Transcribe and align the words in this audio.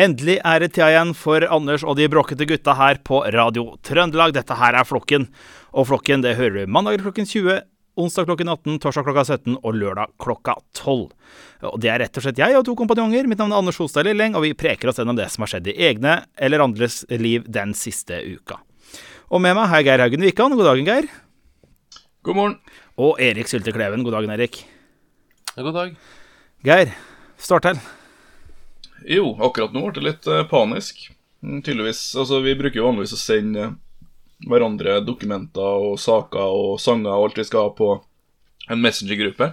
Endelig 0.00 0.38
er 0.46 0.62
det 0.62 0.70
tida 0.72 0.86
igjen 0.94 1.10
for 1.18 1.44
Anders 1.52 1.82
og 1.84 1.98
de 1.98 2.06
bråkete 2.08 2.46
gutta 2.48 2.72
her 2.78 3.02
på 3.04 3.18
Radio 3.34 3.74
Trøndelag. 3.84 4.32
Dette 4.32 4.56
her 4.56 4.78
er 4.78 4.86
Flokken. 4.88 5.26
Og 5.76 5.90
Flokken 5.90 6.22
det 6.24 6.38
hører 6.38 6.62
du 6.62 6.72
mandag 6.72 7.02
klokken 7.02 7.28
20, 7.28 7.58
onsdag 8.00 8.30
klokken 8.30 8.48
18, 8.48 8.78
torsdag 8.80 9.04
klokka 9.04 9.26
17 9.26 9.58
og 9.58 9.76
lørdag 9.76 10.14
klokka 10.22 10.54
12. 10.78 11.10
Og 11.68 11.76
Det 11.84 11.92
er 11.92 12.00
rett 12.00 12.16
og 12.16 12.24
slett 12.24 12.40
jeg 12.40 12.56
og 12.56 12.64
to 12.70 12.78
kompanjonger. 12.80 13.28
Mitt 13.28 13.42
navn 13.42 13.52
er 13.52 13.60
Anders 13.60 13.82
Hostad 13.82 14.08
Lilleng, 14.08 14.38
og 14.38 14.46
vi 14.46 14.54
preker 14.56 14.88
oss 14.88 15.02
gjennom 15.02 15.20
det 15.20 15.28
som 15.34 15.44
har 15.44 15.52
skjedd 15.52 15.68
i 15.68 15.76
egne 15.90 16.16
eller 16.38 16.64
andres 16.64 17.02
liv 17.10 17.44
den 17.44 17.76
siste 17.76 18.24
uka. 18.24 18.62
Og 19.28 19.44
med 19.44 19.52
meg 19.58 19.68
har 19.68 19.82
jeg 19.82 19.90
Geir 19.90 20.06
Haugen 20.06 20.24
Wikan. 20.30 20.56
God 20.56 20.70
dagen, 20.70 20.88
Geir. 20.88 21.12
God 22.24 22.40
morgen. 22.40 22.58
Og 22.96 23.20
Erik 23.20 23.52
Sylte 23.52 23.76
Kleven. 23.76 24.06
God 24.06 24.16
dagen, 24.16 24.32
Erik. 24.32 24.64
God 25.60 25.74
dag. 25.76 25.96
Geir, 26.64 26.96
start 27.36 27.68
til. 27.68 27.88
Jo, 29.08 29.32
akkurat 29.40 29.72
nå 29.74 29.86
ble 29.86 29.96
det 29.96 30.06
litt 30.06 30.28
eh, 30.28 30.44
panisk. 30.50 31.06
Mm, 31.44 31.62
Tydeligvis. 31.64 32.02
Altså, 32.20 32.40
vi 32.44 32.56
bruker 32.58 32.80
jo 32.80 32.88
vanligvis 32.90 33.16
å 33.16 33.20
sende 33.20 33.64
eh, 33.64 33.78
hverandre 34.50 35.00
dokumenter 35.04 35.86
og 35.86 35.98
saker 36.00 36.56
og 36.56 36.80
sanger 36.80 37.12
og 37.12 37.30
alt 37.30 37.40
vi 37.40 37.46
skal 37.48 37.68
ha 37.68 37.72
på 37.76 37.94
en 38.70 38.84
messengergruppe. 38.84 39.52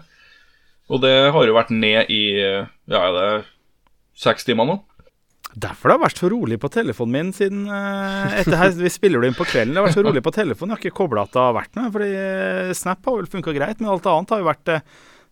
Og 0.87 1.01
det 1.03 1.15
har 1.35 1.47
jo 1.47 1.55
vært 1.55 1.73
ned 1.75 2.11
i 2.13 2.21
eh, 2.39 2.67
ja, 2.91 3.01
er 3.01 3.17
det 3.17 3.31
seks 4.19 4.47
timer 4.47 4.67
nå. 4.67 4.77
Derfor 5.57 5.89
det 5.89 5.95
har 5.95 6.03
vært 6.03 6.19
så 6.19 6.29
rolig 6.29 6.57
på 6.61 6.69
telefonen 6.69 7.13
min 7.15 7.29
siden 7.33 7.63
etter 7.71 8.57
her, 8.59 8.73
Vi 8.77 8.91
spiller 8.91 9.23
det 9.23 9.31
inn 9.31 9.37
på 9.37 9.47
kvelden. 9.47 9.71
Det 9.73 9.79
har 9.79 9.87
vært 9.87 9.95
så 9.95 10.03
rolig 10.05 10.21
på 10.25 10.33
telefonen. 10.35 10.73
Jeg 10.73 10.77
har 10.77 10.83
ikke 10.83 10.99
kobla 10.99 11.23
at 11.23 11.31
det 11.33 11.41
har 11.41 11.55
vært 11.55 11.79
noe. 11.79 11.91
Fordi 11.95 12.09
Snap 12.77 13.07
har 13.07 13.15
vel 13.21 13.29
funka 13.31 13.53
greit, 13.55 13.79
men 13.79 13.89
alt 13.89 14.09
annet 14.11 14.33
har 14.35 14.43
jo 14.43 14.49
vært 14.49 14.73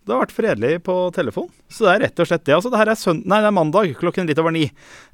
det 0.06 0.14
har 0.14 0.22
vært 0.22 0.36
fredelig 0.36 0.72
på 0.86 0.96
telefon. 1.16 1.50
Så 1.72 1.88
det 1.88 1.94
er 1.96 2.04
rett 2.06 2.22
og 2.22 2.30
slett 2.30 2.46
det. 2.46 2.54
Altså, 2.54 2.70
det 2.70 2.80
her 2.82 2.92
er, 2.94 3.00
sønd 3.00 3.26
nei, 3.26 3.42
det 3.42 3.50
er 3.50 3.58
mandag 3.58 3.94
klokken 3.98 4.30
litt 4.30 4.42
over 4.42 4.54
ni. 4.54 4.68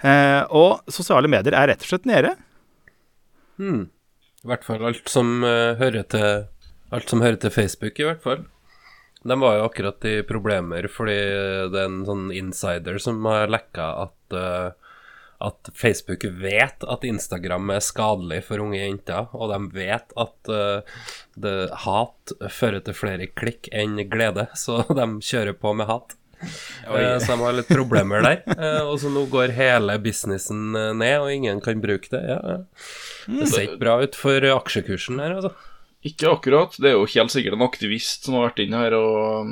Eh, 0.03 0.41
og 0.51 0.91
sosiale 0.91 1.31
medier 1.31 1.55
er 1.55 1.71
rett 1.71 1.85
og 1.85 1.93
slett 1.93 2.09
nede. 2.09 2.33
Hmm. 3.61 3.85
I 4.41 4.49
hvert 4.51 4.65
fall 4.65 4.83
alt 4.89 5.11
som 5.11 5.45
uh, 5.45 5.77
hører 5.79 6.07
til 6.11 6.49
Alt 6.91 7.07
som 7.07 7.21
hører 7.23 7.37
til 7.39 7.53
Facebook, 7.55 7.99
i 8.01 8.03
hvert 8.03 8.19
fall. 8.19 8.41
De 9.23 9.35
var 9.39 9.53
jo 9.55 9.67
akkurat 9.69 10.05
i 10.09 10.17
problemer 10.27 10.89
fordi 10.91 11.15
det 11.71 11.77
er 11.79 11.85
en 11.85 12.01
sånn 12.03 12.25
insider 12.35 12.97
som 12.99 13.21
har 13.29 13.51
lekka 13.53 13.85
at 14.01 14.35
eh, 14.35 14.90
at 15.41 15.71
Facebook 15.77 16.25
vet 16.41 16.85
at 16.85 17.05
Instagram 17.07 17.73
er 17.75 17.83
skadelig 17.83 18.41
for 18.47 18.63
unge 18.63 18.79
jenter, 18.79 19.29
og 19.33 19.51
de 19.51 19.59
vet 19.75 20.15
at 20.19 20.51
uh, 20.51 21.03
det, 21.35 21.55
hat 21.85 22.33
fører 22.53 22.83
til 22.85 22.97
flere 22.97 23.29
klikk 23.29 23.71
enn 23.73 23.99
glede, 24.11 24.47
så 24.63 24.83
de 24.89 25.07
kjører 25.25 25.57
på 25.57 25.73
med 25.77 25.89
hat. 25.91 26.17
Uh, 26.87 27.17
så 27.21 27.35
de 27.35 27.39
har 27.43 27.57
litt 27.57 27.69
problemer 27.69 28.23
der. 28.25 28.45
Uh, 28.53 28.91
og 28.91 28.95
så 29.01 29.11
nå 29.13 29.27
går 29.31 29.53
hele 29.57 29.97
businessen 30.01 30.71
ned, 30.73 31.17
og 31.19 31.33
ingen 31.33 31.61
kan 31.63 31.83
bruke 31.83 32.13
det. 32.13 32.23
Ja, 32.29 32.39
ja. 32.55 32.61
Det 33.27 33.51
ser 33.51 33.67
ikke 33.67 33.83
bra 33.83 33.99
ut 34.01 34.17
for 34.17 34.51
aksjekursen 34.55 35.21
her, 35.21 35.37
altså. 35.41 35.53
Ikke 36.01 36.31
akkurat. 36.33 36.73
Det 36.81 36.89
er 36.89 36.95
jo 36.97 37.05
helt 37.05 37.33
sikkert 37.33 37.59
en 37.59 37.67
aktivist 37.67 38.25
som 38.25 38.39
har 38.39 38.49
vært 38.49 38.63
inne 38.63 38.79
her 38.81 38.95
og 38.97 39.51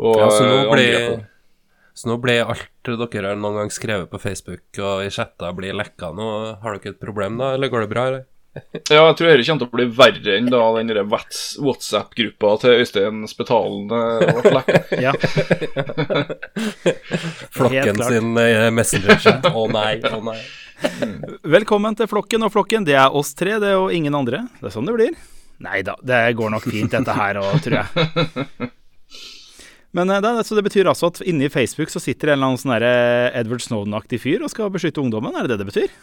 Og 0.00 0.16
Ja, 0.16 0.30
så 0.32 0.46
nå 0.48 0.62
blir-. 0.72 1.26
Så 1.94 2.08
nå 2.08 2.16
blir 2.22 2.46
alt 2.48 2.68
dere 2.88 3.32
har 3.32 3.38
noen 3.38 3.58
gang 3.60 3.72
skrevet 3.72 4.10
på 4.10 4.20
Facebook 4.20 4.80
og 4.80 5.04
i 5.04 5.10
chatter 5.12 5.52
blir 5.56 5.76
lekka. 5.76 6.12
Nå 6.16 6.28
har 6.62 6.78
dere 6.78 6.94
et 6.94 7.00
problem, 7.02 7.36
da, 7.40 7.52
eller 7.56 7.72
går 7.72 7.84
det 7.84 7.90
bra, 7.92 8.06
eller? 8.08 8.28
Ja, 8.52 9.06
jeg 9.08 9.14
tror 9.16 9.30
dette 9.30 9.44
kommer 9.46 9.62
til 9.62 9.68
å 9.68 9.76
bli 9.78 9.84
verre 9.96 10.34
enn 10.36 10.48
da 10.52 10.60
den 10.76 10.90
WhatsApp-gruppa 11.64 12.50
til 12.60 12.82
Øystein 12.82 13.22
Spetalen 13.28 13.92
eh, 13.96 14.32
ble 14.40 14.52
lekka. 14.58 14.82
Ja. 15.06 15.14
Flokken 17.56 18.02
sin 18.04 18.36
eh, 18.40 18.68
messenger-chat. 18.76 19.48
Å 19.48 19.64
nei, 19.72 19.94
å 20.04 20.20
nei. 20.26 20.36
Velkommen 21.48 21.96
til 21.96 22.10
Flokken, 22.10 22.44
og 22.44 22.52
Flokken 22.52 22.84
det 22.88 22.98
er 23.00 23.16
oss 23.16 23.32
tre, 23.38 23.56
det 23.62 23.72
og 23.78 23.92
ingen 23.94 24.16
andre. 24.20 24.44
Det 24.60 24.68
er 24.68 24.76
sånn 24.76 24.88
det 24.88 24.98
blir. 24.98 25.16
Nei 25.62 25.80
da, 25.86 25.96
det 26.04 26.20
går 26.36 26.52
nok 26.52 26.68
fint 26.68 26.92
dette 26.92 27.16
her 27.16 27.40
òg, 27.40 27.56
tror 27.64 27.80
jeg. 27.80 28.70
Men 29.96 30.10
eh, 30.10 30.22
det, 30.24 30.32
så 30.48 30.56
det 30.58 30.64
betyr 30.66 30.88
altså 30.90 31.12
at 31.12 31.22
inni 31.24 31.50
Facebook 31.52 31.92
så 31.92 32.00
sitter 32.02 32.32
en 32.32 32.38
eller 32.38 32.52
annen 32.52 32.62
sånn 32.62 32.74
eh, 32.78 33.28
Edward 33.40 33.64
Snowden-aktig 33.64 34.22
fyr 34.24 34.44
og 34.44 34.52
skal 34.52 34.72
beskytte 34.72 35.04
ungdommen? 35.04 35.36
Er 35.36 35.46
det 35.46 35.56
det 35.56 35.64
det 35.64 35.70
betyr? 35.72 35.94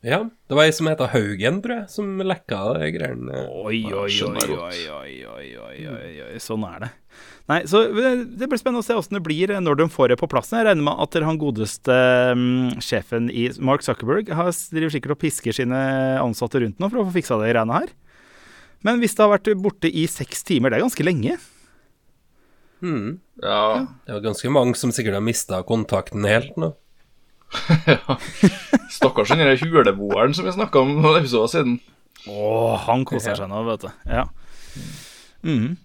Ja, 0.00 0.22
det 0.48 0.56
var 0.56 0.64
ei 0.64 0.72
som 0.72 0.86
heter 0.88 1.10
Haugen, 1.12 1.58
tror 1.60 1.74
jeg, 1.74 1.88
som 1.92 2.22
lekka 2.24 2.60
de 2.78 2.86
greiene. 2.94 3.42
Oi, 3.52 3.82
oi, 3.84 4.08
oi, 4.08 4.46
oi, 4.56 4.78
oi, 4.96 5.10
oi, 5.28 5.48
oi, 5.60 5.74
oi, 5.92 6.14
oi, 6.24 6.38
sånn 6.40 6.64
er 6.64 6.86
det. 6.86 6.88
Nei, 7.52 7.58
så 7.68 7.82
det 7.92 8.14
det 8.40 8.48
blir 8.48 8.60
spennende 8.62 8.80
å 8.80 8.86
se 8.86 8.96
åssen 8.96 9.18
det 9.18 9.22
blir 9.26 9.52
når 9.60 9.76
de 9.82 9.88
får 9.92 10.14
det 10.14 10.18
på 10.22 10.28
plass. 10.32 10.54
Jeg 10.56 10.64
regner 10.70 10.86
med 10.86 11.04
at 11.04 11.20
han 11.26 11.40
godeste 11.40 11.98
mm, 12.32 12.80
sjefen 12.80 13.28
i 13.28 13.50
Mark 13.60 13.84
Zuckerberg 13.84 14.32
har, 14.32 14.48
driver 14.72 14.96
sikkert 14.96 15.18
og 15.18 15.20
pisker 15.26 15.56
sine 15.60 15.80
ansatte 16.22 16.64
rundt 16.64 16.80
nå 16.80 16.88
for 16.88 17.02
å 17.02 17.08
få 17.10 17.18
fiksa 17.18 17.36
det 17.42 17.52
greiene 17.52 17.82
her. 17.82 17.92
Men 18.86 19.04
hvis 19.04 19.18
det 19.18 19.26
har 19.26 19.34
vært 19.34 19.52
borte 19.60 19.90
i 19.92 20.06
seks 20.08 20.46
timer, 20.48 20.72
det 20.72 20.80
er 20.80 20.86
ganske 20.88 21.04
lenge. 21.04 21.36
Hmm. 22.80 23.18
Ja. 23.42 23.86
Det 24.06 24.14
var 24.16 24.24
ganske 24.24 24.52
mange 24.52 24.78
som 24.80 24.92
sikkert 24.92 25.18
har 25.18 25.24
mista 25.24 25.62
kontakten 25.66 26.24
helt 26.28 26.56
nå. 26.60 26.72
Stakkars 28.90 29.32
den 29.34 29.42
huleboeren 29.58 30.34
som 30.34 30.46
vi 30.46 30.52
snakka 30.54 30.84
om 30.84 30.96
noen 31.00 31.20
episoder 31.20 31.50
siden. 31.52 31.78
Å, 32.30 32.76
han 32.86 33.04
koser 33.08 33.38
seg 33.38 33.48
nå, 33.50 33.62
vet 33.68 33.86
du. 33.86 33.90
Ja. 34.10 34.26
Mm. 35.46 35.78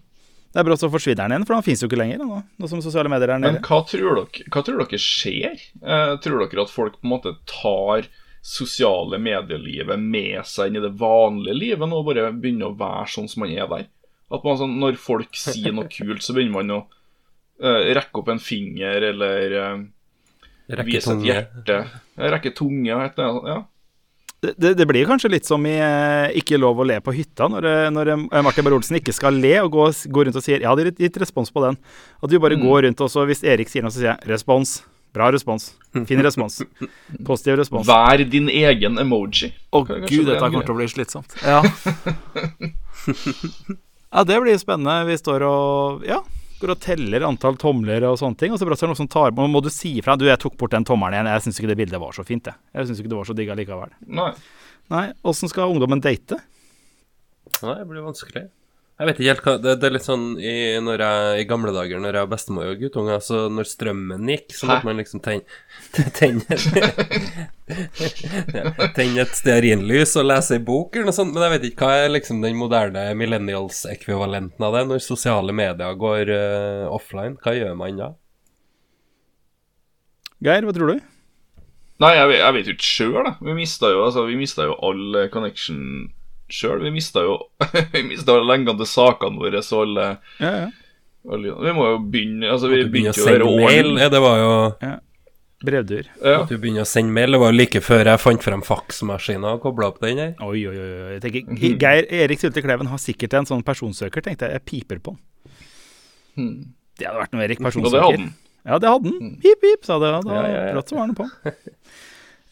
Det 0.52 0.62
er 0.62 0.68
brått 0.68 0.80
så 0.80 0.88
forsvinner 0.92 1.26
han 1.26 1.34
igjen, 1.34 1.46
for 1.48 1.58
han 1.58 1.64
fins 1.66 1.82
jo 1.82 1.88
ikke 1.90 1.98
lenger 2.00 2.22
nå, 2.22 2.38
nå 2.56 2.68
som 2.70 2.80
sosiale 2.84 3.10
medier 3.12 3.34
er 3.34 3.40
Men 3.42 3.58
nede. 3.58 3.64
hva 3.66 3.82
tror 3.88 4.20
dere, 4.22 4.46
hva 4.52 4.62
tror 4.64 4.78
dere 4.80 5.00
skjer? 5.00 5.58
Eh, 5.82 6.12
tror 6.24 6.44
dere 6.44 6.62
at 6.64 6.72
folk 6.72 6.96
på 6.96 7.04
en 7.04 7.12
måte 7.12 7.34
tar 7.50 8.06
sosiale 8.46 9.18
medielivet 9.20 10.00
med 10.00 10.46
seg 10.48 10.70
inn 10.70 10.78
i 10.78 10.84
det 10.84 10.94
vanlige 10.96 11.58
livet 11.58 11.90
nå, 11.90 11.98
og 12.00 12.08
bare 12.08 12.30
begynner 12.32 12.70
å 12.70 12.78
være 12.78 13.08
sånn 13.16 13.28
som 13.28 13.42
man 13.44 13.52
er 13.52 13.68
der? 13.68 13.84
At 14.32 14.42
man, 14.42 14.56
sånn, 14.58 14.78
Når 14.82 14.96
folk 14.98 15.36
sier 15.38 15.70
noe 15.74 15.86
kult, 15.92 16.22
så 16.24 16.34
begynner 16.34 16.56
man 16.58 16.70
å 16.74 16.80
uh, 17.62 17.82
rekke 17.94 18.18
opp 18.22 18.28
en 18.32 18.40
finger 18.42 19.04
eller 19.12 19.54
uh, 19.54 19.76
vise 20.84 21.12
et 21.14 21.22
hjerte. 21.28 21.76
Rekke 22.18 22.50
tunge, 22.56 22.90
heter 23.04 23.22
det. 23.22 23.30
Ja. 23.52 23.60
Det, 24.42 24.50
det, 24.60 24.70
det 24.76 24.84
blir 24.86 25.06
kanskje 25.08 25.30
litt 25.32 25.46
som 25.48 25.64
i 25.64 25.78
eh, 25.80 26.26
Ikke 26.36 26.58
lov 26.60 26.76
å 26.82 26.84
le 26.84 26.98
på 27.00 27.08
hytta, 27.16 27.46
når, 27.48 27.64
eh, 27.70 27.86
når 27.88 28.10
Martin 28.44 28.66
Beyer-Olsen 28.66 28.98
ikke 28.98 29.14
skal 29.16 29.32
le 29.40 29.54
og 29.62 29.70
går, 29.72 29.94
gå 30.12 30.20
rundt 30.28 30.36
og 30.36 30.44
sier 30.44 30.60
Jeg 30.60 30.68
hadde 30.68 30.84
gitt- 30.90 31.00
gitt 31.06 31.16
respons 31.22 31.48
på 31.54 31.62
den. 31.64 31.76
At 32.20 32.28
du 32.30 32.36
bare 32.42 32.58
går 32.60 32.82
rundt 32.84 33.00
og 33.00 33.08
så 33.10 33.24
hvis 33.26 33.40
Erik 33.48 33.68
sier 33.72 33.82
noe, 33.86 33.90
så 33.94 33.98
sier 34.02 34.12
jeg 34.12 34.28
respons. 34.34 34.82
Bra 35.16 35.30
respons. 35.32 35.70
Fin 36.04 36.20
respons. 36.20 36.60
Positiv 37.24 37.56
respons. 37.62 37.88
Vær 37.88 38.20
din 38.28 38.50
egen 38.52 39.00
emoji. 39.00 39.54
Å 39.72 39.80
gud, 39.88 40.04
er 40.04 40.28
dette 40.34 40.42
kommer 40.44 40.68
til 40.68 40.76
å 40.76 40.80
bli 40.82 40.90
slitsomt. 40.92 41.32
Ja. 41.40 41.64
ja, 44.16 44.24
det 44.24 44.40
blir 44.40 44.56
spennende. 44.58 44.96
Vi 45.10 45.18
står 45.20 45.44
og 45.44 46.06
ja, 46.08 46.22
går 46.62 46.72
og 46.72 46.80
teller 46.80 47.26
antall 47.28 47.58
tomler 47.60 48.08
og 48.08 48.16
sånne 48.20 48.40
ting. 48.40 48.54
Og 48.54 48.60
så 48.60 48.68
brått 48.68 48.80
er 48.80 48.88
det 48.88 48.94
noen 48.94 49.02
som 49.04 49.10
tar 49.12 49.34
Nå 49.36 49.48
må 49.52 49.60
du 49.64 49.68
si 49.72 49.98
ifra. 50.00 50.16
Du, 50.16 50.24
jeg 50.28 50.40
tok 50.40 50.56
bort 50.56 50.72
den 50.72 50.86
tommelen 50.88 51.18
igjen. 51.18 51.28
Jeg 51.34 51.44
syns 51.44 51.60
ikke 51.60 51.72
det 51.74 51.80
bildet 51.82 52.00
var 52.02 52.16
så 52.16 52.24
fint, 52.26 52.48
jeg. 52.48 52.56
Jeg 52.72 52.88
syns 52.88 53.02
ikke 53.02 53.12
det 53.12 53.20
var 53.20 53.28
så 53.28 53.36
digg 53.36 53.52
allikevel. 53.52 53.92
Nei. 54.08 54.32
Nei, 54.92 55.06
åssen 55.26 55.50
skal 55.52 55.72
ungdommen 55.74 56.00
date? 56.00 56.38
Nei, 57.60 57.76
det 57.76 57.88
blir 57.90 58.06
vanskelig. 58.06 58.46
Jeg 58.96 59.08
vet 59.10 59.18
ikke 59.20 59.28
helt 59.28 59.42
hva 59.44 59.52
Det, 59.60 59.72
det 59.80 59.88
er 59.88 59.92
litt 59.92 60.06
sånn 60.06 60.24
i, 60.40 60.52
når 60.80 61.02
jeg, 61.04 61.40
i 61.42 61.48
gamle 61.50 61.72
dager 61.74 62.00
når 62.00 62.16
jeg 62.16 62.24
var 62.24 62.30
bestemor 62.32 62.70
og 62.70 62.78
guttunge, 62.80 63.18
så 63.24 63.42
når 63.52 63.68
strømmen 63.68 64.30
gikk, 64.32 64.54
så 64.56 64.68
måtte 64.70 64.86
Hæ? 64.86 64.88
man 64.88 65.02
liksom 65.02 65.22
tenne 65.24 65.44
Tenne 66.16 66.56
ten 68.96 69.18
et 69.20 69.34
stearinlys 69.36 70.14
og 70.20 70.28
lese 70.30 70.56
ei 70.56 70.62
bok 70.64 70.96
eller 70.96 71.10
noe 71.10 71.16
sånt. 71.16 71.34
Men 71.34 71.44
jeg 71.44 71.54
vet 71.56 71.66
ikke 71.70 71.88
hva 71.90 72.04
er 72.06 72.14
liksom 72.14 72.40
den 72.44 72.56
moderne 72.56 73.02
millennials-ekvivalenten 73.18 74.64
av 74.64 74.76
det, 74.78 74.84
når 74.88 75.02
sosiale 75.04 75.52
medier 75.56 75.98
går 76.00 76.30
uh, 76.32 76.86
offline. 76.94 77.36
Hva 77.42 77.56
gjør 77.56 77.74
man 77.76 77.98
da? 78.00 78.12
Geir, 80.46 80.64
hva 80.68 80.76
tror 80.76 80.92
du? 80.94 81.02
Nei, 82.04 82.12
jeg, 82.16 82.28
vet- 82.30 82.42
jeg 82.42 82.54
vet 82.56 82.70
jo 82.70 82.76
ikke 82.76 82.90
sjøl, 82.92 83.18
da. 83.26 83.32
Vi 83.42 83.56
mista 83.56 83.90
jo, 83.92 84.04
altså, 84.06 84.24
jo 84.28 84.78
all 84.84 85.20
connection 85.32 85.82
sjøl. 86.52 86.82
Vi 86.86 86.92
mista 86.94 87.22
jo 87.26 87.38
Vi 87.94 88.02
mista 88.06 88.36
lengene 88.42 88.76
til 88.80 88.90
sakene 88.90 89.40
våre, 89.40 89.62
så 89.64 89.82
alle, 89.86 90.06
Ja, 90.42 90.52
ja. 90.64 90.68
alle 91.32 91.56
Vi 91.64 91.74
må 91.76 91.88
jo 91.92 91.98
begynne 92.04 92.52
Altså, 92.52 92.70
vi 92.72 92.84
begynte 92.84 93.18
jo 93.18 93.26
å 93.26 93.28
sende 93.30 93.50
høre 93.50 93.66
mail? 93.66 93.92
Ja, 94.02 94.08
det 94.12 94.22
var 94.24 94.38
jo 94.42 94.54
Brevduer. 95.66 96.08
Ja. 96.20 96.42
At 96.42 96.50
du 96.52 96.58
begynner 96.60 96.84
å 96.84 96.88
sende 96.88 97.14
mail. 97.16 97.32
Det 97.32 97.38
var 97.40 97.48
jo 97.50 97.56
like 97.56 97.80
før 97.80 98.10
jeg 98.10 98.20
fant 98.20 98.42
frem 98.44 98.60
faksmaskina 98.62 99.54
og 99.56 99.62
kobla 99.64 99.88
opp 99.88 100.02
den 100.04 100.20
her. 100.20 100.34
Oi, 100.44 100.60
oi, 100.68 100.74
oi. 100.76 100.90
Jeg 101.14 101.22
tenker, 101.24 101.78
Geir 101.80 102.08
Erik 102.12 102.42
Sylte 102.42 102.60
Kleven 102.62 102.90
har 102.92 103.00
sikkert 103.00 103.38
en 103.38 103.48
sånn 103.48 103.64
personsøker, 103.66 104.20
tenkte 104.26 104.50
jeg. 104.50 104.60
Jeg 104.60 104.66
piper 104.68 105.00
på 105.00 105.14
den. 105.16 105.54
Hmm. 106.36 106.58
Det 107.00 107.08
hadde 107.08 107.22
vært 107.22 107.32
noe 107.32 107.46
Erik 107.46 107.62
Personsøker. 107.64 107.88
Og 107.88 107.96
det 107.96 108.04
hadde 108.04 108.20
han. 108.20 108.34
Ja, 108.66 108.78
det 108.82 108.92
hadde 108.92 109.14
den. 109.14 109.32
Pip, 109.40 109.60
pip, 109.64 109.88
sa 109.88 109.96
det. 110.02 110.12
Da, 110.12 110.36
Ja, 110.36 110.44
ja, 110.44 110.60
ja. 110.68 110.76
Brått 110.76 110.92
så 110.92 111.00
var 111.00 111.08
den 111.08 111.16
på. 111.16 111.26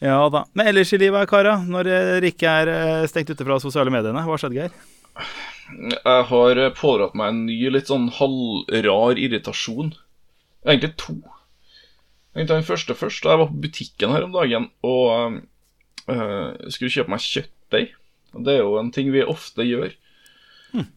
Ja 0.03 0.17
da. 0.29 0.43
Men 0.53 0.67
ellers 0.67 0.93
i 0.93 0.99
livet, 0.99 1.29
kara, 1.31 1.55
når 1.63 1.87
dere 1.87 2.31
ikke 2.31 2.51
er 2.61 2.71
eh, 2.71 3.07
stengt 3.09 3.31
ute 3.31 3.47
fra 3.47 3.59
sosiale 3.63 3.93
mediene, 3.93 4.23
hva 4.27 4.37
skjedde, 4.39 4.57
Geir? 4.59 4.73
Jeg 5.71 6.25
har 6.29 6.61
eh, 6.61 6.73
pådratt 6.75 7.15
meg 7.17 7.31
en 7.31 7.43
ny, 7.47 7.57
litt 7.73 7.89
sånn 7.91 8.09
halvrar 8.17 9.21
irritasjon. 9.21 9.93
Egentlig 10.65 10.93
to. 11.01 11.17
Egentlig 12.35 12.57
den 12.57 12.67
første 12.67 12.97
først. 12.97 13.25
Jeg 13.25 13.41
var 13.41 13.51
på 13.51 13.61
butikken 13.63 14.11
her 14.11 14.25
om 14.27 14.33
dagen 14.35 14.69
og 14.85 15.39
øh, 16.11 16.47
skulle 16.67 16.91
kjøpe 16.91 17.15
meg 17.15 17.23
kjøttdeig. 17.23 17.93
Det 18.35 18.57
er 18.57 18.65
jo 18.65 18.75
en 18.81 18.91
ting 18.91 19.13
vi 19.15 19.23
ofte 19.23 19.63
gjør. 19.63 19.93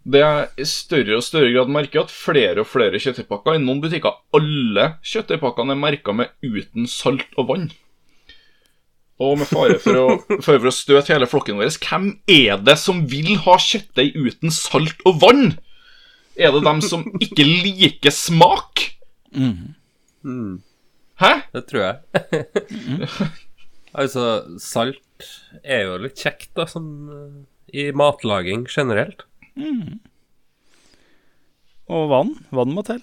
Det 0.03 0.23
er 0.27 0.49
i 0.59 0.65
større 0.67 1.21
og 1.21 1.23
større 1.23 1.53
grad 1.55 1.69
merker 1.71 2.03
at 2.03 2.11
flere 2.11 2.65
og 2.65 2.67
flere 2.67 2.99
kjøttdeigpakker 2.99 3.55
I 3.55 3.61
noen 3.63 3.83
butikker 3.85 4.17
alle 4.35 4.87
kjøttdeigpakkene 5.07 5.77
er 5.77 5.79
merka 5.85 6.15
med 6.19 6.33
'uten 6.43 6.89
salt 6.91 7.31
og 7.39 7.53
vann'. 7.53 7.71
Og 9.19 9.39
med 9.41 9.49
fare 9.51 9.79
for 9.83 9.99
å, 9.99 10.07
fare 10.45 10.61
for 10.61 10.71
å 10.71 10.75
støte 10.75 11.11
hele 11.11 11.27
flokken 11.31 11.59
vår, 11.59 11.73
hvem 11.83 12.11
er 12.31 12.61
det 12.63 12.77
som 12.79 13.03
vil 13.11 13.35
ha 13.43 13.57
kjøttdeig 13.59 14.15
uten 14.15 14.55
salt 14.55 15.03
og 15.09 15.19
vann? 15.25 15.57
Er 16.39 16.55
det 16.55 16.63
dem 16.63 16.81
som 16.85 17.03
ikke 17.19 17.47
liker 17.47 18.15
smak? 18.15 18.85
Hæ? 21.19 21.33
Det 21.51 21.65
tror 21.67 21.83
jeg. 21.83 22.23
altså, 24.01 24.25
salt 24.63 25.31
er 25.65 25.89
jo 25.89 25.99
litt 26.05 26.23
kjekt, 26.23 26.53
da, 26.55 26.69
som 26.71 26.87
eh, 27.11 27.41
i 27.75 27.89
matlaging 27.91 28.69
generelt. 28.71 29.27
Og 31.91 32.07
vann. 32.13 32.37
Vann 32.55 32.75
må 32.77 32.87
til. 32.87 33.03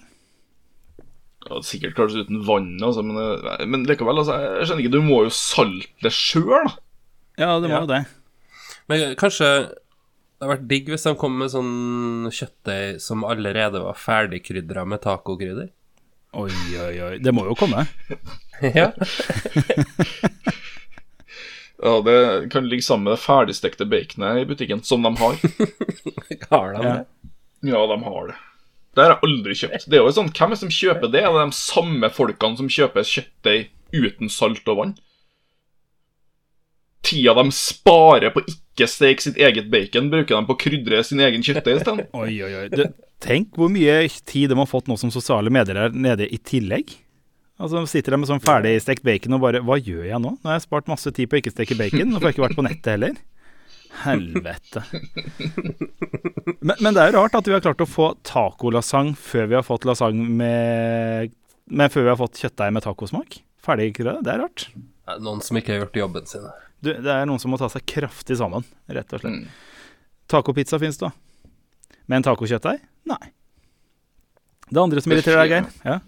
Ja, 1.45 1.59
sikkert 1.61 1.93
kanskje 1.97 2.23
uten 2.25 2.39
vann, 2.47 2.71
altså, 2.81 3.03
men, 3.05 3.17
eh, 3.21 3.65
men 3.69 3.83
likevel, 3.85 4.17
altså, 4.17 4.33
jeg 4.41 4.65
skjønner 4.67 4.83
ikke, 4.85 4.93
du 4.95 5.01
må 5.05 5.19
jo 5.27 5.29
salte 5.29 5.87
det 6.01 6.11
sjøl, 6.15 6.49
da. 6.65 6.75
Ja, 7.37 7.59
det 7.59 7.69
må 7.69 7.75
Ja. 7.75 7.81
jo 7.81 7.89
det. 7.91 8.05
Men 8.89 9.15
kanskje 9.15 9.49
det 9.69 10.41
hadde 10.41 10.51
vært 10.55 10.67
digg 10.67 10.89
hvis 10.89 11.03
de 11.03 11.13
kom 11.15 11.37
med 11.37 11.49
sånn 11.53 12.29
kjøttdeig 12.33 12.99
som 13.01 13.23
allerede 13.23 13.81
var 13.83 13.93
ferdigkrydra 13.97 14.85
med 14.87 15.01
tacokrydder. 15.01 15.69
Oi, 16.35 16.49
oi, 16.81 16.99
oi. 17.01 17.17
Det 17.23 17.31
må 17.33 17.45
jo 17.47 17.55
komme. 17.55 17.85
ja. 18.75 18.91
Ja, 21.81 22.01
Det 22.01 22.49
kan 22.51 22.67
ligge 22.69 22.83
sammen 22.83 23.03
med 23.03 23.13
det 23.13 23.23
ferdigstekte 23.23 23.85
baconet 23.87 24.41
i 24.41 24.45
butikken, 24.47 24.83
som 24.83 25.03
de 25.03 25.11
har. 25.19 25.35
Har 26.49 26.73
de 26.73 26.83
Ja. 26.83 26.93
det? 26.93 27.05
Ja, 27.71 27.81
de 27.87 27.97
har 28.03 28.27
det. 28.27 28.35
Det 28.95 29.03
har 29.03 29.11
jeg 29.11 29.27
aldri 29.27 29.55
kjøpt. 29.59 29.87
Det 29.91 29.97
er 29.97 30.05
jo 30.05 30.13
sånn, 30.15 30.31
Hvem 30.31 30.53
er 30.53 30.55
det 30.55 30.61
som 30.61 30.71
kjøper 30.71 31.11
det? 31.11 31.23
Er 31.25 31.33
det 31.35 31.47
de 31.49 31.57
samme 31.57 32.09
folkene 32.15 32.59
som 32.61 32.69
kjøper 32.71 33.09
kjøttdeig 33.09 33.65
uten 33.95 34.31
salt 34.31 34.71
og 34.71 34.79
vann? 34.79 34.93
Tida 37.05 37.35
de 37.37 37.51
sparer 37.53 38.31
på 38.33 38.41
ikke 38.49 38.87
steke 38.89 39.21
sitt 39.21 39.37
eget 39.37 39.67
bacon, 39.69 40.07
bruker 40.13 40.39
de 40.39 40.47
på 40.47 40.55
å 40.55 40.61
krydre 40.63 41.03
sin 41.05 41.21
egen 41.21 41.43
kjøttdeig 41.45 41.81
isteden. 41.81 42.07
Oi, 42.17 42.31
oi, 42.47 42.53
oi. 42.63 42.87
Tenk 43.23 43.59
hvor 43.59 43.69
mye 43.71 43.99
tid 44.27 44.49
de 44.51 44.57
har 44.57 44.69
fått 44.69 44.89
nå 44.89 44.97
som 44.99 45.11
sosiale 45.13 45.51
medier 45.53 45.85
er 45.85 45.93
nede 45.93 46.25
i 46.31 46.39
tillegg. 46.41 46.95
Altså 47.61 47.85
Sitter 47.87 48.15
de 48.15 48.19
med 48.19 48.27
sånn 48.31 48.43
ferdigstekt 48.43 49.05
bacon 49.07 49.37
og 49.37 49.45
bare 49.45 49.61
Hva 49.63 49.77
gjør 49.79 50.03
jeg 50.09 50.19
nå? 50.19 50.33
Nå 50.41 50.49
har 50.49 50.57
jeg 50.57 50.65
spart 50.65 50.89
masse 50.91 51.11
tid 51.15 51.29
på 51.31 51.37
å 51.37 51.39
ikke 51.39 51.53
steke 51.53 51.77
bacon. 51.79 52.09
Nå 52.11 52.19
får 52.19 52.31
jeg 52.31 52.35
ikke 52.35 52.47
vært 52.49 52.57
på 52.57 52.65
nettet 52.67 52.89
heller. 52.97 53.15
Helvete. 54.03 54.83
Men, 56.59 56.75
men 56.79 56.95
det 56.95 57.01
er 57.01 57.11
jo 57.11 57.19
rart 57.19 57.37
at 57.37 57.47
vi 57.47 57.53
har 57.55 57.63
klart 57.63 57.81
å 57.83 57.87
få 57.89 58.09
tacolasagne 58.27 59.15
før 59.19 59.49
vi 59.51 59.57
har 59.57 59.65
fått 59.65 59.85
lasagne 59.87 60.25
med 60.41 61.33
Men 61.65 61.91
før 61.93 62.05
vi 62.05 62.11
har 62.11 62.19
fått 62.19 62.41
kjøttdeig 62.41 62.73
med 62.75 62.85
tacosmak. 62.85 63.39
Ferdigkrydra. 63.65 64.19
Det 64.25 64.33
er 64.33 64.43
rart. 64.43 64.67
Det 64.75 65.15
er 65.15 65.23
Noen 65.25 65.41
som 65.45 65.57
ikke 65.57 65.73
har 65.73 65.83
gjort 65.83 65.99
jobben 66.01 66.29
sin. 66.29 66.45
Du, 66.85 66.91
det 66.91 67.11
er 67.11 67.25
noen 67.25 67.41
som 67.41 67.53
må 67.53 67.57
ta 67.57 67.69
seg 67.71 67.85
kraftig 67.89 68.37
sammen, 68.37 68.65
rett 68.91 69.13
og 69.15 69.23
slett. 69.23 69.45
Mm. 69.45 69.95
Tacopizza 70.29 70.77
fins 70.81 70.99
da. 71.01 71.09
Men 72.11 72.25
tacokjøttdeig? 72.25 72.83
Nei. 73.09 73.21
Det 74.69 74.81
andre 74.81 75.01
som 75.01 75.13
irriterer 75.13 75.41
deg, 75.43 75.53
Geir? 75.53 75.71
Ja. 75.85 75.99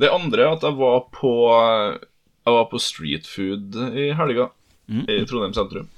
Det 0.00 0.10
andre 0.10 0.46
er 0.46 0.56
at 0.56 0.64
jeg 0.64 0.78
var 0.78 1.02
på 1.12 1.30
Jeg 1.50 2.54
var 2.56 2.68
på 2.70 2.78
street 2.82 3.26
food 3.28 3.76
i 3.98 4.10
helga 4.16 4.48
i 4.90 5.20
Trondheim 5.28 5.54
sentrum. 5.54 5.90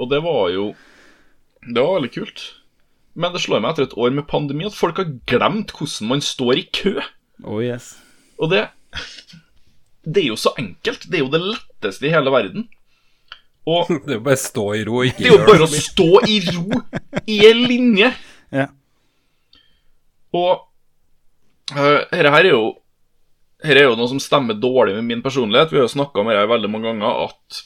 Og 0.00 0.08
det 0.08 0.22
var 0.24 0.48
jo 0.54 0.70
Det 1.60 1.82
var 1.82 1.98
veldig 1.98 2.12
kult. 2.14 2.44
Men 3.14 3.34
det 3.34 3.42
slår 3.42 3.60
meg 3.60 3.74
etter 3.74 3.88
et 3.88 3.96
år 4.00 4.12
med 4.16 4.28
pandemi 4.30 4.64
at 4.68 4.76
folk 4.76 5.00
har 5.02 5.10
glemt 5.28 5.74
hvordan 5.76 6.08
man 6.08 6.22
står 6.24 6.60
i 6.62 6.66
kø. 6.72 6.94
Oh 7.44 7.60
yes. 7.60 7.98
Og 8.40 8.52
det 8.54 8.68
Det 10.04 10.22
er 10.22 10.30
jo 10.30 10.38
så 10.40 10.54
enkelt. 10.58 11.04
Det 11.10 11.18
er 11.18 11.24
jo 11.26 11.32
det 11.32 11.42
letteste 11.44 12.08
i 12.08 12.14
hele 12.14 12.32
verden. 12.32 12.68
Og 13.68 13.90
Det 14.06 14.14
er 14.14 14.18
jo 14.18 14.24
bare 14.24 14.40
å 14.40 14.44
stå 14.46 14.66
i 14.78 14.84
ro 14.88 15.00
og 15.02 15.10
ikke 15.10 15.20
det 15.20 15.28
er 15.28 15.34
jo 15.34 15.38
gjøre 15.38 15.50
bare 15.52 15.66
å 15.66 15.84
stå 15.84 16.10
i 16.24 16.38
ro 16.48 16.82
i 17.26 17.40
en 17.50 17.64
linje. 17.68 18.12
Ja. 18.50 18.64
Og 20.34 20.64
uh, 21.70 22.00
her 22.10 22.26
er 22.26 22.48
jo 22.48 22.62
Dette 23.62 23.76
er 23.78 23.86
jo 23.86 23.92
noe 23.94 24.10
som 24.10 24.18
stemmer 24.18 24.56
dårlig 24.58 24.96
med 24.96 25.06
min 25.06 25.20
personlighet. 25.22 25.70
Vi 25.70 25.78
har 25.78 25.84
jo 25.84 25.92
snakka 25.92 26.18
om 26.18 26.30
dette 26.32 26.48
veldig 26.50 26.70
mange 26.72 26.88
ganger, 26.88 27.28
at 27.28 27.60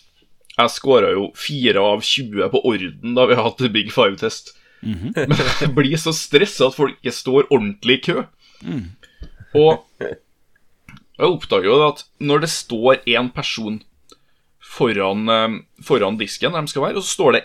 jeg 0.55 0.71
skåra 0.71 1.11
jo 1.15 1.31
4 1.39 1.81
av 1.83 2.05
20 2.05 2.51
på 2.53 2.61
orden 2.69 3.17
da 3.17 3.27
vi 3.27 3.39
har 3.39 3.49
hatt 3.49 3.65
Big 3.75 3.91
Five-test. 3.95 4.55
Men 4.85 5.35
jeg 5.35 5.73
blir 5.75 5.97
så 6.01 6.13
stressa 6.15 6.69
at 6.69 6.77
folk 6.77 6.99
ikke 7.01 7.15
står 7.15 7.49
ordentlig 7.49 7.99
i 7.99 8.05
kø. 8.11 8.25
Og 9.55 10.05
jeg 11.15 11.31
oppdager 11.31 11.71
jo 11.71 11.81
at 11.87 12.05
når 12.23 12.45
det 12.45 12.53
står 12.53 13.03
én 13.07 13.31
person 13.35 13.81
foran, 14.65 15.29
eh, 15.31 15.59
foran 15.83 16.19
disken 16.19 16.55
der 16.55 16.67
de 16.67 16.73
skal 16.73 16.89
være, 16.89 16.99
og 16.99 17.07
så 17.07 17.15
står 17.15 17.37
det 17.37 17.45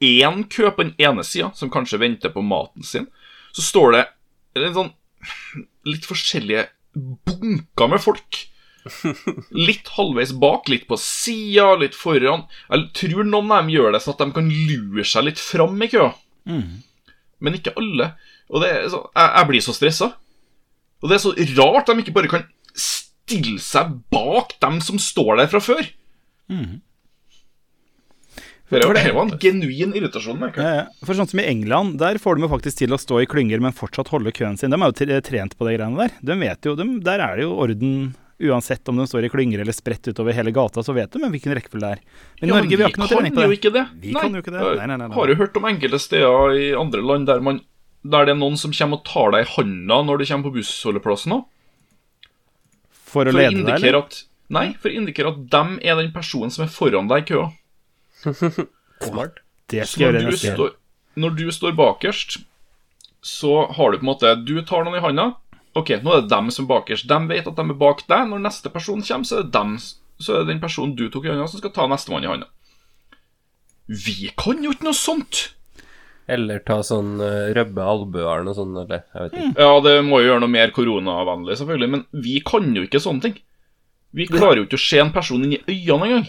én 0.00 0.44
kø 0.48 0.70
på 0.70 0.86
den 0.86 0.94
ene 0.98 1.24
sida, 1.26 1.50
som 1.54 1.70
kanskje 1.70 2.00
venter 2.00 2.32
på 2.34 2.42
maten 2.42 2.86
sin, 2.86 3.06
så 3.52 3.62
står 3.62 3.92
det 3.96 4.04
en 4.58 4.74
sånn 4.74 4.92
litt 5.86 6.06
forskjellige 6.08 6.66
bunker 6.96 7.90
med 7.90 8.02
folk. 8.02 8.40
Litt 9.68 9.88
halvveis 9.96 10.32
bak, 10.40 10.68
litt 10.72 10.86
på 10.88 10.96
sida, 11.00 11.74
litt 11.80 11.94
foran. 11.98 12.46
Jeg 12.70 12.86
tror 12.96 13.24
noen 13.28 13.50
av 13.52 13.62
dem 13.64 13.72
gjør 13.74 13.92
det 13.96 14.00
sånn 14.04 14.16
at 14.16 14.22
de 14.24 14.36
kan 14.38 14.48
lure 14.70 15.04
seg 15.04 15.26
litt 15.28 15.38
fram 15.42 15.76
i 15.84 15.90
køa. 15.92 16.12
Men 17.40 17.56
ikke 17.56 17.74
alle. 17.80 18.12
Og 18.50 18.62
det 18.64 18.70
så, 18.92 19.02
jeg, 19.14 19.30
jeg 19.36 19.48
blir 19.52 19.64
så 19.68 19.74
stressa. 19.76 20.10
Og 21.00 21.08
det 21.08 21.16
er 21.16 21.22
så 21.24 21.32
rart 21.60 21.88
de 21.88 21.98
ikke 22.02 22.12
bare 22.16 22.28
kan 22.32 22.46
stille 22.76 23.60
seg 23.62 23.94
bak 24.12 24.56
dem 24.60 24.80
som 24.84 24.98
står 25.00 25.38
der 25.40 25.48
fra 25.52 25.60
før. 25.64 25.84
For 28.70 28.78
det, 28.78 28.86
For 28.86 28.94
det- 28.94 29.04
det 29.08 29.14
var 29.16 29.22
en 29.26 29.38
genuin 29.42 29.94
irritasjon. 29.98 30.42
Ja. 30.56 30.86
For 31.02 31.14
sånn 31.18 31.26
som 31.28 31.40
i 31.42 31.46
England, 31.50 31.98
der 31.98 32.18
får 32.22 32.36
de 32.36 32.42
jo 32.44 32.50
faktisk 32.52 32.76
til 32.78 32.92
å 32.94 32.98
stå 33.02 33.22
i 33.22 33.26
klynger, 33.26 33.58
men 33.60 33.72
fortsatt 33.74 34.08
holde 34.12 34.30
køen 34.32 34.56
sin. 34.58 34.70
De 34.70 34.76
er 34.78 34.92
jo 34.92 35.20
trent 35.26 35.56
på 35.58 35.66
de 35.66 35.76
greiene 35.76 35.98
der. 35.98 36.12
De 36.22 36.36
vet 36.38 36.62
jo, 36.68 36.76
de, 36.78 36.86
Der 37.02 37.18
er 37.18 37.36
det 37.36 37.42
jo 37.48 37.56
orden 37.58 38.14
uansett 38.40 38.88
om 38.88 38.96
de 39.00 39.06
står 39.06 39.26
i 39.26 39.30
klynger 39.32 39.60
eller 39.62 39.72
spredt 39.76 40.08
utover 40.08 40.32
hele 40.36 40.50
gata, 40.56 40.82
så 40.82 40.94
vet 40.96 41.12
de 41.12 41.20
hvilken 41.30 41.52
rekkefølge 41.58 41.84
det 41.84 41.90
er. 41.98 42.00
Men 42.40 42.48
i 42.48 42.50
Ja, 42.52 42.56
Norge 42.60 42.76
vi 42.76 42.82
har 42.82 42.90
ikke 42.94 43.02
noe 43.02 43.10
trening 43.12 43.34
på 43.36 43.42
det. 43.44 43.58
ikke 43.58 43.72
det. 43.74 43.84
Vi 44.00 44.14
kan 44.16 44.32
jo 44.34 44.40
ikke 44.44 44.54
det. 44.54 44.60
Nei, 44.64 44.86
nei, 44.86 44.96
nei, 44.96 45.06
nei. 45.08 45.14
Har 45.18 45.28
jo 45.32 45.38
hørt 45.42 45.56
om 45.60 45.68
enkelte 45.70 46.00
steder 46.00 46.56
i 46.56 46.66
andre 46.80 47.02
land 47.04 47.26
der, 47.28 47.40
man, 47.44 47.60
der 48.02 48.24
det 48.30 48.34
er 48.34 48.40
noen 48.40 48.56
som 48.60 48.72
kommer 48.72 49.00
og 49.00 49.04
tar 49.10 49.30
deg 49.36 49.44
i 49.46 49.50
handa 49.56 50.00
når 50.08 50.18
du 50.22 50.26
kommer 50.30 50.48
på 50.50 50.54
bussholdeplassen 50.58 51.36
òg. 51.36 51.46
For 53.10 53.26
å 53.26 53.32
For 53.34 53.38
lede 53.40 53.64
deg, 53.66 53.74
eller? 53.80 53.98
at 54.04 54.22
Nei, 54.50 54.72
for 54.82 54.90
å 54.90 54.96
indikere 54.98 55.30
at 55.30 55.42
dem 55.52 55.76
er 55.82 55.94
den 56.00 56.08
personen 56.10 56.50
som 56.50 56.64
er 56.64 56.70
foran 56.74 57.06
deg 57.10 57.22
i 57.22 57.34
køa. 57.34 57.50
Smart. 59.04 59.38
Det 59.70 59.84
skal 59.86 60.02
jeg 60.02 60.12
når 60.12 60.18
gjøre 60.18 60.24
du, 60.26 60.34
neste 60.34 60.54
står, 60.56 60.72
når 61.22 61.36
du 61.38 61.44
står 61.54 61.76
bakerst, 61.78 62.40
så 63.22 63.52
har 63.76 63.92
du 63.92 64.00
på 64.00 64.02
en 64.02 64.08
måte 64.10 64.32
Du 64.48 64.56
tar 64.66 64.82
noen 64.86 64.98
i 64.98 65.04
handa. 65.04 65.28
Ok, 65.78 65.92
nå 66.02 66.14
er 66.14 66.24
det 66.24 66.32
dem 66.32 66.50
som 66.50 66.66
er 66.66 66.72
bakerst. 66.72 67.06
De 67.10 67.18
vet 67.30 67.46
at 67.46 67.58
de 67.58 67.64
er 67.64 67.78
bak 67.78 68.02
deg. 68.10 68.26
Når 68.30 68.42
neste 68.42 68.72
person 68.72 69.04
kommer, 69.06 69.28
så 69.28 69.40
er 69.40 69.46
det 69.46 69.54
dem 69.54 69.76
Så 70.20 70.34
er 70.34 70.42
det 70.42 70.52
den 70.52 70.60
personen 70.60 70.96
du 70.98 71.06
tok 71.08 71.24
i 71.24 71.30
hånda, 71.30 71.46
som 71.48 71.62
skal 71.62 71.72
ta 71.72 71.86
nestemann 71.88 72.26
i 72.26 72.28
hånda. 72.28 72.50
Vi 73.90 74.30
kan 74.38 74.60
jo 74.62 74.74
ikke 74.74 74.86
noe 74.86 74.96
sånt! 74.98 75.46
Eller 76.30 76.60
ta 76.62 76.76
sånn 76.86 77.16
uh, 77.18 77.48
røbbe 77.56 77.86
albuer 77.90 78.44
og 78.44 78.54
sånn, 78.54 78.76
eller 78.82 79.00
jeg 79.00 79.24
vet 79.24 79.32
ikke. 79.38 79.54
Ja, 79.64 79.70
det 79.82 79.94
må 80.06 80.20
jo 80.20 80.28
gjøre 80.28 80.42
noe 80.44 80.52
mer 80.52 80.74
koronavennlig, 80.76 81.56
selvfølgelig, 81.58 81.88
men 81.96 82.04
vi 82.26 82.36
kan 82.46 82.68
jo 82.76 82.84
ikke 82.86 83.00
sånne 83.02 83.24
ting. 83.24 83.40
Vi 84.14 84.28
klarer 84.30 84.60
jo 84.60 84.68
ikke 84.68 84.78
å 84.78 84.84
se 84.84 85.00
en 85.00 85.10
person 85.14 85.42
inn 85.46 85.56
i 85.56 85.62
øynene 85.64 86.06
engang. 86.06 86.28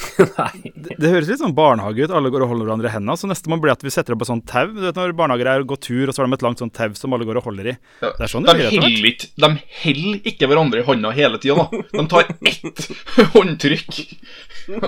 Nei. 0.38 0.72
Det, 0.74 0.96
det 1.00 1.10
høres 1.12 1.28
litt 1.30 1.40
sånn 1.42 1.54
barnehage 1.56 2.06
ut. 2.06 2.12
Alle 2.14 2.30
går 2.32 2.44
og 2.44 2.52
holder 2.52 2.68
hverandre 2.68 2.90
i 2.90 2.92
hendene. 2.94 3.16
Så 3.20 3.28
neste 3.30 3.50
må 3.52 3.58
bli 3.62 3.72
at 3.72 3.82
vi 3.84 3.92
setter 3.92 4.16
opp 4.16 4.24
et 4.24 4.30
sånt 4.30 4.46
tau. 4.48 4.66
Du 4.72 4.80
vet 4.84 4.98
når 4.98 5.14
barnehager 5.18 5.50
er 5.52 5.64
og 5.64 5.70
går 5.72 5.80
tur, 5.86 6.04
og 6.08 6.14
så 6.16 6.22
har 6.22 6.28
de 6.30 6.38
et 6.38 6.44
langt 6.46 6.62
sånt 6.62 6.74
tau 6.76 6.88
som 6.98 7.16
alle 7.16 7.28
går 7.28 7.40
og 7.40 7.48
holder 7.50 7.72
i. 7.72 7.76
Ja, 8.02 8.12
Det 8.16 8.26
er 8.26 8.32
sånn 8.32 8.48
det 8.48 8.54
de 8.56 8.58
blir 8.60 8.74
heller 8.76 9.08
ikke, 9.10 9.30
de 9.44 9.50
heller 9.84 10.30
ikke 10.32 10.50
hverandre 10.50 10.82
i 10.82 10.86
hånda 10.88 11.14
hele 11.16 11.40
tida. 11.42 11.66
De 11.92 12.06
tar 12.14 12.30
ett 12.30 12.84
håndtrykk, 13.36 14.00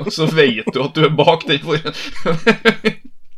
og 0.02 0.12
så 0.14 0.28
vet 0.32 0.70
du 0.72 0.82
at 0.84 0.96
du 0.96 1.06
er 1.08 1.16
bak 1.22 1.48
den 1.48 1.62
foran. 1.64 1.96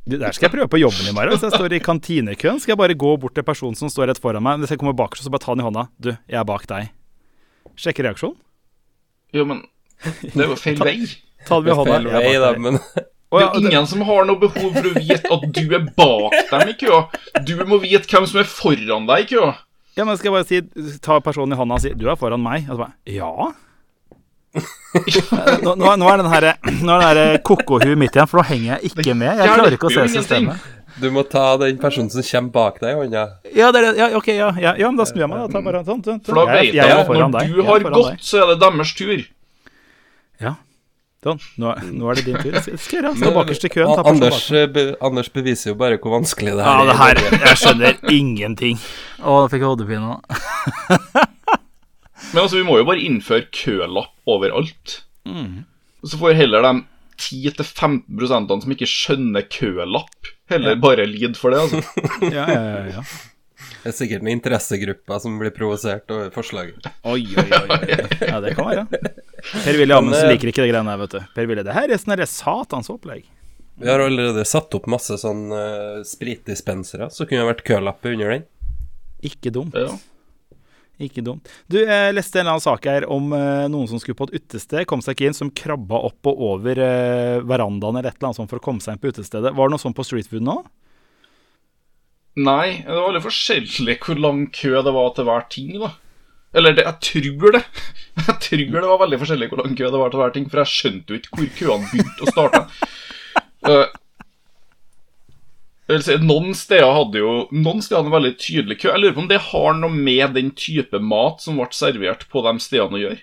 Det 0.05 0.19
der 0.21 0.35
skal 0.37 0.51
jeg 0.51 0.53
prøve 0.53 0.69
på 0.69 0.77
jobben 0.83 1.07
i 1.09 1.13
morgen. 1.17 1.33
Hvis 1.33 1.47
jeg 1.47 1.55
står 1.57 1.73
i 1.73 1.81
kantinekøen, 1.81 2.59
skal 2.61 2.75
jeg 2.75 2.81
bare 2.83 2.97
gå 3.01 3.15
bort 3.23 3.33
til 3.39 3.45
personen 3.47 3.73
som 3.79 3.89
står 3.89 4.11
rett 4.11 4.19
foran 4.21 4.45
meg. 4.45 4.59
Hvis 4.61 4.75
jeg 4.75 4.81
kommer 4.83 4.93
bakerst, 4.99 5.25
så 5.25 5.33
bare 5.33 5.41
ta 5.41 5.55
den 5.57 5.63
i 5.63 5.65
hånda. 5.65 5.87
Du, 5.97 6.11
jeg 6.13 6.37
er 6.37 6.45
bak 6.45 6.67
deg. 6.69 6.91
Sjekke 7.81 8.05
reaksjonen. 8.05 8.37
Jo, 9.33 9.47
men 9.49 9.63
det 10.05 10.45
er 10.45 10.53
jo 10.53 10.59
feil 10.61 10.77
vei. 10.85 10.99
Ta 11.49 11.61
det 11.61 11.67
med 11.71 11.77
hånda. 11.81 11.97
Feil 11.99 12.09
vei, 12.13 12.23
er 12.35 12.41
da, 12.41 12.53
men 12.59 12.79
Det 13.35 13.41
er 13.43 13.49
jo 13.51 13.61
ingen 13.67 13.87
som 13.91 14.03
har 14.07 14.25
noe 14.29 14.39
behov 14.39 14.73
for 14.77 14.87
å 14.87 14.95
vite 14.95 15.31
at 15.35 15.47
du 15.57 15.63
er 15.75 15.87
bak 15.99 16.37
dem 16.53 16.69
i 16.71 16.75
køa. 16.79 17.01
Du 17.45 17.55
må 17.67 17.81
vite 17.83 18.07
hvem 18.07 18.27
som 18.31 18.41
er 18.45 18.47
foran 18.51 19.09
deg 19.11 19.25
i 19.25 19.31
køa. 19.35 19.55
ja, 19.97 20.05
men 20.07 20.17
skal 20.19 20.31
jeg 20.31 20.37
bare 20.37 20.47
si, 20.47 20.99
ta 21.03 21.19
personen 21.21 21.53
i 21.53 21.59
hånda 21.59 21.75
og 21.75 21.81
si 21.83 21.91
'du 21.95 22.09
er 22.11 22.17
foran 22.21 22.43
meg'? 22.43 22.69
Og 22.71 22.77
så 22.77 22.85
bare 22.85 22.95
Ja? 23.07 23.53
Nå, 25.65 25.73
nå, 25.75 25.97
nå 25.99 26.07
er 26.13 26.21
den 26.23 26.29
her, 26.31 26.45
nå 26.87 26.95
er 26.95 27.19
den 27.19 27.29
her 27.33 27.39
koko-huet 27.43 27.99
mitt 27.99 28.15
igjen, 28.15 28.29
for 28.31 28.39
nå 28.39 28.45
henger 28.47 28.69
jeg 28.77 28.93
ikke 28.93 29.15
med. 29.19 29.41
Jeg 29.43 29.51
klarer 29.51 29.75
ikke 29.77 29.89
å 29.91 29.95
se 29.97 30.05
systemet. 30.15 30.69
Du 31.03 31.09
må 31.11 31.25
ta 31.27 31.57
den 31.59 31.79
personen 31.83 32.07
som 32.13 32.23
kommer 32.23 32.53
bak 32.55 32.77
deg 32.79 32.93
i 32.93 32.99
hånda. 33.01 33.25
Ja, 33.51 33.73
det 33.75 33.81
er, 33.81 33.87
det. 33.89 33.95
ja, 33.99 34.07
ok, 34.15 34.29
ja, 34.31 34.51
ja, 34.63 34.75
ja, 34.79 34.91
men 34.93 35.01
da 35.01 35.07
snur 35.11 35.25
jeg 35.25 35.31
meg. 35.33 35.41
Da. 35.51 35.63
Bare, 35.67 35.81
sånn, 35.89 36.05
sånn, 36.07 36.21
For 36.23 36.39
da 36.39 36.45
Jeg- 36.47 36.55
vet 36.55 36.67
jeg 36.69 36.75
jeg 36.77 36.87
er 36.87 37.01
at 37.03 37.09
når 37.09 37.49
du 37.51 37.63
har 37.67 37.81
gått, 37.89 38.11
deg. 38.13 38.21
så 38.23 38.43
er 38.45 38.47
det 38.53 38.61
deres 38.63 38.95
tur. 38.95 39.25
Ja. 40.41 40.55
Sånn, 41.25 41.39
nå, 41.57 41.71
nå 41.97 42.09
er 42.13 42.19
det 42.21 42.25
din 42.27 42.37
tur. 42.43 42.57
Skal 42.77 43.07
jeg? 43.09 43.17
Stå 43.23 43.31
bakerst 43.33 43.65
i 43.65 43.71
køen. 43.73 43.95
Ta 43.97 44.03
Anders, 44.11 44.43
eh, 44.53 44.67
be, 44.69 44.83
Anders 45.05 45.31
beviser 45.33 45.71
jo 45.73 45.77
bare 45.81 45.97
hvor 45.97 46.13
vanskelig 46.19 46.53
det 46.59 46.67
Ja, 46.67 46.75
er. 46.83 46.91
det 46.91 46.97
her 47.01 47.47
Jeg 47.47 47.61
skjønner 47.63 47.97
ingenting. 48.13 48.77
Å, 49.23 49.39
da 49.41 49.47
fikk 49.49 49.65
jeg 49.65 49.71
hodepine. 49.71 50.19
Men 52.35 52.43
altså, 52.43 52.59
vi 52.59 52.65
må 52.67 52.77
jo 52.81 52.87
bare 52.89 53.01
innføre 53.05 53.47
kølapp 53.55 54.13
overalt. 54.29 54.99
Mm. 55.25 55.65
Så 56.05 56.21
får 56.21 56.37
heller 56.37 56.65
de 56.67 56.75
10-15% 57.25 58.65
som 58.65 58.75
ikke 58.75 58.89
skjønner 58.91 59.47
kølapp, 59.53 60.33
heller 60.51 60.77
bare 60.83 61.07
lide 61.09 61.39
for 61.39 61.55
det, 61.55 61.63
altså. 61.65 61.81
Ja, 62.35 62.45
ja, 62.51 62.61
ja, 62.61 62.99
ja. 62.99 63.05
Det 63.85 63.93
er 63.93 63.97
sikkert 63.97 64.25
noen 64.25 64.39
interessegrupper 64.39 65.21
som 65.21 65.37
blir 65.41 65.53
provosert 65.55 66.09
over 66.13 66.31
forslaget. 66.35 66.89
Oi, 67.09 67.21
oi, 67.37 67.49
oi. 67.49 67.79
oi. 67.79 67.97
Ja, 68.29 68.41
det 68.45 68.55
kan 68.57 68.69
være. 68.71 69.15
Per-Willy 69.53 69.93
Amundsen 69.93 70.25
eh, 70.25 70.33
liker 70.33 70.51
ikke 70.51 70.65
det 70.65 70.71
greiene 70.73 70.95
der, 70.95 71.01
vet 71.05 71.15
du. 71.17 71.31
Per-Willy, 71.37 71.65
det 71.67 71.77
her 71.77 71.93
er 71.93 72.01
sånn 72.01 72.25
satans 72.31 72.91
opplegg. 72.93 73.27
Vi 73.81 73.91
har 73.91 74.01
allerede 74.01 74.45
satt 74.47 74.75
opp 74.79 74.87
masse 74.91 75.17
sånn 75.19 75.49
uh, 75.51 76.01
spritdispensere, 76.07 77.09
så 77.11 77.27
kunne 77.27 77.43
det 77.43 77.51
vært 77.51 77.65
kølappe 77.67 78.13
under 78.15 78.31
den. 78.37 78.45
Ikke 79.27 79.51
dumt. 79.55 79.75
Ja. 79.75 79.97
Ikke 81.03 81.25
dumt. 81.27 81.51
Du, 81.67 81.81
jeg 81.81 82.15
leste 82.15 82.39
en 82.39 82.45
eller 82.45 82.55
annen 82.55 82.63
sak 82.63 82.87
her 82.87 83.07
om 83.11 83.33
uh, 83.35 83.67
noen 83.73 83.91
som 83.91 83.99
skulle 83.99 84.19
på 84.21 84.29
et 84.31 84.39
utested, 84.39 84.87
kom 84.87 85.03
seg 85.03 85.17
ikke 85.17 85.33
inn, 85.33 85.37
som 85.37 85.51
krabba 85.51 86.05
opp 86.07 86.31
og 86.31 86.45
over 86.53 86.79
uh, 86.79 87.43
verandaen 87.43 87.99
eller 87.99 88.13
et 88.13 88.21
eller 88.21 88.31
annet 88.31 88.39
sånt 88.39 88.53
for 88.53 88.63
å 88.63 88.65
komme 88.65 88.85
seg 88.85 88.95
inn 88.95 89.03
på 89.03 89.11
utestedet. 89.11 89.51
Var 89.51 89.69
det 89.69 89.75
noe 89.75 89.83
sånt 89.83 89.99
på 89.99 90.07
Street 90.07 90.31
Food 90.31 90.47
nå? 90.47 90.61
Nei, 92.35 92.83
det 92.83 92.95
var 92.95 93.11
veldig 93.11 93.27
forskjellig 93.27 93.99
hvor 94.03 94.23
lang 94.23 94.47
kø 94.55 94.79
det 94.87 94.95
var 94.95 95.13
til 95.15 95.27
hver 95.29 95.45
ting, 95.51 95.75
da. 95.83 95.93
Eller 96.55 96.77
det, 96.77 96.85
jeg 96.87 97.35
tror 97.35 97.57
det. 97.57 97.65
Jeg 98.29 98.37
tror 98.47 98.65
det 98.71 98.87
var 98.87 99.01
veldig 99.03 99.19
forskjellig 99.19 99.49
hvor 99.51 99.61
lang 99.65 99.73
kø 99.75 99.89
det 99.91 99.99
var 99.99 100.13
til 100.13 100.21
hver 100.21 100.33
ting, 100.37 100.45
for 100.47 100.61
jeg 100.63 100.71
skjønte 100.71 101.11
jo 101.11 101.17
ikke 101.19 101.33
hvor 101.35 101.49
køene 101.59 101.89
begynte 101.91 102.23
å 102.23 102.35
starte. 102.35 102.65
Uh, 103.65 103.89
si, 106.05 106.15
noen 106.21 106.51
steder 106.53 106.91
hadde 106.93 107.23
jo 107.23 107.31
Noen 107.49 107.79
steder 107.81 108.03
hadde 108.03 108.11
en 108.11 108.17
veldig 108.19 108.33
tydelig 108.37 108.77
kø. 108.77 108.91
Jeg 108.91 109.01
lurer 109.01 109.15
på 109.17 109.23
om 109.23 109.31
det 109.31 109.39
har 109.47 109.79
noe 109.79 109.89
med 109.89 110.35
den 110.37 110.51
type 110.53 111.01
mat 111.01 111.41
som 111.41 111.57
ble 111.57 111.71
servert 111.73 112.27
på 112.29 112.43
de 112.45 112.53
stedene 112.61 112.99
å 112.99 113.03
gjøre. 113.07 113.23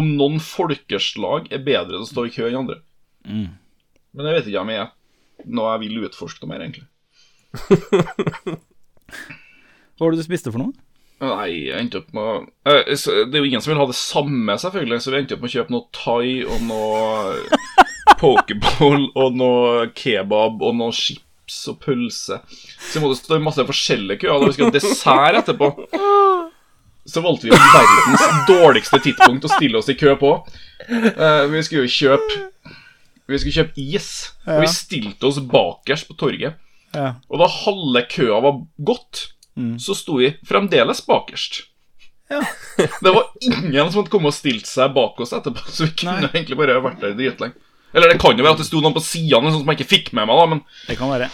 Om 0.00 0.08
noen 0.16 0.40
folkeslag 0.40 1.52
er 1.52 1.60
bedre 1.66 1.92
til 1.92 2.06
å 2.06 2.08
stå 2.08 2.24
i 2.24 2.32
kø 2.32 2.48
enn 2.48 2.56
andre. 2.62 2.78
Men 4.16 4.30
jeg 4.30 4.38
vet 4.38 4.48
ikke 4.48 4.64
om 4.64 4.72
jeg 4.72 4.80
er 4.86 4.90
noe 5.58 5.74
jeg 5.74 5.84
vil 5.84 6.08
utforske 6.08 6.40
noe 6.40 6.54
mer, 6.54 6.64
egentlig. 6.64 6.88
Hva 9.94 10.06
var 10.06 10.16
det 10.16 10.24
du 10.24 10.26
spiste 10.26 10.50
for 10.54 10.64
noe? 10.64 10.72
Nei, 11.22 11.50
jeg 11.68 11.78
endte 11.78 12.00
opp 12.00 12.08
med 12.16 12.24
å 12.26 12.32
eh, 12.66 12.88
Det 12.90 13.36
er 13.36 13.38
jo 13.38 13.46
ingen 13.46 13.62
som 13.62 13.70
vil 13.72 13.80
ha 13.80 13.86
det 13.88 13.96
samme, 13.98 14.56
selvfølgelig, 14.60 15.00
så 15.00 15.12
vi 15.12 15.20
endte 15.20 15.36
opp 15.36 15.44
med 15.44 15.52
å 15.52 15.54
kjøpe 15.54 15.74
noe 15.74 15.86
thai 15.94 16.42
og 16.42 16.64
noe 16.66 17.60
pokeball 18.20 19.06
og 19.14 19.38
noe 19.38 19.86
kebab 19.96 20.64
og 20.64 20.74
noe 20.78 20.94
chips 20.96 21.60
og 21.70 21.78
pølse. 21.84 22.40
Så 22.48 22.98
vi 22.98 23.04
måtte 23.04 23.20
stå 23.20 23.38
i 23.38 23.44
masse 23.44 23.66
forskjellige 23.68 24.24
køer. 24.24 24.40
Da 24.42 24.48
vi 24.48 24.56
skulle 24.56 24.72
ha 24.72 24.76
dessert 24.76 25.40
etterpå, 25.42 25.70
så 27.04 27.22
valgte 27.24 27.50
vi 27.50 27.52
verdens 27.52 28.26
dårligste 28.48 29.00
tidspunkt 29.04 29.46
å 29.46 29.52
stille 29.52 29.80
oss 29.80 29.90
i 29.92 29.96
kø 29.98 30.16
på. 30.20 30.34
Eh, 30.88 31.44
vi 31.52 31.62
skulle 31.64 31.86
jo 31.86 31.92
kjøpe 31.92 32.42
Vi 33.24 33.38
skulle 33.40 33.56
kjøpe 33.56 33.80
is, 33.80 34.08
og 34.44 34.60
vi 34.60 34.68
stilte 34.68 35.28
oss 35.30 35.38
bakerst 35.40 36.10
på 36.10 36.16
torget. 36.20 36.58
Ja. 36.92 37.14
Og 37.32 37.40
da 37.40 37.48
halve 37.48 38.02
køa 38.12 38.40
var 38.44 38.58
gått, 38.84 39.30
så 39.78 39.94
sto 39.94 40.18
vi 40.18 40.32
fremdeles 40.46 41.04
bakerst. 41.06 41.62
Ja. 42.28 42.40
Det 43.04 43.12
var 43.12 43.28
ingen 43.40 43.92
som 43.92 44.00
hadde 44.00 44.10
kommet 44.12 44.32
og 44.32 44.36
stilt 44.36 44.66
seg 44.68 44.94
bak 44.96 45.20
oss 45.20 45.34
etterpå, 45.36 45.66
så 45.74 45.88
vi 45.88 45.94
kunne 46.04 46.30
egentlig 46.32 46.58
bare 46.58 46.80
vært 46.84 47.04
der 47.04 47.16
dritlenge. 47.18 47.56
Eller 47.94 48.10
det 48.10 48.18
kan 48.18 48.34
jo 48.34 48.42
være 48.42 48.56
at 48.56 48.60
det 48.64 48.66
sto 48.66 48.80
noen 48.82 48.94
på 48.96 49.04
sidene 49.04 49.52
sånn 49.52 49.60
som 49.62 49.68
jeg 49.70 49.78
ikke 49.78 49.92
fikk 49.92 50.08
med 50.18 50.26
meg, 50.26 50.34
da, 50.40 50.46
men 50.50 50.62
Det 50.88 50.96
kan 50.98 51.12
være. 51.12 51.28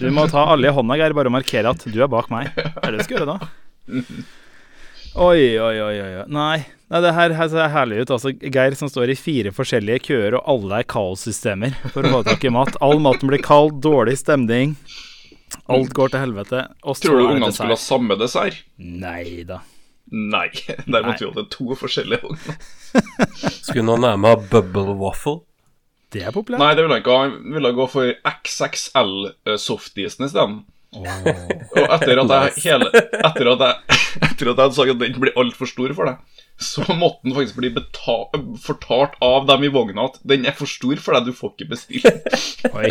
Du 0.00 0.06
må 0.16 0.24
ta 0.32 0.46
alle 0.54 0.70
i 0.70 0.72
hånda, 0.72 0.96
Geir, 0.96 1.12
bare 1.16 1.32
markere 1.32 1.74
at 1.74 1.84
du 1.84 1.98
er 2.00 2.08
bak 2.08 2.30
meg. 2.32 2.48
Det 2.56 2.80
er 2.80 2.94
det 2.94 3.02
du 3.02 3.04
skal 3.04 3.18
gjøre 3.18 3.34
da. 3.34 3.50
Oi, 5.20 5.42
oi, 5.60 5.74
oi. 5.84 5.96
oi. 6.00 6.24
Nei, 6.32 6.62
Nei 6.90 7.00
det 7.04 7.12
her, 7.12 7.34
her 7.36 7.50
ser 7.52 7.68
herlig 7.74 8.00
ut. 8.04 8.12
Altså, 8.16 8.32
Geir 8.32 8.74
som 8.78 8.88
står 8.88 9.12
i 9.12 9.18
fire 9.18 9.52
forskjellige 9.52 10.04
køer, 10.08 10.38
og 10.38 10.48
alle 10.54 10.80
er 10.80 10.88
kaossystemer 10.88 11.76
for 11.92 12.06
å 12.06 12.14
få 12.14 12.22
tak 12.30 12.46
i 12.46 12.54
mat. 12.54 12.78
All 12.80 13.02
maten 13.02 13.28
blir 13.28 13.42
kald, 13.44 13.82
dårlig 13.84 14.16
stemning. 14.22 14.78
Alt 15.70 15.92
går 15.96 16.08
til 16.12 16.20
helvete. 16.24 16.58
Tror 16.82 17.18
du 17.18 17.26
ungene 17.26 17.52
skulle 17.54 17.76
ha 17.76 17.80
samme 17.82 18.14
dessert? 18.20 18.56
Nei 18.78 19.44
da. 19.48 19.58
Nei. 20.10 20.48
Der 20.86 21.02
måtte 21.06 21.28
vi 21.28 21.32
ha 21.36 21.42
to 21.52 21.66
forskjellige 21.78 22.24
ungene. 22.26 22.54
Skulle 23.66 23.86
noen 23.86 24.02
nærme 24.06 24.26
ha 24.32 24.36
bubble 24.50 24.94
waffle? 24.98 25.36
Det 26.10 26.22
er 26.26 26.32
populært. 26.34 26.60
Nei, 26.62 26.72
det 26.74 26.82
ville 26.82 26.94
han 26.96 27.02
ikke 27.04 27.14
ha. 27.14 27.18
Han 27.28 27.54
ville 27.54 27.70
gå 27.76 27.84
for 27.92 28.04
XXL-softisen 28.26 30.26
isteden. 30.26 30.56
Og 30.90 31.06
etter 31.06 32.18
at 32.18 32.30
jeg 32.34 32.50
hele 32.64 32.88
Etter 32.90 33.46
at 33.52 33.60
jeg, 33.62 33.74
etter 34.26 34.50
at 34.50 34.52
jeg 34.56 34.58
hadde 34.58 34.74
sagt 34.74 34.90
at 34.96 35.02
den 35.04 35.20
blir 35.22 35.38
altfor 35.38 35.66
stor 35.70 35.90
for 35.94 36.04
deg, 36.10 36.16
så 36.60 36.84
måtte 36.92 37.24
den 37.24 37.34
faktisk 37.36 37.56
bli 37.56 37.70
fortalt 38.60 39.14
av 39.24 39.46
dem 39.48 39.64
i 39.64 39.70
vogna 39.72 40.04
at 40.10 40.18
den 40.28 40.44
er 40.48 40.52
for 40.56 40.68
stor 40.68 41.00
for 41.00 41.16
deg, 41.16 41.30
du 41.30 41.32
får 41.36 41.54
ikke 41.54 41.68
bestilt. 41.70 42.66
Oi. 42.76 42.90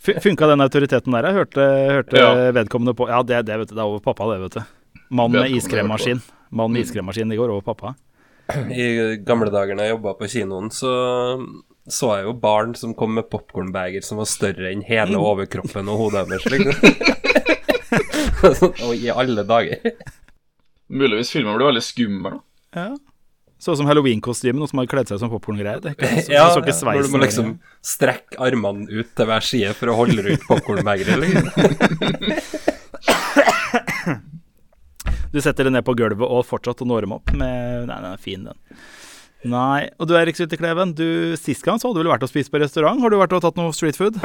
Fun- 0.00 0.20
Funka 0.24 0.46
den 0.50 0.64
autoriteten 0.64 1.12
der? 1.12 1.28
Jeg 1.28 1.36
hørte, 1.40 1.66
hørte 1.98 2.16
Ja. 2.22 2.50
vedkommende 2.56 2.94
på 2.96 3.08
Ja, 3.10 3.22
det, 3.22 3.42
det, 3.46 3.58
vet 3.60 3.68
du, 3.68 3.74
det 3.76 3.82
er 3.84 3.90
over 3.90 4.00
pappa, 4.00 4.24
det, 4.32 4.40
vet 4.46 4.56
du. 4.56 4.62
Mann 5.10 5.32
med 5.32 5.50
iskremmaskin. 5.52 6.22
Mann 6.50 6.72
med 6.72 6.82
iskremmaskin, 6.86 7.32
i 7.32 7.36
går 7.38 7.50
over 7.52 7.62
pappa. 7.66 7.94
I 8.70 9.16
gamle 9.26 9.50
dager 9.50 9.76
da 9.76 9.82
jeg 9.86 9.96
jobba 9.96 10.14
på 10.20 10.28
kinoen, 10.30 10.70
så 10.70 10.92
så 11.86 12.16
jeg 12.16 12.24
jo 12.26 12.32
barn 12.42 12.72
som 12.74 12.94
kom 12.98 13.12
med 13.14 13.28
popkornbager 13.30 14.02
som 14.02 14.18
var 14.18 14.26
større 14.26 14.72
enn 14.72 14.82
hele 14.82 15.18
overkroppen 15.22 15.86
og 15.92 16.00
hodet 16.00 16.24
deres. 16.32 16.46
Liksom. 16.50 16.72
og 18.86 18.94
i 18.96 19.10
alle 19.12 19.44
dager. 19.46 19.92
Muligvis 20.88 21.30
filmen 21.34 21.56
blir 21.58 21.66
veldig 21.72 21.82
skummel. 21.82 22.32
da. 22.36 22.40
Ja. 22.80 22.88
Sånn 23.58 23.76
som 23.80 23.86
halloween-kostyme, 23.88 24.58
noen 24.60 24.68
som 24.68 24.78
har 24.82 24.86
kledd 24.90 25.08
seg 25.08 25.18
som 25.22 25.30
popkorngreier. 25.32 25.80
Det, 25.82 25.94
er 25.94 25.96
ikke- 25.96 26.24
så, 26.26 26.32
Ja, 26.34 26.44
så 26.52 26.60
ikke 26.60 26.76
når 26.84 27.02
du 27.08 27.12
må 27.14 27.18
liksom 27.24 27.48
strekke 27.82 28.36
armene 28.44 28.84
ut 28.92 29.08
til 29.16 29.26
hver 29.30 29.40
side 29.42 29.72
for 29.78 29.86
å 29.90 29.96
holde 30.02 30.20
rundt 30.28 30.44
popkornbegeret, 30.46 31.16
Liksom. 31.24 31.46
Du 35.32 35.40
setter 35.42 35.66
det 35.66 35.72
ned 35.74 35.84
på 35.84 35.92
gulvet 35.98 36.22
og 36.24 36.46
fortsatt 36.48 36.80
og 36.80 36.88
når 36.88 37.04
dem 37.04 37.12
opp 37.18 37.28
med 37.36 37.88
Nei, 37.90 37.96
den 38.00 38.12
er 38.14 38.20
fin, 38.22 38.44
den. 38.46 38.56
Nei. 39.52 39.80
Og 40.00 40.08
du 40.08 40.14
Erik 40.16 40.38
Suttekleven, 40.38 40.94
du 40.96 41.34
sist 41.38 41.64
gang 41.66 41.78
så 41.80 41.88
hadde 41.90 42.00
du 42.00 42.04
vel 42.06 42.12
vært 42.14 42.24
og 42.24 42.30
spist 42.30 42.50
på 42.52 42.60
restaurant? 42.62 43.02
Har 43.02 43.12
du 43.12 43.18
vært 43.20 43.34
og 43.36 43.42
tatt 43.44 43.58
noe 43.58 43.74
street 43.76 43.98
food? 43.98 44.16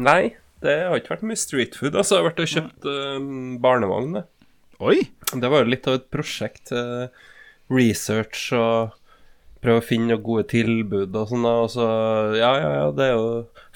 Nei, 0.00 0.34
det 0.64 0.74
har 0.90 0.96
ikke 1.00 1.14
vært 1.14 1.24
mye 1.30 1.40
street 1.40 1.78
food. 1.78 1.94
Altså, 1.96 2.18
jeg 2.18 2.22
har 2.22 2.28
vært 2.28 2.42
og 2.44 2.52
kjøpt 2.52 2.82
uh, 2.90 3.16
barnevogn. 3.64 4.10
det. 4.18 4.24
Oi! 4.80 4.96
Det 5.36 5.50
var 5.52 5.62
jo 5.64 5.70
litt 5.74 5.86
av 5.90 5.98
et 6.00 6.08
prosjekt. 6.12 6.72
eh, 6.72 7.08
research 7.70 8.48
og 8.56 8.96
prøve 9.60 9.82
å 9.82 9.84
finne 9.84 10.14
noen 10.14 10.22
gode 10.24 10.46
tilbud 10.50 11.14
og 11.20 11.28
sånn. 11.28 11.44
Og 11.44 11.66
så 11.74 11.84
ja, 12.38 12.52
ja, 12.58 12.70
ja, 12.78 12.86
det 12.96 13.10
er 13.10 13.12
jo 13.12 13.26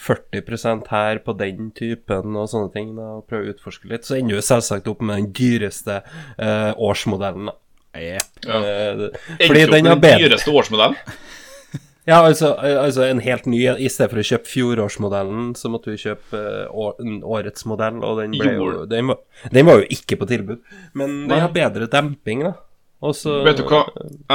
40% 0.01 0.89
her 0.91 1.21
på 1.27 1.35
den 1.37 1.69
typen 1.77 2.39
og 2.41 2.49
sånne 2.51 2.73
ting. 2.73 2.95
da, 2.97 3.11
og 3.19 3.27
Prøve 3.29 3.51
å 3.51 3.55
utforske 3.55 3.91
litt. 3.93 4.09
Så 4.09 4.17
ender 4.19 4.41
du 4.41 4.47
selvsagt 4.49 4.89
opp 4.91 5.05
med 5.05 5.21
den 5.21 5.31
dyreste 5.37 6.01
eh, 6.39 6.73
årsmodellen. 6.75 7.53
da. 7.53 7.59
Yep. 7.95 8.31
Ja. 8.49 8.59
Eh, 8.59 9.05
fordi 9.45 9.67
den 9.71 9.87
med 9.87 10.01
bedre. 10.03 10.17
den 10.19 10.25
dyreste 10.31 10.51
årsmodellen. 10.57 10.97
Ja, 12.05 12.19
altså, 12.21 12.51
altså 12.61 13.07
en 13.07 13.23
helt 13.25 13.47
ny 13.49 13.63
I 13.65 13.89
stedet 13.89 14.11
for 14.13 14.21
å 14.21 14.27
kjøpe 14.29 14.51
fjorårsmodellen, 14.51 15.55
så 15.57 15.71
måtte 15.73 15.95
vi 15.95 16.03
kjøpe 16.03 16.37
eh, 16.37 16.67
år, 16.69 16.99
årets 17.25 17.65
modell, 17.71 18.03
og 18.05 18.21
den, 18.21 18.37
jo, 18.37 18.85
den, 18.91 19.09
var, 19.09 19.23
den 19.55 19.69
var 19.69 19.81
jo 19.81 19.89
ikke 19.97 20.19
på 20.21 20.29
tilbud. 20.29 20.61
Men 20.93 21.23
den 21.31 21.41
har 21.41 21.55
bedre 21.55 21.89
demping, 21.91 22.45
da. 22.45 22.55
Også, 23.05 23.39
Vet 23.45 23.59
du 23.61 23.67
hva? 23.69 23.83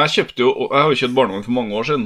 Jeg 0.03 0.11
kjøpte 0.13 0.43
jo 0.43 0.49
Jeg 0.67 0.77
har 0.77 0.91
jo 0.91 0.97
kjøpt 0.99 1.13
barnevogn 1.17 1.45
for 1.45 1.55
mange 1.55 1.77
år 1.79 1.87
siden. 1.89 2.03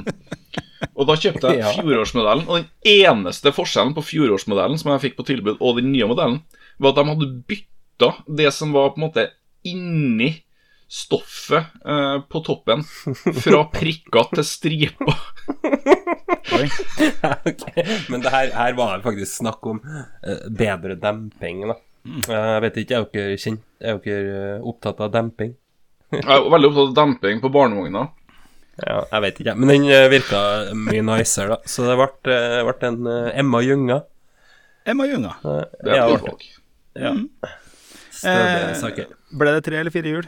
Og 0.98 1.08
da 1.08 1.16
kjøpte 1.20 1.52
jeg 1.58 1.80
fjorårsmodellen. 1.80 2.46
Og 2.48 2.60
den 2.60 2.94
eneste 3.08 3.52
forskjellen 3.56 3.94
på 3.96 4.04
fjorårsmodellen 4.04 4.80
som 4.80 4.92
jeg 4.92 5.02
fikk 5.06 5.18
på 5.18 5.26
tilbud, 5.28 5.56
og 5.58 5.80
den 5.80 5.92
nye 5.92 6.08
modellen, 6.08 6.40
var 6.80 6.92
at 6.92 7.00
de 7.00 7.10
hadde 7.10 7.30
bytta 7.48 8.10
det 8.40 8.50
som 8.52 8.72
var 8.76 8.92
på 8.92 9.00
en 9.00 9.06
måte 9.06 9.26
inni 9.64 10.30
stoffet 10.88 11.64
eh, 11.84 12.18
på 12.30 12.40
toppen, 12.46 12.82
fra 13.42 13.62
prikker 13.74 14.28
til 14.36 14.44
striper. 14.46 15.16
okay. 16.54 17.86
Men 18.12 18.20
det 18.24 18.30
her, 18.32 18.50
her 18.54 18.76
var 18.78 18.96
det 18.98 19.04
faktisk 19.06 19.38
snakk 19.40 19.66
om 19.70 19.80
eh, 19.86 20.44
bedre 20.50 20.96
demping, 21.00 21.64
da. 21.70 21.76
Eh, 22.04 22.48
Jeg 22.54 22.62
vet 22.66 22.76
ikke, 22.82 22.98
er 23.00 23.06
dere 23.14 23.36
kjent 23.40 23.62
Er 23.80 24.00
dere 24.04 24.34
eh, 24.58 24.66
opptatt 24.68 25.00
av 25.00 25.12
demping? 25.14 25.54
Jeg 26.14 26.24
er 26.30 26.44
veldig 26.52 26.68
opptatt 26.70 26.90
av 26.92 26.96
demping 27.00 27.40
på 27.42 27.50
barnevogna. 27.54 28.04
Ja, 28.84 29.00
jeg 29.12 29.22
vet 29.24 29.40
ikke, 29.42 29.54
men 29.58 29.70
den 29.70 29.84
eh, 29.90 30.08
virka 30.12 30.40
mye 30.76 31.02
nicer, 31.06 31.52
da. 31.54 31.60
Så 31.70 31.86
det 31.88 31.96
ble, 32.00 32.38
ble 32.68 32.88
en 32.90 33.10
Emma 33.40 33.62
Junga. 33.64 34.00
Emma 34.86 35.06
Junga. 35.08 35.32
Det 35.42 35.90
er 35.90 35.96
ja, 35.96 36.06
et 36.06 36.20
ble- 36.20 36.30
valg. 36.30 36.48
ja. 37.00 37.14
Mm. 37.16 37.28
Eh. 38.24 39.04
Ble 39.36 39.52
det 39.56 39.64
tre 39.66 39.76
eller 39.80 39.92
fire 39.92 40.12
hjul? 40.12 40.26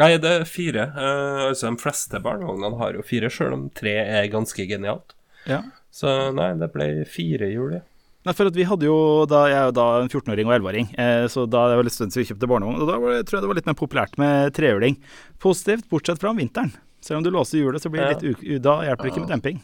Nei, 0.00 0.14
det 0.18 0.30
er 0.40 0.46
fire. 0.48 0.88
Uh, 0.96 1.48
altså, 1.50 1.70
de 1.70 1.82
fleste 1.82 2.20
barnevognene 2.22 2.80
har 2.80 2.96
jo 2.98 3.04
fire, 3.06 3.30
sjøl 3.32 3.54
om 3.56 3.66
tre 3.74 3.96
er 4.02 4.30
ganske 4.32 4.66
genialt. 4.68 5.14
Ja. 5.48 5.62
Så 5.94 6.10
nei, 6.34 6.54
det 6.58 6.70
ble 6.74 6.88
fire 7.06 7.50
hjul, 7.52 7.76
ja. 7.78 7.84
Nei, 8.24 8.32
for 8.32 8.48
at 8.48 8.56
vi 8.56 8.64
hadde 8.64 8.86
jo 8.88 8.96
da, 9.28 9.42
Jeg 9.50 9.58
er 9.58 9.66
jo 9.68 9.74
da 9.76 9.84
en 10.00 10.08
14-åring 10.08 10.48
og 10.48 10.54
11-åring, 10.56 10.86
eh, 10.96 11.26
så 11.28 11.44
da 11.44 11.66
det 11.68 11.76
var 11.76 11.84
litt 11.84 11.94
stund 11.94 12.14
siden 12.14 12.24
vi 12.24 12.30
kjøpte 12.30 12.48
barnevogn. 12.48 12.80
Og 12.80 12.88
da 12.88 12.96
var 13.02 13.18
jeg 13.18 13.26
tror 13.28 13.36
jeg 13.36 13.44
det 13.44 13.50
var 13.50 13.58
litt 13.60 13.68
mer 13.68 13.76
populært 13.78 14.16
med 14.20 14.54
trehjuling. 14.56 14.96
Positivt, 15.44 15.86
bortsett 15.92 16.22
fra 16.22 16.32
om 16.32 16.40
vinteren. 16.40 16.72
Selv 17.04 17.20
om 17.20 17.26
du 17.26 17.28
låser 17.34 17.60
hjulet, 17.60 17.84
så 17.84 17.92
blir 17.92 18.00
det 18.00 18.24
litt 18.24 18.40
u 18.40 18.58
da 18.64 18.78
hjelper 18.86 19.04
det 19.04 19.12
ikke 19.12 19.24
med 19.26 19.34
demping. 19.34 19.60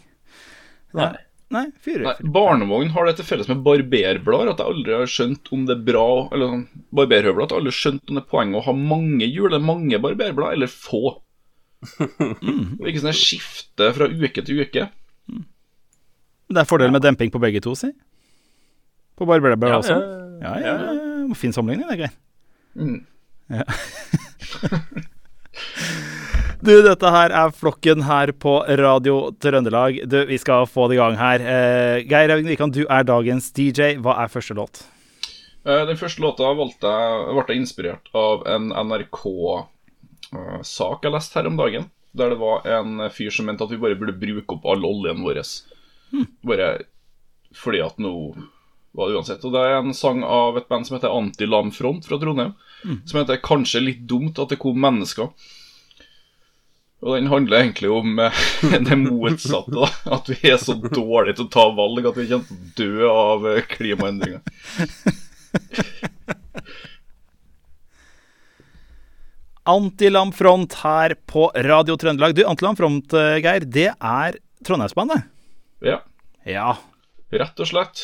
Nei. 1.01 1.15
Nei, 1.51 1.65
fire. 1.83 2.05
Nei, 2.07 2.31
Barnevogn 2.35 2.93
har 2.95 3.09
det 3.09 3.17
til 3.19 3.27
felles 3.27 3.49
med 3.51 3.65
barberblader 3.67 4.53
at 4.53 4.61
jeg 4.63 4.71
aldri 4.71 4.95
har 4.95 5.11
skjønt 5.11 5.51
om 5.55 5.65
det 5.67 5.75
er 5.75 5.83
bra 5.89 6.05
Eller 6.31 6.53
sånn, 6.53 6.63
barberhøvler 6.95 7.43
at 7.43 7.55
jeg 7.55 7.59
aldri 7.63 7.73
har 7.73 7.79
skjønt 7.81 8.05
om 8.13 8.19
det 8.19 8.23
er 8.23 8.31
poeng 8.31 8.55
å 8.55 8.63
ha 8.69 8.75
mange 8.77 9.27
hjul, 9.27 9.49
eller 9.49 9.65
mange 9.65 9.99
barberblader, 9.99 10.55
eller 10.55 10.71
få. 10.71 11.03
Og 11.99 12.87
ikke 12.87 13.03
sånn 13.03 13.19
skifte 13.19 13.91
fra 13.97 14.07
uke 14.07 14.47
til 14.47 14.63
uke. 14.63 14.87
Det 16.51 16.63
er 16.63 16.71
fordel 16.71 16.95
med 16.95 17.03
demping 17.03 17.31
på 17.35 17.43
begge 17.43 17.63
to, 17.65 17.75
si. 17.79 17.91
På 19.19 19.27
barberblad 19.27 19.81
også. 19.83 19.99
Ja, 19.99 20.27
Ja, 20.41 20.55
ja, 20.63 20.75
ja. 20.95 21.35
Fin 21.37 21.53
sammenligning, 21.53 21.87
det, 21.91 21.95
er 21.95 22.03
greit. 22.07 22.17
Mm. 22.79 23.01
Du, 26.61 26.75
dette 26.85 27.09
her 27.09 27.33
er 27.33 27.55
flokken 27.57 28.03
her 28.05 28.29
på 28.37 28.59
Radio 28.77 29.31
Trøndelag. 29.41 30.03
Du, 30.05 30.19
vi 30.29 30.37
skal 30.37 30.67
få 30.69 30.89
det 30.91 30.99
i 30.99 31.01
gang 31.01 31.15
her. 31.17 31.41
Uh, 31.41 32.05
Geir 32.05 32.29
Haugen 32.29 32.51
Wikan, 32.53 32.69
du 32.77 32.83
er 32.85 33.01
dagens 33.09 33.49
DJ. 33.57 33.97
Hva 34.05 34.13
er 34.21 34.29
første 34.29 34.53
låt? 34.59 34.83
Uh, 35.65 35.89
Den 35.89 35.97
første 35.97 36.21
låta 36.21 36.53
valgte 36.59 36.85
jeg, 36.93 37.33
ble 37.33 37.55
jeg 37.55 37.61
inspirert 37.63 38.13
av 38.13 38.45
en 38.53 38.69
NRK-sak 38.77 40.29
jeg 41.09 41.15
leste 41.15 41.41
her 41.41 41.49
om 41.49 41.57
dagen. 41.57 41.89
Der 42.13 42.29
det 42.35 42.39
var 42.43 42.69
en 42.69 43.09
fyr 43.15 43.33
som 43.33 43.49
mente 43.49 43.65
at 43.65 43.73
vi 43.73 43.81
bare 43.81 43.97
burde 43.97 44.21
bruke 44.21 44.53
opp 44.59 44.65
all 44.69 44.85
oljen 44.85 45.25
vår. 45.25 45.41
Bare 46.45 46.69
fordi 47.57 47.81
at 47.87 47.97
nå 48.05 48.13
var 48.99 49.09
det 49.09 49.17
uansett. 49.17 49.41
Og 49.49 49.53
det 49.57 49.63
er 49.65 49.79
en 49.79 49.97
sang 49.97 50.21
av 50.27 50.61
et 50.61 50.69
band 50.69 50.85
som 50.85 50.97
heter 50.99 51.09
Anti-Lam 51.09 51.73
Front 51.73 52.05
fra 52.05 52.21
Trondheim. 52.21 52.53
Som 53.09 53.17
heter 53.23 53.41
'Kanskje 53.41 53.81
litt 53.81 54.05
dumt 54.05 54.37
at 54.37 54.53
det 54.53 54.61
kom 54.61 54.77
mennesker'. 54.77 55.33
Og 57.01 57.15
den 57.17 57.31
handler 57.33 57.63
egentlig 57.63 57.89
om 57.97 58.19
eh, 58.21 58.41
det 58.89 58.97
motsatte. 59.01 59.87
At 60.13 60.29
vi 60.29 60.51
er 60.51 60.59
så 60.61 60.75
dårlige 60.77 61.39
til 61.39 61.47
å 61.47 61.53
ta 61.55 61.65
valg 61.77 62.05
at 62.11 62.19
vi 62.21 62.27
kommer 62.29 62.47
til 62.51 62.57
å 62.61 62.61
dø 62.77 63.09
av 63.09 63.47
eh, 63.55 63.63
klimaendringer. 63.73 64.43
Antilam 69.71 70.33
Front 70.33 70.75
her 70.83 71.15
på 71.29 71.51
Radio 71.55 71.97
Trøndelag. 72.01 72.35
Du, 72.35 72.45
Antilam 72.49 72.77
Front, 72.79 73.13
eh, 73.15 73.37
Geir, 73.45 73.61
det 73.65 73.91
er 73.97 74.39
Trondheimsbandet. 74.67 75.23
Ja, 75.85 76.01
Ja. 76.47 76.77
rett 77.33 77.61
og 77.61 77.67
slett. 77.69 78.01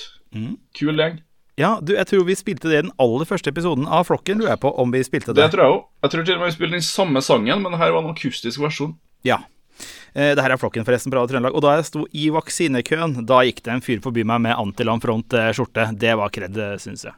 Kul 0.77 0.97
gjeng. 1.01 1.21
Ja, 1.57 1.79
du, 1.81 1.95
jeg 1.97 2.05
tror 2.11 2.25
vi 2.29 2.35
spilte 2.37 2.69
det 2.69 2.79
i 2.79 2.83
den 2.85 2.93
aller 3.01 3.25
første 3.25 3.49
episoden 3.49 3.87
av 3.89 4.05
Flokken, 4.05 4.39
lurer 4.43 4.53
jeg 4.57 4.61
på 4.61 4.75
om 4.77 4.91
vi 4.93 5.01
spilte 5.07 5.33
Det 5.33 5.41
det. 5.41 5.51
tror 5.55 5.63
jeg 5.65 5.73
òg. 5.77 5.85
Jeg 6.05 6.11
tror 6.13 6.25
til 6.29 6.35
og 6.35 6.41
med 6.43 6.51
vi 6.51 6.57
spilte 6.59 6.77
den 6.77 6.85
samme 6.85 7.23
sangen, 7.25 7.63
men 7.65 7.79
her 7.81 7.95
var 7.95 8.03
en 8.05 8.11
akustisk 8.13 8.61
versjon. 8.61 8.93
Ja. 9.25 9.39
Eh, 10.15 10.35
Det 10.37 10.43
her 10.45 10.53
er 10.53 10.61
Flokken 10.61 10.85
forresten 10.85 11.13
Radio 11.17 11.33
Trøndelag. 11.33 11.55
Og 11.57 11.63
da 11.65 11.77
jeg 11.79 11.87
sto 11.89 12.05
i 12.13 12.29
vaksinekøen, 12.31 13.25
da 13.27 13.41
gikk 13.49 13.63
det 13.65 13.73
en 13.73 13.81
fyr 13.81 14.01
forbi 14.05 14.25
meg 14.25 14.41
med 14.45 14.57
Antilam 14.57 15.01
Front-skjorte. 15.01 15.97
Det 15.97 16.13
var 16.17 16.29
kred, 16.29 16.61
syns 16.81 17.05
jeg. 17.09 17.15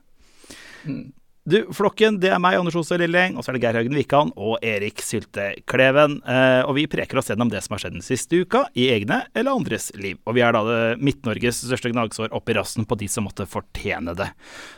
Du, 1.49 1.63
Flokken, 1.73 2.19
det 2.21 2.29
er 2.29 2.41
meg, 2.43 2.59
Anders 2.61 2.75
Ose 2.77 2.99
Lilleng, 3.01 3.39
og 3.39 3.45
så 3.45 3.49
er 3.49 3.57
det 3.57 3.63
Geir 3.63 3.77
Haugen 3.79 3.95
Wikan 3.97 4.31
og 4.37 4.59
Erik 4.67 5.01
Sylte 5.01 5.47
Kleven. 5.71 6.19
Eh, 6.29 6.61
og 6.69 6.75
vi 6.77 6.85
preker 6.93 7.17
oss 7.23 7.31
gjennom 7.31 7.49
det 7.49 7.63
som 7.65 7.73
har 7.73 7.81
skjedd 7.81 7.95
den 7.97 8.05
siste 8.05 8.43
uka, 8.43 8.67
i 8.77 8.91
egne 8.93 9.23
eller 9.33 9.57
andres 9.57 9.89
liv. 9.97 10.19
Og 10.29 10.37
vi 10.37 10.43
er 10.45 10.53
da 10.53 10.61
det 10.67 10.99
Midt-Norges 11.01 11.63
største 11.63 11.95
gnagsår 11.95 12.37
opp 12.37 12.53
i 12.53 12.59
rassen 12.59 12.85
på 12.85 12.99
de 13.01 13.09
som 13.09 13.25
måtte 13.25 13.49
fortjene 13.49 14.13
det. 14.19 14.29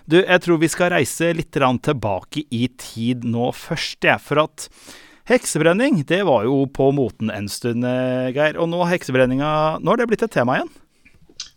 Du, 0.07 0.21
jeg 0.21 0.45
tror 0.47 0.63
vi 0.63 0.71
skal 0.71 0.95
reise 0.95 1.33
litt 1.35 1.51
tilbake 1.51 2.47
i 2.55 2.69
tid 2.79 3.27
nå 3.27 3.51
først, 3.57 4.07
jeg. 4.07 4.23
For 4.23 4.45
at 4.45 4.69
heksebrenning, 5.33 6.05
det 6.07 6.23
var 6.29 6.47
jo 6.47 6.63
på 6.71 6.93
moten 6.95 7.35
en 7.35 7.51
stund, 7.51 7.83
eh, 7.83 8.31
Geir. 8.37 8.63
Og 8.63 8.71
nå 8.71 8.85
har 8.85 8.95
heksebrenninga 8.95 9.83
Nå 9.83 9.91
har 9.91 10.05
det 10.05 10.11
blitt 10.13 10.23
et 10.29 10.39
tema 10.39 10.61
igjen. 10.61 10.75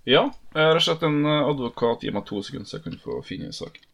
Ja, 0.10 0.32
jeg 0.58 0.74
har 0.74 0.82
slett 0.82 1.06
en 1.06 1.22
eh, 1.22 1.50
advokat 1.54 2.02
gir 2.02 2.18
meg 2.18 2.26
to 2.26 2.42
sekunder, 2.42 2.66
så 2.66 2.80
jeg 2.80 2.90
kan 2.90 3.04
få 3.06 3.22
finne 3.30 3.54
saken. 3.54 3.84
Å, 3.84 3.92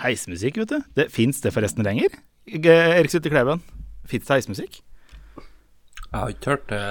Heismusikk, 0.00 0.60
vet 0.62 0.72
du. 0.74 0.78
Det 0.96 1.08
Fins 1.14 1.40
det 1.44 1.52
forresten 1.54 1.86
lenger? 1.86 2.14
Erik 2.50 3.12
Sutte 3.12 3.30
Kleven, 3.30 3.62
fins 4.08 4.26
det 4.26 4.34
heismusikk? 4.40 4.80
Jeg 6.10 6.16
har 6.16 6.32
ikke 6.32 6.50
hørt 6.50 6.66
det 6.72 6.84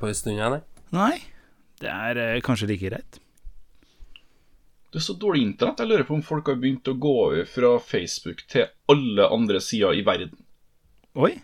på 0.00 0.08
en 0.10 0.18
stund, 0.18 0.36
jeg, 0.36 0.50
nei. 0.52 0.60
Nei. 0.96 1.16
Det 1.80 1.88
er 1.92 2.20
eh, 2.20 2.42
kanskje 2.44 2.68
like 2.70 2.90
greit. 2.90 3.18
Det 4.92 5.00
er 5.00 5.04
så 5.04 5.16
dårlig 5.20 5.42
internett. 5.44 5.80
Jeg 5.80 5.90
lurer 5.90 6.06
på 6.08 6.16
om 6.16 6.24
folk 6.24 6.48
har 6.48 6.58
begynt 6.60 6.88
å 6.88 6.96
gå 7.00 7.12
over 7.26 7.48
fra 7.48 7.74
Facebook 7.84 8.44
til 8.52 8.68
alle 8.92 9.28
andre 9.32 9.60
sider 9.64 9.96
i 9.96 10.04
verden. 10.06 10.36
Oi. 11.16 11.34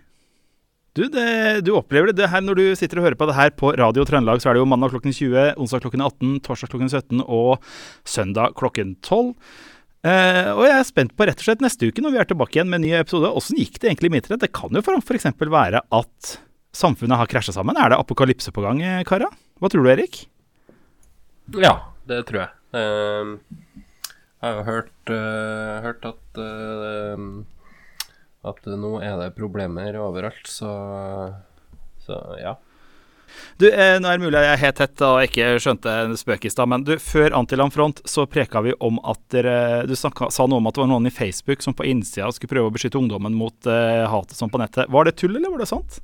Du, 0.93 1.07
det, 1.09 1.63
du 1.65 1.71
opplever 1.73 2.11
det, 2.11 2.19
det 2.21 2.29
her 2.29 2.43
når 2.45 2.59
du 2.59 2.65
sitter 2.77 3.01
og 3.01 3.07
hører 3.07 3.17
på 3.17 3.27
det 3.31 3.37
her 3.39 3.53
på 3.57 3.71
Radio 3.81 4.05
Trøndelag, 4.05 4.43
så 4.43 4.51
er 4.51 4.59
det 4.59 4.61
jo 4.61 4.69
mandag 4.69 4.93
klokken 4.93 5.15
20, 5.17 5.55
onsdag 5.57 5.81
klokken 5.87 6.03
18, 6.05 6.35
torsdag 6.45 6.69
klokken 6.75 6.91
17 6.93 7.23
og 7.25 7.63
søndag 8.05 8.53
klokken 8.61 8.91
12. 9.01 9.31
Eh, 10.03 10.51
og 10.53 10.67
jeg 10.67 10.75
er 10.77 10.85
spent 10.85 11.15
på 11.17 11.25
rett 11.29 11.41
og 11.41 11.47
slett 11.47 11.65
neste 11.65 11.89
uke 11.89 12.05
når 12.05 12.13
vi 12.13 12.21
er 12.21 12.29
tilbake 12.29 12.59
igjen 12.59 12.69
med 12.69 12.83
en 12.83 12.85
ny 12.85 12.93
episode. 12.99 13.31
Åssen 13.41 13.57
gikk 13.57 13.79
det 13.81 13.89
egentlig 13.89 14.11
i 14.11 14.15
midtret? 14.19 14.43
Det 14.43 14.53
kan 14.53 14.75
jo 14.77 14.83
f.eks. 14.85 15.31
være 15.41 15.81
at 15.81 16.35
samfunnet 16.77 17.23
har 17.23 17.31
krasja 17.31 17.57
sammen. 17.57 17.81
Er 17.81 17.95
det 17.95 18.01
apokalypse 18.03 18.53
på 18.53 18.65
gang, 18.67 18.85
eh, 18.85 19.01
kara? 19.09 19.31
Hva 19.63 19.73
tror 19.73 19.87
du, 19.87 19.93
Erik? 19.95 20.27
Ja, 21.57 21.73
det 22.11 22.21
tror 22.29 22.45
jeg. 22.45 22.53
Uh, 22.77 23.65
jeg 24.43 24.45
har 24.45 24.59
jo 24.59 24.69
hørt, 24.69 24.95
uh, 25.09 25.81
hørt 25.85 26.07
at 26.09 26.41
eh, 26.43 27.27
At 28.45 28.67
nå 28.67 28.97
er 29.05 29.17
det 29.21 29.33
problemer 29.39 29.97
overalt, 30.03 30.47
så 30.51 30.73
Så 32.03 32.19
ja. 32.41 32.57
Du, 33.57 33.69
eh, 33.71 33.97
nå 34.01 34.09
er 34.11 34.19
det 34.19 34.25
mulig 34.27 34.41
jeg 34.43 34.53
er 34.53 34.61
helt 34.61 34.77
tett 34.77 35.03
og 35.07 35.23
ikke 35.25 35.47
skjønte 35.63 35.93
en 36.05 36.17
spøk 36.19 36.45
i 36.45 36.51
stad, 36.53 36.69
men 36.69 36.83
du, 36.85 36.97
før 37.01 37.33
Antilandfront 37.39 38.03
så 38.09 38.27
preka 38.29 38.61
vi 38.67 38.75
om 38.83 38.99
at 39.09 39.21
dere 39.33 39.87
Du 39.89 39.95
snakka, 39.97 40.29
sa 40.35 40.45
noe 40.51 40.61
om 40.61 40.69
at 40.69 40.77
det 40.77 40.83
var 40.83 40.91
noen 40.91 41.09
i 41.09 41.15
Facebook 41.15 41.63
som 41.65 41.73
på 41.79 41.87
innsida 41.89 42.29
skulle 42.35 42.53
prøve 42.53 42.69
å 42.69 42.75
beskytte 42.75 43.01
ungdommen 43.01 43.33
mot 43.39 43.71
eh, 43.71 44.03
hatet 44.11 44.37
som 44.37 44.51
på 44.53 44.61
nettet. 44.61 44.91
Var 44.93 45.09
det 45.09 45.17
tull, 45.17 45.37
eller 45.39 45.55
var 45.55 45.63
det 45.65 45.71
sant? 45.71 46.01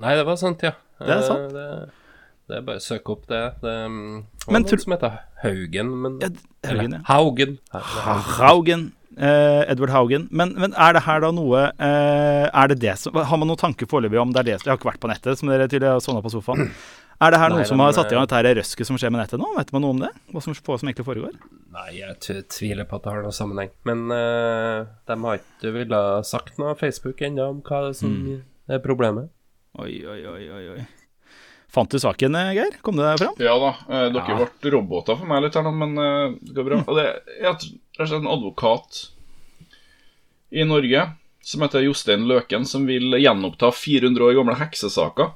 Nei, 0.00 0.14
det 0.16 0.26
var 0.28 0.36
sant, 0.40 0.62
ja. 0.64 0.72
Det 1.00 1.12
er 1.12 1.18
Eh, 1.20 1.28
sant. 1.28 1.52
Det, 1.52 1.66
det 2.48 2.56
er 2.60 2.66
bare 2.70 2.80
å 2.80 2.84
søke 2.86 3.12
opp 3.16 3.26
det. 3.28 3.42
Det 3.60 3.74
um, 3.90 3.98
var 4.46 4.52
Men 4.56 4.66
noen 4.68 4.82
som 4.86 4.94
heter 4.96 5.18
Haugen, 5.42 5.94
men 6.04 6.18
Ja, 6.22 6.30
Haugen, 6.70 6.96
ja. 7.00 7.02
Haugen. 7.10 7.58
Haugen. 8.38 8.86
Eh, 9.16 9.62
Edward 9.72 9.90
Haugen. 9.94 10.26
Men, 10.30 10.52
men 10.60 10.74
er 10.76 10.92
det 10.92 11.00
her 11.06 11.22
da 11.24 11.30
noe 11.32 11.62
eh, 11.72 12.46
Er 12.52 12.68
det 12.68 12.76
det 12.82 12.98
som 13.00 13.14
Har 13.16 13.38
man 13.40 13.48
noen 13.48 13.56
tanke 13.56 13.86
foreløpig 13.88 14.18
om 14.20 14.34
det 14.34 14.42
er 14.42 14.48
det 14.50 14.54
Jeg 14.58 14.68
har 14.68 14.76
ikke 14.76 14.90
vært 14.90 15.00
på 15.00 15.08
nettet, 15.08 15.38
som 15.40 15.48
dere 15.48 15.64
tydelig 15.72 15.88
har 15.88 16.02
sovna 16.04 16.20
på 16.20 16.32
sofaen. 16.34 16.68
Er 17.24 17.32
det 17.32 17.38
her 17.40 17.48
noe 17.48 17.64
som 17.64 17.80
har 17.80 17.94
satt 17.96 18.10
i 18.12 18.16
gang 18.18 18.26
eh, 18.26 18.28
dette 18.28 18.50
røsket 18.58 18.84
som 18.90 18.98
skjer 19.00 19.08
med 19.14 19.22
nettet 19.22 19.40
nå? 19.40 19.48
Vet 19.56 19.70
man 19.72 19.86
noe 19.86 19.94
om 19.94 20.02
det? 20.02 20.10
Hva 20.34 20.42
som, 20.44 20.52
hva 20.52 20.76
som 20.76 20.90
egentlig 20.90 21.06
foregår? 21.06 21.38
Nei, 21.72 21.86
jeg 22.02 22.42
tviler 22.52 22.84
på 22.84 22.98
at 22.98 23.06
det 23.06 23.14
har 23.14 23.24
noen 23.24 23.36
sammenheng. 23.38 23.70
Men 23.88 24.02
uh, 24.12 24.84
de 25.08 25.16
har 25.22 25.40
ikke 25.40 25.72
villet 25.78 26.28
sagt 26.28 26.60
noe 26.60 26.74
Facebook 26.76 27.24
ennå 27.24 27.48
om 27.54 27.62
hva 27.64 27.80
som 27.96 28.12
Mm. 28.12 28.42
er 28.68 28.84
problemet. 28.84 29.30
Oi, 29.80 29.94
oi, 30.04 30.18
oi, 30.28 30.44
oi, 30.58 30.62
oi. 30.74 30.84
Fant 31.68 31.90
du 31.90 31.98
saken, 31.98 32.34
eh, 32.38 32.52
Geir? 32.56 32.76
Kom 32.82 32.96
det 32.96 33.18
fram? 33.18 33.34
Ja 33.42 33.56
da, 33.58 33.70
eh, 33.90 34.08
dere 34.14 34.38
Ja. 34.38 34.46
ble 34.62 34.70
roboter 34.72 35.16
for 35.18 35.26
meg 35.26 35.42
litt 35.42 35.54
her 35.58 35.62
nå, 35.66 35.72
men 35.74 35.98
eh, 35.98 36.36
det 36.40 36.54
går 36.54 36.64
bra. 36.70 36.78
Og 36.86 36.96
det 36.96 37.06
er 37.06 37.48
rett 37.50 37.64
og 37.98 38.06
slett 38.06 38.20
en 38.22 38.30
advokat 38.32 39.00
i 40.52 40.62
Norge 40.64 41.02
som 41.46 41.60
heter 41.62 41.84
Jostein 41.84 42.24
Løken, 42.26 42.64
som 42.66 42.86
vil 42.86 43.12
gjenoppta 43.20 43.72
400 43.74 44.24
år 44.24 44.34
gamle 44.38 44.54
heksesaker. 44.58 45.32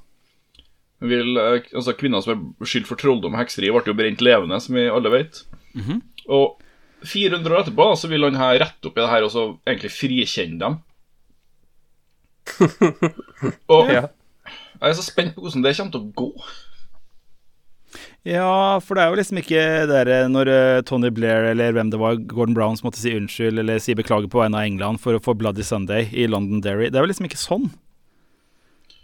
Vil, 1.00 1.36
eh, 1.36 1.60
altså 1.74 1.94
Kvinner 1.98 2.22
som 2.22 2.54
er 2.60 2.66
skyldt 2.66 2.86
for 2.86 2.96
trolldom 3.00 3.34
og 3.34 3.40
hekseri, 3.42 3.70
ble 3.72 3.82
jo 3.86 3.94
brent 3.98 4.20
levende, 4.24 4.60
som 4.60 4.74
vi 4.76 4.88
alle 4.88 5.10
vet. 5.10 5.42
Og 6.28 6.58
400 7.04 7.50
år 7.56 7.62
etterpå 7.64 7.96
så 7.96 8.08
vil 8.08 8.22
han 8.28 8.34
her 8.36 8.58
rette 8.60 8.86
opp 8.90 8.98
i 8.98 9.00
det 9.00 9.08
her 9.10 9.22
og 9.24 9.30
så 9.32 9.44
egentlig 9.66 9.90
frikjenne 9.94 10.58
dem. 10.60 10.80
Og 13.70 13.90
Ja. 13.92 14.08
Jeg 14.80 14.90
er 14.90 14.98
så 14.98 15.06
spent 15.06 15.34
på 15.36 15.44
hvordan 15.44 15.64
det 15.64 15.76
kommer 15.76 15.94
til 15.94 16.04
å 16.04 16.12
gå. 16.22 16.30
Ja, 18.28 18.76
for 18.84 18.96
det 18.96 19.02
er 19.02 19.12
jo 19.12 19.16
liksom 19.18 19.38
ikke 19.40 19.62
det 19.88 20.18
når 20.28 20.50
eh, 20.52 20.82
Tony 20.86 21.08
Blair 21.14 21.48
eller 21.50 21.72
hvem 21.72 21.88
det 21.92 22.00
var, 22.00 22.18
Gordon 22.28 22.56
Brown, 22.56 22.76
som 22.76 22.90
måtte 22.90 23.00
si 23.00 23.14
unnskyld 23.16 23.62
eller 23.62 23.80
si 23.80 23.96
beklager 23.96 24.28
på 24.30 24.42
vegne 24.42 24.60
av 24.60 24.68
England 24.68 25.00
for 25.00 25.16
å 25.16 25.22
få 25.24 25.34
Bloody 25.40 25.64
Sunday 25.64 26.10
i 26.12 26.28
London 26.28 26.60
Derry. 26.64 26.90
Det 26.90 27.00
er 27.00 27.06
jo 27.06 27.12
liksom 27.12 27.30
ikke 27.30 27.40
sånn. 27.40 27.70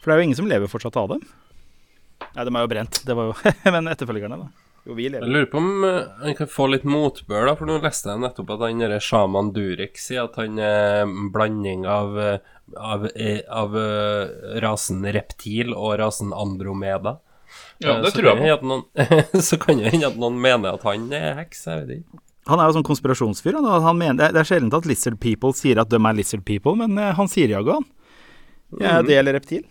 For 0.03 0.13
det 0.13 0.17
er 0.17 0.21
jo 0.21 0.29
ingen 0.29 0.39
som 0.39 0.51
lever 0.51 0.71
fortsatt 0.71 0.99
av 1.01 1.15
dem. 1.15 1.25
Nei, 2.37 2.45
de 2.45 2.53
er 2.53 2.63
jo 2.67 2.71
brent. 2.71 3.01
Det 3.09 3.17
var 3.17 3.33
jo 3.33 3.55
Men 3.75 3.89
etterfølgerne, 3.93 4.39
da. 4.45 4.66
Jo, 4.87 4.95
vi 4.95 5.09
Jeg 5.11 5.23
lurer 5.27 5.49
på 5.51 5.59
om 5.59 5.85
eh, 5.85 6.05
han 6.23 6.35
kan 6.39 6.47
få 6.47 6.69
litt 6.71 6.85
motbør, 6.87 7.49
da, 7.49 7.55
for 7.59 7.67
nå 7.67 7.81
leste 7.83 8.13
jeg 8.13 8.23
nettopp 8.23 8.53
at 8.55 8.61
han 8.69 8.79
derre 8.85 9.01
sjaman 9.03 9.49
Durek 9.57 9.99
sier 9.99 10.29
at 10.29 10.37
han 10.39 10.61
er 10.63 11.01
en 11.03 11.31
blanding 11.35 11.87
av, 11.91 12.15
eh, 12.23 12.37
av, 12.79 13.07
eh, 13.17 13.41
av 13.51 13.75
rasen 14.63 15.03
reptil 15.17 15.75
og 15.75 15.97
rasen 15.99 16.31
andromeda. 16.37 17.17
Ja, 17.83 17.99
det 18.01 18.13
så 18.15 18.21
tror 18.21 18.31
jeg 18.39 18.61
på. 18.61 18.67
noen- 18.71 19.43
så 19.49 19.59
kan 19.61 19.83
det 19.83 19.91
hende 19.93 20.07
at 20.13 20.17
noen 20.23 20.39
mener 20.41 20.79
at 20.79 20.87
han 20.87 21.11
er 21.13 21.35
heks, 21.43 21.67
jeg 21.67 21.83
vet 21.83 21.99
ikke. 21.99 22.23
Han 22.47 22.61
er 22.63 22.69
jo 22.71 22.77
sånn 22.79 22.87
konspirasjonsfyr. 22.87 23.57
Han, 23.59 23.83
han 23.83 23.99
mener, 23.99 24.31
det 24.31 24.39
er- 24.39 24.47
sjelden 24.47 24.71
at 24.73 24.87
lizard 24.87 25.19
people 25.21 25.51
sier 25.53 25.81
at 25.83 25.91
de 25.91 25.99
er 25.99 26.15
lizard 26.15 26.45
people, 26.47 26.77
men 26.79 26.95
han 26.97 27.27
sier 27.29 27.51
jaggu 27.51 27.73
han. 27.75 27.89
Ja, 28.81 29.01
det 29.03 29.17
gjelder 29.19 29.35
reptil. 29.41 29.65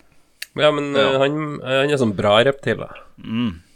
Ja, 0.60 0.70
men 0.76 0.92
Ja. 0.96 1.18
Han, 1.24 1.40
han 1.64 1.90
er 1.92 1.98
sånn 2.00 2.14
bra 2.16 2.38
reptil, 2.44 2.84
da. 2.84 2.92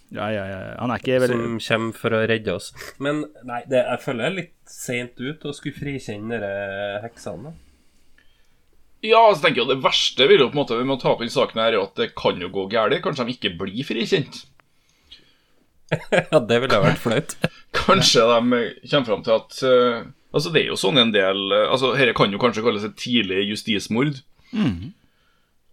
Ja, 0.09 0.27
ja, 0.33 0.43
ja. 0.49 0.59
Han 0.79 0.91
er 0.91 1.01
ikke 1.01 1.19
veldig 1.21 1.37
Som 1.37 1.57
kommer 1.61 1.97
for 2.01 2.17
å 2.17 2.21
redde 2.29 2.53
oss. 2.57 2.71
Men 2.97 3.23
nei, 3.45 3.61
det, 3.69 3.83
jeg 3.83 4.01
føler 4.05 4.25
jeg 4.25 4.31
er 4.31 4.37
litt 4.39 4.55
seint 4.69 5.21
ut 5.21 5.45
å 5.45 5.53
skulle 5.53 5.77
frikjenne 5.77 6.39
disse 6.41 7.01
heksene. 7.05 7.51
da. 7.51 7.57
Ja, 9.05 9.21
så 9.31 9.45
tenker 9.45 9.61
jeg 9.61 9.71
Det 9.71 9.83
verste 9.83 10.27
vil 10.27 10.41
jo 10.43 10.49
på 10.49 10.57
en 10.57 10.61
måte 10.63 10.77
vi 10.79 10.87
må 10.87 10.97
ta 10.99 11.13
opp 11.13 11.21
i 11.23 11.29
saken 11.31 11.61
her, 11.61 11.75
er 11.77 11.85
at 11.85 11.99
det 11.99 12.11
kan 12.19 12.41
jo 12.41 12.49
gå 12.53 12.65
galt. 12.71 12.97
Kanskje 13.05 13.27
de 13.27 13.35
ikke 13.37 13.55
blir 13.61 13.85
frikjent. 13.87 14.45
Ja, 16.13 16.37
det 16.37 16.59
ville 16.61 16.77
vært 16.83 17.01
flaut. 17.01 17.31
Kanskje 17.73 18.21
de 18.21 18.39
kommer 18.91 19.07
fram 19.07 19.23
til 19.25 19.33
at 19.33 19.61
uh, 19.65 20.07
Altså, 20.29 20.51
det 20.53 20.61
er 20.61 20.67
jo 20.67 20.77
sånn 20.77 20.99
en 21.01 21.13
del 21.15 21.39
uh, 21.49 21.71
Altså, 21.73 21.95
Dette 21.97 22.13
kan 22.13 22.29
jo 22.29 22.37
kanskje 22.41 22.61
kalles 22.61 22.85
et 22.85 22.93
tidlig 22.99 23.47
justismord. 23.49 24.19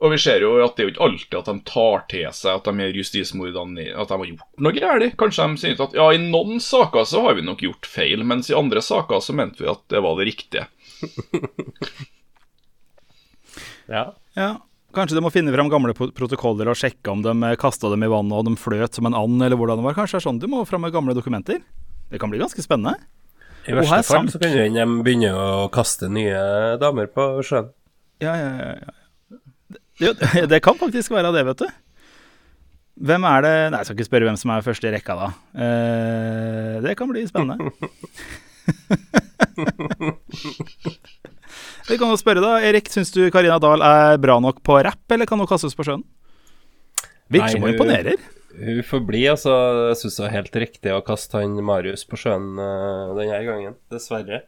Og 0.05 0.13
vi 0.13 0.19
ser 0.21 0.43
jo 0.45 0.51
at 0.61 0.77
det 0.77 0.83
er 0.83 0.89
jo 0.89 0.93
ikke 0.93 1.07
alltid 1.07 1.37
at 1.39 1.47
de 1.49 1.55
tar 1.71 2.03
til 2.13 2.27
seg 2.37 2.59
at 2.59 2.67
de 2.69 2.83
her 2.85 2.99
justismordene 2.99 3.87
At 3.97 4.11
de 4.11 4.19
har 4.21 4.29
gjort 4.29 4.61
noe 4.67 4.75
galt. 4.77 5.15
Kanskje 5.17 5.47
de 5.49 5.63
sier 5.63 5.81
at 5.87 5.97
ja, 5.97 6.11
i 6.13 6.21
noen 6.21 6.61
saker 6.61 7.09
så 7.09 7.23
har 7.25 7.39
vi 7.39 7.47
nok 7.47 7.65
gjort 7.65 7.89
feil, 7.89 8.25
mens 8.29 8.51
i 8.53 8.59
andre 8.59 8.85
saker 8.85 9.25
så 9.25 9.37
mente 9.37 9.65
vi 9.65 9.73
at 9.73 9.87
det 9.93 10.05
var 10.05 10.21
det 10.21 10.29
riktige. 10.33 10.69
Ja. 13.87 14.17
Ja, 14.35 14.49
Kanskje 14.97 15.19
de 15.19 15.23
må 15.25 15.31
finne 15.31 15.53
fram 15.53 15.69
gamle 15.69 15.93
protokoller 15.95 16.71
og 16.73 16.79
sjekke 16.81 17.13
om 17.13 17.21
de 17.25 17.53
kasta 17.61 17.91
dem 17.93 18.07
i 18.07 18.09
vannet 18.09 18.33
og 18.39 18.47
de 18.49 18.55
fløt 18.57 18.97
som 18.97 19.09
en 19.09 19.17
and, 19.19 19.43
eller 19.45 19.59
hvordan 19.61 19.83
det 19.83 19.85
var. 19.85 19.97
Kanskje 19.99 20.17
det 20.17 20.23
er 20.23 20.25
sånn 20.25 20.41
du 20.41 20.47
må 20.49 20.63
fram 20.69 20.87
med 20.87 20.95
gamle 20.95 21.15
dokumenter? 21.17 21.61
Det 22.09 22.21
kan 22.23 22.33
bli 22.33 22.41
ganske 22.41 22.65
spennende. 22.65 22.97
I 23.67 23.75
verste 23.77 23.99
er 23.99 24.07
fall 24.07 24.23
sant. 24.23 24.33
så 24.33 24.41
kan 24.41 24.55
jo 24.55 24.63
de 24.63 24.87
begynne 25.05 25.33
å 25.37 25.67
kaste 25.75 26.09
nye 26.13 26.39
damer 26.81 27.11
på 27.13 27.29
sjøen. 27.45 27.69
Ja, 28.25 28.39
ja, 28.39 28.53
ja. 28.57 28.71
ja. 28.87 28.95
Det, 30.01 30.13
det 30.53 30.61
kan 30.65 30.79
faktisk 30.79 31.15
være 31.15 31.33
det, 31.35 31.45
vet 31.51 31.65
du. 31.65 31.69
Hvem 33.07 33.27
er 33.29 33.43
det 33.45 33.55
Nei, 33.73 33.81
jeg 33.81 33.87
skal 33.89 33.97
ikke 33.99 34.09
spørre 34.09 34.27
hvem 34.31 34.39
som 34.41 34.51
er 34.55 34.65
første 34.65 34.89
i 34.89 34.93
rekka, 34.95 35.17
da. 35.19 35.29
Eh, 35.65 36.75
det 36.85 36.97
kan 36.97 37.11
bli 37.11 37.27
spennende. 37.29 37.57
Vi 41.87 41.99
kan 42.01 42.11
jo 42.11 42.17
spørre, 42.19 42.43
da. 42.43 42.57
Erik, 42.67 42.89
syns 42.93 43.13
du 43.15 43.31
Karina 43.33 43.59
Dahl 43.63 43.85
er 43.85 44.17
bra 44.21 44.39
nok 44.43 44.63
på 44.67 44.81
rapp, 44.85 45.05
eller 45.13 45.29
kan 45.29 45.39
hun 45.41 45.49
kastes 45.51 45.77
på 45.77 45.85
sjøen? 45.87 46.05
Virker 47.33 47.53
som 47.55 47.63
hun 47.67 47.75
imponerer. 47.75 48.19
Hun 48.57 48.83
får 48.89 49.01
bli, 49.07 49.23
altså. 49.29 49.53
Jeg 49.93 50.01
syns 50.01 50.17
det 50.17 50.25
var 50.25 50.35
helt 50.39 50.59
riktig 50.65 50.91
å 50.97 51.05
kaste 51.05 51.43
han 51.43 51.57
Marius 51.69 52.07
på 52.09 52.17
sjøen 52.21 52.57
uh, 52.57 53.13
denne 53.19 53.39
gangen. 53.47 53.75
Dessverre. 53.93 54.39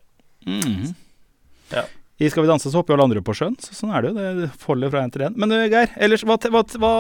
Ja. 1.69 1.85
I 2.19 2.29
Skal 2.33 2.43
vi 2.43 2.49
danse 2.51 2.67
så 2.73 2.81
hopper 2.81 2.93
jo 2.93 2.97
alle 2.99 3.05
andre 3.07 3.21
på 3.23 3.35
sjøen, 3.39 3.55
så 3.63 3.77
sånn 3.79 3.93
er 3.95 4.03
det 4.03 4.09
jo. 4.11 4.23
Det 4.41 4.49
folder 4.59 4.91
fra 4.91 5.05
en 5.07 5.13
til 5.15 5.23
en. 5.29 5.37
Men 5.39 5.53
Geir, 5.71 5.93
ellers, 6.03 6.25
hva, 6.27 6.35
hva, 6.51 6.63
hva, 6.83 6.93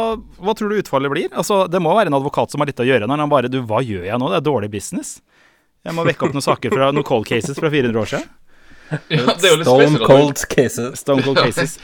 hva 0.46 0.54
tror 0.54 0.70
du 0.70 0.76
utfallet 0.78 1.10
blir? 1.10 1.32
Altså, 1.34 1.64
Det 1.66 1.80
må 1.82 1.90
være 1.96 2.12
en 2.12 2.18
advokat 2.20 2.52
som 2.54 2.62
har 2.62 2.70
litt 2.70 2.78
å 2.78 2.86
gjøre 2.86 3.08
når 3.10 3.24
han 3.24 3.32
bare 3.32 3.50
Du, 3.50 3.58
hva 3.66 3.80
gjør 3.82 4.04
jeg 4.06 4.20
nå? 4.22 4.28
Det 4.30 4.38
er 4.38 4.46
dårlig 4.46 4.70
business. 4.76 5.16
Jeg 5.86 5.94
må 5.96 6.04
vekke 6.06 6.28
opp 6.28 6.36
noen 6.36 6.44
saker 6.46 6.70
fra 6.74 6.92
noen 6.94 7.06
cold 7.06 7.26
cases 7.26 7.58
fra 7.58 7.70
400 7.72 8.02
år 8.04 8.12
siden. 8.14 8.28
Ja, 9.12 9.34
det 9.36 9.44
er 9.44 9.50
jo 9.52 9.56
litt 9.60 9.68
Stone 9.68 9.98
cold 10.08 10.38
cases. 10.48 11.00
Stone 11.02 11.24
cold 11.26 11.36
cases. 11.44 11.74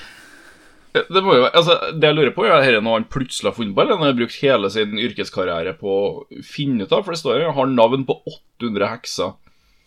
Det, 0.94 1.20
må 1.26 1.34
jo, 1.34 1.42
være- 1.42 1.58
altså, 1.58 1.74
det 1.98 2.06
jeg 2.08 2.16
lurer 2.16 2.32
på, 2.36 2.44
er 2.46 2.62
dette 2.62 2.80
noe 2.86 2.94
han 3.00 3.04
plutselig 3.10 3.50
har 3.50 3.56
funnet 3.58 3.74
på, 3.76 3.82
eller 3.82 3.98
han 3.98 4.06
har 4.06 4.14
brukt 4.16 4.38
hele 4.40 4.70
sin 4.72 4.94
yrkeskarriere 5.02 5.74
på 5.82 5.90
å 5.90 6.06
finne 6.46 6.86
ut 6.86 6.94
av? 6.94 7.02
For 7.04 7.12
det 7.12 7.20
står 7.20 7.42
jo 7.42 7.50
han 7.50 7.58
har 7.58 7.74
navn 7.74 8.06
på 8.08 8.16
800 8.30 8.88
hekser. 8.94 9.34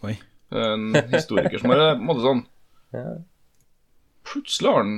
Oi. 0.06 0.14
En 0.52 0.92
historiker 1.16 1.58
som 1.64 1.72
har 1.74 1.82
på 1.96 1.96
en 1.96 2.06
måte 2.12 2.26
sånn 2.28 2.44
Ja. 2.96 3.08
Plutselig 4.28 4.70
har 4.72 4.82
han. 4.84 4.96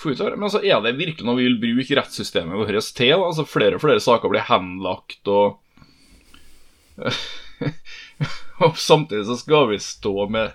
Men 0.00 0.46
altså, 0.48 0.62
er 0.64 0.80
det 0.80 0.94
virkelig 0.96 1.26
noe 1.28 1.36
vi 1.36 1.48
vil 1.48 1.58
bruke 1.60 1.96
rettssystemet 1.98 2.56
vårt 2.56 2.92
til? 2.96 3.16
Altså, 3.18 3.44
flere 3.44 3.76
og 3.76 3.82
flere 3.84 4.00
saker 4.00 4.32
blir 4.32 4.46
henlagt, 4.48 5.28
og 5.28 5.58
Og 8.60 8.76
samtidig 8.76 9.24
så 9.28 9.36
skal 9.40 9.70
vi 9.70 9.78
stå 9.80 10.26
med 10.32 10.52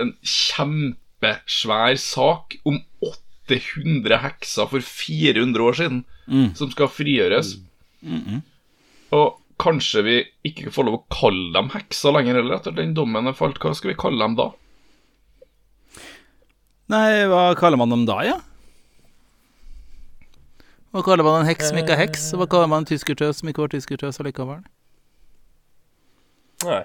en 0.00 0.10
kjempesvær 0.24 1.96
sak 2.00 2.58
om 2.68 2.80
800 3.04 4.18
hekser 4.24 4.68
for 4.68 4.84
400 4.84 5.64
år 5.64 5.78
siden 5.78 6.00
som 6.58 6.70
skal 6.72 6.90
frigjøres. 6.92 7.54
Og 9.16 9.38
kanskje 9.58 10.02
vi 10.04 10.16
ikke 10.46 10.70
får 10.70 10.84
lov 10.86 10.98
å 11.00 11.06
kalle 11.10 11.52
dem 11.56 11.70
hekser 11.72 12.12
lenger 12.14 12.34
heller 12.42 12.58
etter 12.58 12.76
den 12.76 12.92
dommen 12.94 13.26
er 13.26 13.36
falt. 13.38 13.56
Hva 13.62 13.72
skal 13.74 13.94
vi 13.94 14.00
kalle 14.00 14.20
dem 14.22 14.36
da? 14.38 14.50
Nei, 16.88 17.26
hva 17.28 17.52
kaller 17.58 17.80
man 17.80 17.92
dem 17.92 18.06
da, 18.08 18.20
ja? 18.24 18.38
Hva 20.94 21.02
kaller 21.04 21.26
man 21.26 21.42
en 21.42 21.50
heks 21.50 21.68
som 21.68 21.78
ikke 21.80 21.92
er 21.92 22.00
heks? 22.06 22.30
Hva 22.32 22.46
kaller 22.48 22.70
man 22.70 22.84
en 22.84 22.88
tyskertøs 22.88 23.42
som 23.42 23.50
ikke 23.50 23.66
var 23.66 23.74
tyskertøs 23.74 24.22
allikevel? 24.22 24.62
Nei. 26.64 26.84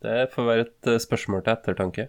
Det 0.00 0.30
får 0.32 0.46
være 0.46 0.64
et 0.64 0.88
eh, 0.88 1.02
spørsmål 1.02 1.42
til 1.44 1.52
ettertanke. 1.52 2.06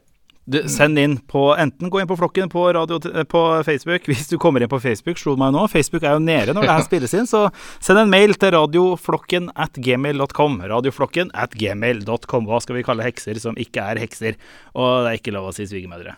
Du, 0.51 0.58
send 0.71 0.97
inn 0.97 1.17
på 1.30 1.41
Enten 1.60 1.91
gå 1.91 1.99
inn 2.01 2.08
på 2.10 2.15
Flokken 2.17 2.49
på, 2.49 2.63
radio, 2.77 3.01
eh, 3.10 3.25
på 3.27 3.41
Facebook. 3.67 4.06
Hvis 4.10 4.32
du 4.32 4.38
kommer 4.39 4.63
inn 4.63 4.71
på 4.71 4.80
Facebook, 4.80 5.19
slo 5.19 5.36
det 5.36 5.43
meg 5.43 5.51
nå. 5.58 5.65
Facebook 5.73 6.06
er 6.08 6.15
jo 6.15 6.23
nede 6.23 6.56
når 6.56 6.69
det 6.69 6.77
her 6.77 6.88
spilles 6.88 7.17
inn, 7.17 7.27
så 7.27 7.49
send 7.84 7.99
en 7.99 8.13
mail 8.13 8.38
til 8.39 8.56
radioflokken 8.56 9.51
at 9.60 9.75
gmail.com. 9.75 10.62
Radioflokken 10.71 11.34
at 11.36 11.58
gmail.com. 11.58 12.47
Hva 12.47 12.63
skal 12.63 12.80
vi 12.80 12.88
kalle 12.88 13.10
hekser 13.10 13.41
som 13.43 13.60
ikke 13.60 13.84
er 13.91 14.06
hekser? 14.06 14.39
Og 14.71 15.01
det 15.04 15.12
er 15.12 15.19
ikke 15.19 15.36
lov 15.36 15.51
å 15.51 15.56
si 15.58 15.67
svigermødre. 15.67 16.15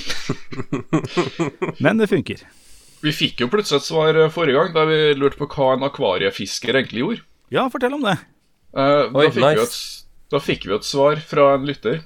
Men 1.84 2.00
det 2.00 2.08
funker. 2.10 2.38
Vi 3.02 3.10
fikk 3.14 3.40
jo 3.42 3.48
plutselig 3.50 3.80
et 3.82 3.86
svar 3.88 4.14
eh, 4.14 4.30
forrige 4.32 4.58
gang 4.58 4.70
da 4.76 4.82
vi 4.86 4.98
lurte 5.18 5.38
på 5.40 5.48
hva 5.50 5.72
en 5.74 5.86
akvariefisker 5.88 6.74
egentlig 6.78 7.02
gjorde. 7.02 7.22
Ja, 7.52 7.62
fortell 7.72 7.94
om 7.96 8.04
det. 8.06 8.16
Eh, 8.76 9.04
Oi, 9.10 9.26
da, 9.26 9.28
fikk 9.28 9.36
vi 9.36 9.40
nice. 9.48 9.66
et, 9.66 9.74
da 10.32 10.38
fikk 10.42 10.62
vi 10.68 10.72
et 10.76 10.88
svar 10.88 11.16
fra 11.32 11.44
en 11.56 11.66
lytter 11.68 11.96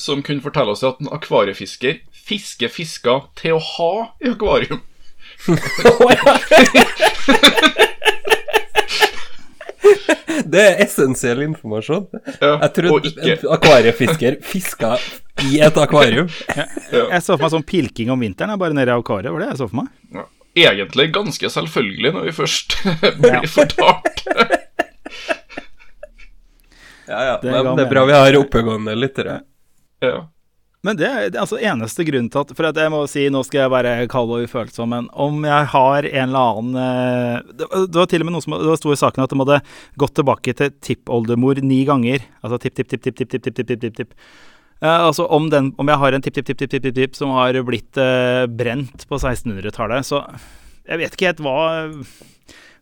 som 0.00 0.22
kunne 0.24 0.44
fortelle 0.44 0.72
oss 0.76 0.84
at 0.86 1.00
en 1.00 1.12
akvariefisker 1.16 1.94
fisker 2.26 2.70
fisker 2.72 3.18
til 3.38 3.52
å 3.56 3.64
ha 3.72 3.92
i 4.20 4.22
akvarium. 4.34 4.80
Det 10.44 10.62
er 10.62 10.80
essensiell 10.84 11.42
informasjon. 11.46 12.06
Ja, 12.40 12.50
Jeg 12.50 12.54
og 12.68 12.74
trodde 12.76 13.12
ikke 13.12 13.32
en 13.36 13.52
akvariefisker 13.56 14.38
fiska 14.44 14.92
i 15.46 15.60
et 15.64 15.78
akvarium. 15.80 16.28
Jeg 16.56 17.22
så 17.24 17.34
for 17.36 17.44
meg 17.46 17.52
sånn 17.54 17.66
pilking 17.66 18.12
om 18.14 18.20
vinteren, 18.24 18.52
jeg 18.54 18.62
bare 18.62 18.76
nede 18.76 18.92
i 18.92 18.96
akvariet. 19.00 19.32
Var 19.32 19.44
det 19.44 19.48
jeg 19.54 19.60
så 19.62 19.68
for 19.70 19.82
meg? 19.82 19.92
ja, 20.16 20.26
Egentlig 20.56 21.10
ganske 21.12 21.50
selvfølgelig 21.52 22.12
når 22.16 22.28
vi 22.30 22.32
først 22.32 22.76
blir 23.20 23.44
fortalt. 23.52 24.22
Ja, 27.06 27.18
ja. 27.22 27.34
Det 27.42 27.52
Men 27.52 27.76
det 27.76 27.84
er 27.84 27.90
bra 27.90 28.06
vi 28.08 28.16
har 28.16 28.38
oppegående 28.40 28.94
lyttere. 28.98 29.40
Ja. 30.02 30.24
Men 30.86 30.98
det 31.00 31.06
er 31.08 31.22
er 31.26 31.40
altså 31.42 31.58
eneste 31.58 32.04
grunn 32.06 32.28
til 32.30 32.42
at 32.42 32.52
For 32.56 32.68
at 32.68 32.78
jeg 32.78 32.92
må 32.92 33.02
si, 33.10 33.26
nå 33.32 33.42
skal 33.46 33.64
jeg 33.64 33.72
være 33.74 33.94
kald 34.12 34.32
og 34.34 34.46
ufølsom, 34.46 34.92
men 34.94 35.08
om 35.12 35.44
jeg 35.46 35.70
har 35.72 36.08
en 36.08 36.28
eller 36.28 36.52
annen 36.52 36.80
eh, 36.82 37.54
Det, 37.58 37.96
var 37.96 38.10
til 38.10 38.22
og 38.22 38.28
med 38.28 38.36
noe 38.36 38.44
som 38.44 38.56
Det 38.60 38.76
sto 38.80 38.92
i 38.94 39.00
saken 39.00 39.24
at 39.24 39.32
de 39.32 39.40
hadde 39.42 39.62
gått 39.98 40.16
tilbake 40.20 40.54
til 40.56 40.74
tippoldemor 40.84 41.62
ni 41.64 41.82
ganger. 41.88 42.22
Altså 42.42 42.60
tipp, 42.62 42.76
tipp, 42.78 42.92
tipp, 42.92 43.02
tipp, 43.06 43.16
tipp, 43.18 43.32
tipp, 43.32 43.56
tipp, 43.56 43.80
tipp, 43.80 43.96
tipp. 43.96 44.14
Eh, 44.84 45.00
altså 45.08 45.26
om, 45.32 45.50
den, 45.52 45.72
om 45.80 45.88
jeg 45.88 46.02
har 46.02 46.12
en 46.12 46.24
tipp, 46.24 46.36
tipp, 46.36 46.46
tipp, 46.46 46.60
tipp, 46.60 46.70
tipp, 46.70 46.86
tipp, 46.86 46.96
tipp 47.00 47.18
som 47.18 47.32
har 47.36 47.56
blitt 47.66 47.96
uh, 47.96 48.44
brent 48.44 49.06
på 49.08 49.18
1600-tallet, 49.18 50.04
så 50.04 50.22
jeg 50.86 51.00
vet 51.00 51.16
ikke 51.16 51.30
helt 51.32 51.40
hva 51.42 51.56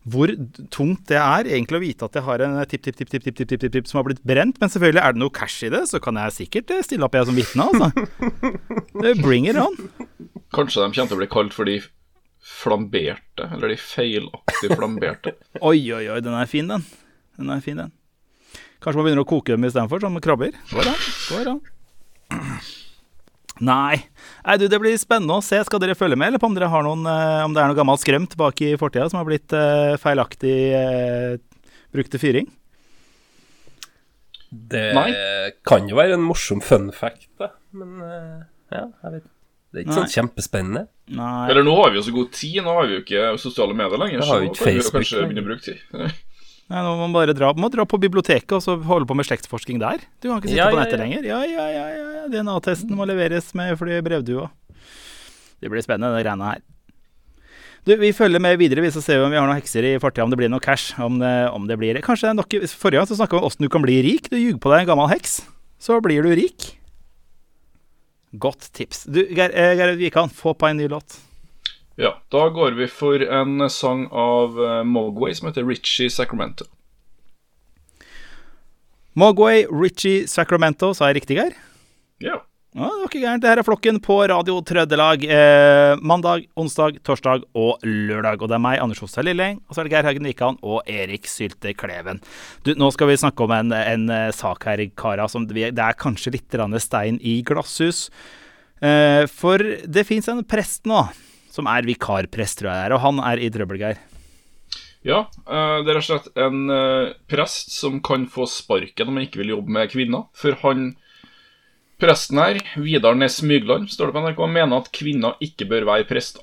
hvor 0.05 0.29
tungt 0.73 1.07
det 1.09 1.17
er 1.17 1.47
egentlig 1.49 1.79
å 1.79 1.81
vite 1.81 2.05
at 2.05 2.17
jeg 2.17 2.25
har 2.27 2.43
en 2.45 2.59
tipp-tipp-tipp 2.69 3.89
som 3.89 3.99
har 3.99 4.05
blitt 4.05 4.21
brent. 4.27 4.59
Men 4.61 4.69
selvfølgelig 4.69 5.01
er 5.01 5.15
det 5.15 5.21
noe 5.23 5.33
cash 5.33 5.65
i 5.65 5.71
det, 5.73 5.81
så 5.89 6.01
kan 6.03 6.19
jeg 6.21 6.35
sikkert 6.35 6.75
eh, 6.75 6.83
stille 6.85 7.07
opp 7.07 7.17
jeg 7.17 7.29
som 7.29 7.39
vitne, 7.39 7.65
altså. 7.65 7.89
Bring 9.23 9.49
it 9.49 9.57
on. 9.57 9.73
Kanskje 10.53 10.85
de 10.85 10.91
kommer 10.93 11.09
til 11.09 11.17
å 11.17 11.21
bli 11.23 11.31
kalt 11.33 11.57
for 11.57 11.69
de 11.69 11.79
flamberte, 12.45 13.49
eller 13.49 13.73
de 13.73 13.81
feilaktig 13.81 14.71
flamberte. 14.75 15.33
oi, 15.71 15.79
oi, 15.89 16.05
oi, 16.05 16.21
den 16.21 16.37
er 16.37 16.49
fin, 16.49 16.69
den. 16.69 16.85
Den 17.39 17.49
er 17.57 17.65
fin, 17.65 17.81
den. 17.81 17.93
Kanskje 18.85 19.01
man 19.01 19.09
begynner 19.09 19.25
å 19.25 19.29
koke 19.33 19.55
dem 19.55 19.65
istedenfor, 19.65 20.05
som 20.05 20.21
krabber. 20.21 20.53
Går 20.69 20.93
an. 20.93 21.05
Går 21.33 21.53
an. 21.55 21.61
Nei. 23.63 24.01
Nei, 24.45 24.57
du, 24.59 24.65
Det 24.67 24.79
blir 24.83 24.97
spennende 24.99 25.37
å 25.39 25.43
se. 25.45 25.61
Skal 25.63 25.79
dere 25.79 25.95
følge 25.95 26.17
med, 26.19 26.27
eller 26.33 26.41
på 26.41 26.49
om, 26.49 26.55
dere 26.57 26.67
har 26.71 26.83
noen, 26.83 27.05
eh, 27.07 27.43
om 27.45 27.53
det 27.55 27.61
er 27.63 27.71
noe 27.71 27.77
gammelt 27.77 28.01
skrømt 28.03 28.35
bak 28.39 28.59
i 28.65 28.73
fortida 28.79 29.07
som 29.11 29.21
har 29.21 29.27
blitt 29.29 29.53
eh, 29.55 29.95
feilaktig 30.01 30.55
eh, 30.75 31.37
brukt 31.95 32.11
til 32.11 32.19
fyring? 32.19 32.49
Det 34.51 34.83
Nei. 34.95 35.07
kan 35.67 35.87
jo 35.89 35.97
være 35.97 36.15
en 36.15 36.23
morsom 36.23 36.61
fun 36.63 36.89
fact, 36.95 37.27
da. 37.39 37.49
Men 37.75 37.97
ja, 38.71 38.85
jeg 39.03 39.11
vet 39.17 39.25
Det 39.25 39.81
er 39.81 39.83
ikke 39.83 39.91
Nei. 39.91 39.97
sånn 40.03 40.13
kjempespennende. 40.13 40.83
Nei. 41.15 41.49
Eller 41.51 41.65
nå 41.67 41.73
har 41.81 41.91
vi 41.91 41.99
jo 41.99 42.05
så 42.05 42.13
god 42.15 42.29
tid, 42.35 42.61
nå 42.63 42.75
har 42.77 42.87
vi 42.87 42.95
jo 42.95 43.01
ikke 43.03 43.25
sosiale 43.41 43.75
medier 43.75 43.99
lenger. 43.99 44.21
Da 44.21 44.29
har 44.29 44.37
Så 44.37 44.43
vi 44.45 44.51
ikke 44.51 44.63
Facebook. 44.63 44.93
vi 44.93 45.01
kanskje 45.01 45.25
begynne 45.25 45.43
å 45.43 45.49
bruke 45.49 45.65
tid. 45.65 46.21
Nei, 46.65 46.81
nå 46.81 46.95
må 46.95 47.05
man 47.05 47.13
bare 47.13 47.33
dra, 47.37 47.51
må 47.53 47.69
dra 47.69 47.83
på 47.85 47.99
biblioteket 48.01 48.55
og 48.57 48.61
så 48.63 48.73
holde 48.87 49.05
på 49.05 49.13
med 49.17 49.27
slektsforskning 49.27 49.77
der. 49.83 50.01
Du 50.17 50.31
kan 50.31 50.39
ikke 50.39 50.49
sitte 50.49 50.63
Ja, 50.63 50.71
på 50.73 50.79
nettet 50.79 50.97
ja. 50.97 51.01
lenger. 51.03 51.27
Ja, 51.29 51.41
ja, 51.45 51.65
ja, 51.69 51.83
ja, 51.93 52.05
ja. 52.15 52.23
DNA-testen 52.33 52.95
må 52.97 53.05
leveres 53.05 53.51
med 53.57 53.75
fly 53.77 53.99
brevdua. 54.05 54.47
Det 55.61 55.69
blir 55.69 55.85
spennende, 55.85 56.15
det 56.17 56.23
greiene 56.25 56.47
her. 56.55 56.63
Du, 57.85 57.93
Vi 58.01 58.09
følger 58.17 58.41
med 58.41 58.57
videre 58.57 58.81
vi 58.81 58.89
ser 58.89 59.03
se 59.05 59.17
om 59.21 59.29
vi 59.29 59.37
har 59.37 59.45
noen 59.45 59.59
hekser 59.59 59.85
i 59.85 59.91
fortida, 60.01 60.25
om 60.25 60.31
det 60.33 60.39
blir 60.41 60.49
noe 60.49 60.63
cash. 60.63 60.95
Om 60.97 61.19
det, 61.21 61.33
om 61.53 61.67
det 61.69 61.77
blir 61.77 62.01
Kanskje 62.01 62.33
nok, 62.33 62.57
Forrige 62.73 62.97
gang 63.03 63.11
så 63.11 63.19
snakka 63.19 63.37
vi 63.37 63.43
om 63.43 63.45
åssen 63.51 63.67
du 63.67 63.69
kan 63.69 63.85
bli 63.85 63.99
rik. 64.01 64.31
Du 64.33 64.39
ljuger 64.39 64.57
på 64.63 64.73
deg 64.73 64.83
en 64.87 64.89
gammel 64.89 65.11
heks, 65.13 65.43
så 65.77 65.99
blir 66.01 66.25
du 66.25 66.33
rik. 66.33 66.71
Godt 68.41 68.71
tips. 68.73 69.05
Du, 69.05 69.21
Ger 69.29 69.53
eh, 69.53 69.75
Gerhard 69.77 70.01
Wikan, 70.01 70.33
få 70.33 70.55
på 70.57 70.67
en 70.67 70.81
ny 70.81 70.89
låt. 70.91 71.19
Ja, 71.95 72.17
da 72.33 72.47
går 72.51 72.75
vi 72.75 72.89
for 72.91 73.21
en 73.23 73.69
sang 73.71 74.07
av 74.11 74.57
Mogway 74.83 75.35
som 75.35 75.47
heter 75.47 75.63
Richie 75.63 76.09
Sacramento. 76.11 76.67
Mogway, 79.15 79.63
Richie, 79.71 80.27
Sacramento, 80.27 80.89
sa 80.91 81.07
jeg 81.07 81.21
riktig, 81.21 81.37
Geir? 81.39 81.53
Ja. 82.19 82.41
Ja, 82.75 82.89
det 82.91 82.99
var 82.99 83.07
ikke 83.07 83.19
gærent. 83.21 83.43
Det 83.45 83.47
her 83.47 83.59
er 83.61 83.63
flokken 83.63 83.99
på 84.03 84.17
Radio 84.27 84.57
Trøndelag. 84.67 85.21
Eh, 85.23 85.93
mandag, 86.03 86.49
onsdag, 86.59 86.97
torsdag 87.07 87.45
og 87.55 87.85
lørdag. 87.87 88.41
Og 88.43 88.51
det 88.51 88.57
er 88.57 88.63
meg, 88.65 88.81
Anders 88.83 88.99
Hostad 88.99 89.23
Lilleng, 89.23 89.61
og 89.63 89.71
så 89.71 89.79
er 89.79 89.87
det 89.87 89.93
Geir 89.93 90.09
Haugen 90.09 90.27
Wikan 90.27 90.59
og 90.59 90.91
Erik 90.91 91.29
Sylte 91.31 91.71
Kleven. 91.79 92.19
Du, 92.67 92.73
nå 92.75 92.89
skal 92.91 93.07
vi 93.07 93.15
snakke 93.21 93.47
om 93.47 93.53
en, 93.55 93.71
en 93.71 94.03
eh, 94.11 94.27
sak 94.35 94.67
her, 94.67 94.83
kara, 94.99 95.29
som 95.31 95.47
vi, 95.47 95.69
det 95.71 95.85
er 95.85 95.95
kanskje 95.95 96.35
litt 96.35 96.59
stein 96.83 97.21
i 97.23 97.37
glasshus. 97.47 98.09
Eh, 98.83 99.23
for 99.31 99.63
det 99.63 100.03
fins 100.03 100.27
en 100.27 100.43
prest 100.43 100.83
nå, 100.83 101.05
som 101.55 101.69
er 101.71 101.87
vikarprest, 101.87 102.59
tror 102.59 102.71
jeg 102.71 102.77
det 102.81 102.85
er, 102.89 102.95
og 102.97 103.01
han 103.05 103.21
er 103.23 103.41
i 103.41 103.49
trøbbel, 103.53 103.79
Geir. 103.79 104.01
Ja, 105.05 105.19
eh, 105.45 105.77
det 105.85 105.91
er 105.93 105.97
rett 105.99 106.03
og 106.03 106.07
slett 106.09 106.29
en 106.41 106.69
eh, 106.73 107.13
prest 107.29 107.71
som 107.75 107.99
kan 108.03 108.25
få 108.31 108.47
sparken 108.49 109.07
om 109.11 109.19
han 109.19 109.27
ikke 109.27 109.41
vil 109.43 109.53
jobbe 109.55 109.71
med 109.75 109.91
kvinner. 109.93 110.25
For 110.35 110.57
han 110.63 110.95
presten 112.01 112.41
her, 112.41 112.57
Vidar 112.81 113.15
Næss 113.15 113.39
Mygland, 113.45 113.87
står 113.93 114.09
det 114.11 114.15
på 114.17 114.23
NRK, 114.25 114.41
mener 114.51 114.81
at 114.81 114.89
kvinner 114.95 115.37
ikke 115.45 115.67
bør 115.69 115.85
være 115.91 116.07
prester. 116.09 116.41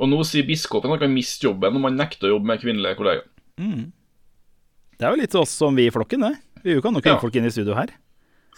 Og 0.00 0.08
nå 0.08 0.22
sier 0.24 0.46
biskopen 0.48 0.88
at 0.90 0.96
han 0.96 1.04
kan 1.04 1.12
miste 1.14 1.44
jobben 1.46 1.76
om 1.78 1.84
han 1.86 1.98
nekter 2.00 2.30
å 2.30 2.38
jobbe 2.38 2.48
med 2.48 2.62
kvinnelige 2.64 2.96
kollegaer. 2.98 3.28
Det 3.60 5.04
er 5.06 5.12
jo 5.12 5.20
litt 5.20 5.36
oss 5.38 5.52
som 5.60 5.76
vi 5.76 5.84
i 5.86 5.92
flokken, 5.92 6.24
det. 6.24 6.32
Vi 6.64 6.80
kan 6.80 6.94
jo 6.96 7.02
Ja. 7.04 7.18
folk 7.20 7.36
inn 7.36 7.44
i 7.44 7.50
studio 7.52 7.74
her. 7.76 7.92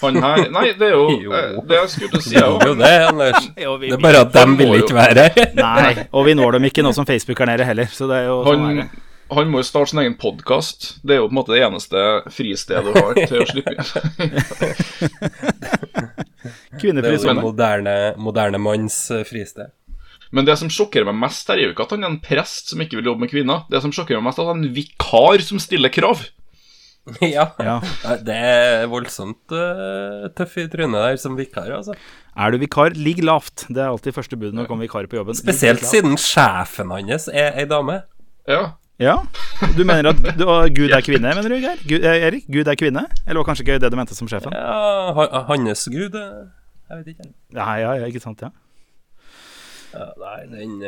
Han 0.02 0.16
her 0.18 0.48
Nei, 0.56 0.64
det 0.78 0.88
er 0.88 0.94
jo 0.96 1.04
Jo. 1.22 1.30
eh, 1.38 1.54
det 1.68 1.76
jeg 1.78 1.88
skulle 1.92 2.10
til 2.10 2.18
å 2.18 2.24
si. 2.24 2.34
Det 2.34 2.68
jo 2.68 2.74
det, 2.80 2.92
Anders. 3.08 3.48
Jo, 3.64 3.76
vi- 3.78 3.90
Det 3.92 3.98
er 3.98 4.02
bare 4.02 4.20
at 4.26 4.32
de 4.34 4.38
Han 4.42 4.50
må 4.56 4.56
vil 4.58 4.72
jo- 4.74 4.82
ikke 4.84 4.96
være 4.98 5.26
her. 5.28 5.52
Nei, 5.60 6.06
og 6.12 6.26
vi 6.26 6.34
når 6.34 6.56
dem 6.58 6.64
ikke 6.70 6.82
nå 6.86 6.90
som 6.96 7.06
Facebook 7.08 7.40
er 7.40 7.46
nede 7.52 7.64
heller, 7.68 7.86
så 7.94 8.08
det 8.10 8.16
er 8.24 8.26
jo 8.32 8.40
sånn 8.48 8.54
er 8.54 8.66
Han, 8.66 8.76
det. 8.82 8.88
han 9.38 9.50
må 9.54 9.62
jo 9.62 9.66
starte 9.70 9.90
sin 9.94 10.02
egen 10.02 10.16
podkast. 10.20 10.90
Det 11.06 11.14
er 11.16 11.22
jo 11.22 11.28
på 11.30 11.32
en 11.34 11.38
måte 11.40 11.54
det 11.54 11.62
eneste 11.66 12.02
fristedet 12.34 12.84
du 12.84 12.92
har 12.98 13.14
til 13.22 13.38
å 13.40 13.46
slippe 13.48 13.70
inn. 13.74 13.80
Det 16.98 17.06
er 17.06 17.16
jo 17.16 17.30
en 17.32 17.40
moderne, 17.42 17.94
moderne 18.20 18.58
manns 18.60 18.98
eh, 19.14 19.24
fristed. 19.26 19.70
Men 20.34 20.46
det 20.48 20.56
som 20.58 20.68
sjokkerer 20.72 21.06
meg 21.06 21.18
mest, 21.22 21.46
her 21.48 21.60
er 21.60 21.68
jo 21.68 21.74
ikke 21.76 21.84
at 21.86 21.92
han 21.94 22.02
er 22.04 22.10
en 22.10 22.20
prest 22.22 22.72
som 22.72 22.80
ikke 22.82 22.98
vil 22.98 23.06
jobbe 23.12 23.22
med 23.22 23.30
kvinner. 23.30 23.62
Det 23.70 23.78
som 23.84 23.92
sjokkerer 23.94 24.18
meg 24.18 24.26
mest, 24.32 24.40
er 24.42 24.48
at 24.48 24.50
han 24.50 24.64
er 24.64 24.68
en 24.68 24.74
vikar 24.74 25.44
som 25.46 25.60
stiller 25.62 25.92
krav. 25.94 26.24
ja. 27.36 27.50
Ja. 27.60 27.78
Det 28.24 28.34
er 28.34 28.86
voldsomt 28.88 29.52
uh, 29.52 30.24
tøff 30.36 30.56
i 30.62 30.64
trynet 30.72 30.96
der 30.96 31.18
som 31.20 31.36
vikar, 31.36 31.68
altså. 31.76 31.96
Er 32.34 32.54
du 32.54 32.58
vikar, 32.62 32.96
ligg 32.96 33.20
lavt. 33.24 33.66
Det 33.68 33.82
er 33.82 33.90
alltid 33.90 34.16
første 34.16 34.38
bud 34.40 34.54
når 34.54 34.64
det 34.64 34.70
kommer 34.72 34.88
vikar 34.88 35.08
på 35.10 35.20
jobben. 35.20 35.36
Spesielt 35.36 35.84
siden 35.84 36.16
sjefen 36.20 36.94
hans 36.94 37.28
er 37.28 37.60
ei 37.60 37.68
dame. 37.68 38.00
Ja. 38.48 38.72
Ja. 39.02 39.18
Du 39.76 39.84
mener 39.84 40.12
at 40.14 40.20
du, 40.38 40.44
og 40.48 40.70
Gud 40.74 40.94
er 40.94 41.04
kvinne, 41.04 41.34
mener 41.36 41.50
du, 41.50 41.58
Geir? 41.60 41.80
Gud, 41.84 42.04
eh, 42.06 42.26
Erik? 42.28 42.48
Gud 42.48 42.68
er 42.70 42.78
kvinne? 42.78 43.04
Eller 43.26 43.42
var 43.42 43.48
kanskje 43.50 43.66
ikke 43.66 43.78
det 43.82 43.90
du 43.92 43.98
mente 43.98 44.16
som 44.16 44.30
sjefen? 44.30 44.54
Ja, 44.54 45.40
hans 45.50 45.88
gud 45.90 46.14
eh, 46.14 46.44
Jeg 46.90 47.00
vet 47.00 47.14
ikke. 47.14 47.32
Ja, 47.56 47.72
ja, 47.82 47.94
ja 48.00 48.08
ikke 48.08 48.22
sant, 48.22 48.44
ja. 48.44 48.52
Ja, 49.94 50.10
nei, 50.18 50.38
den 50.50 50.78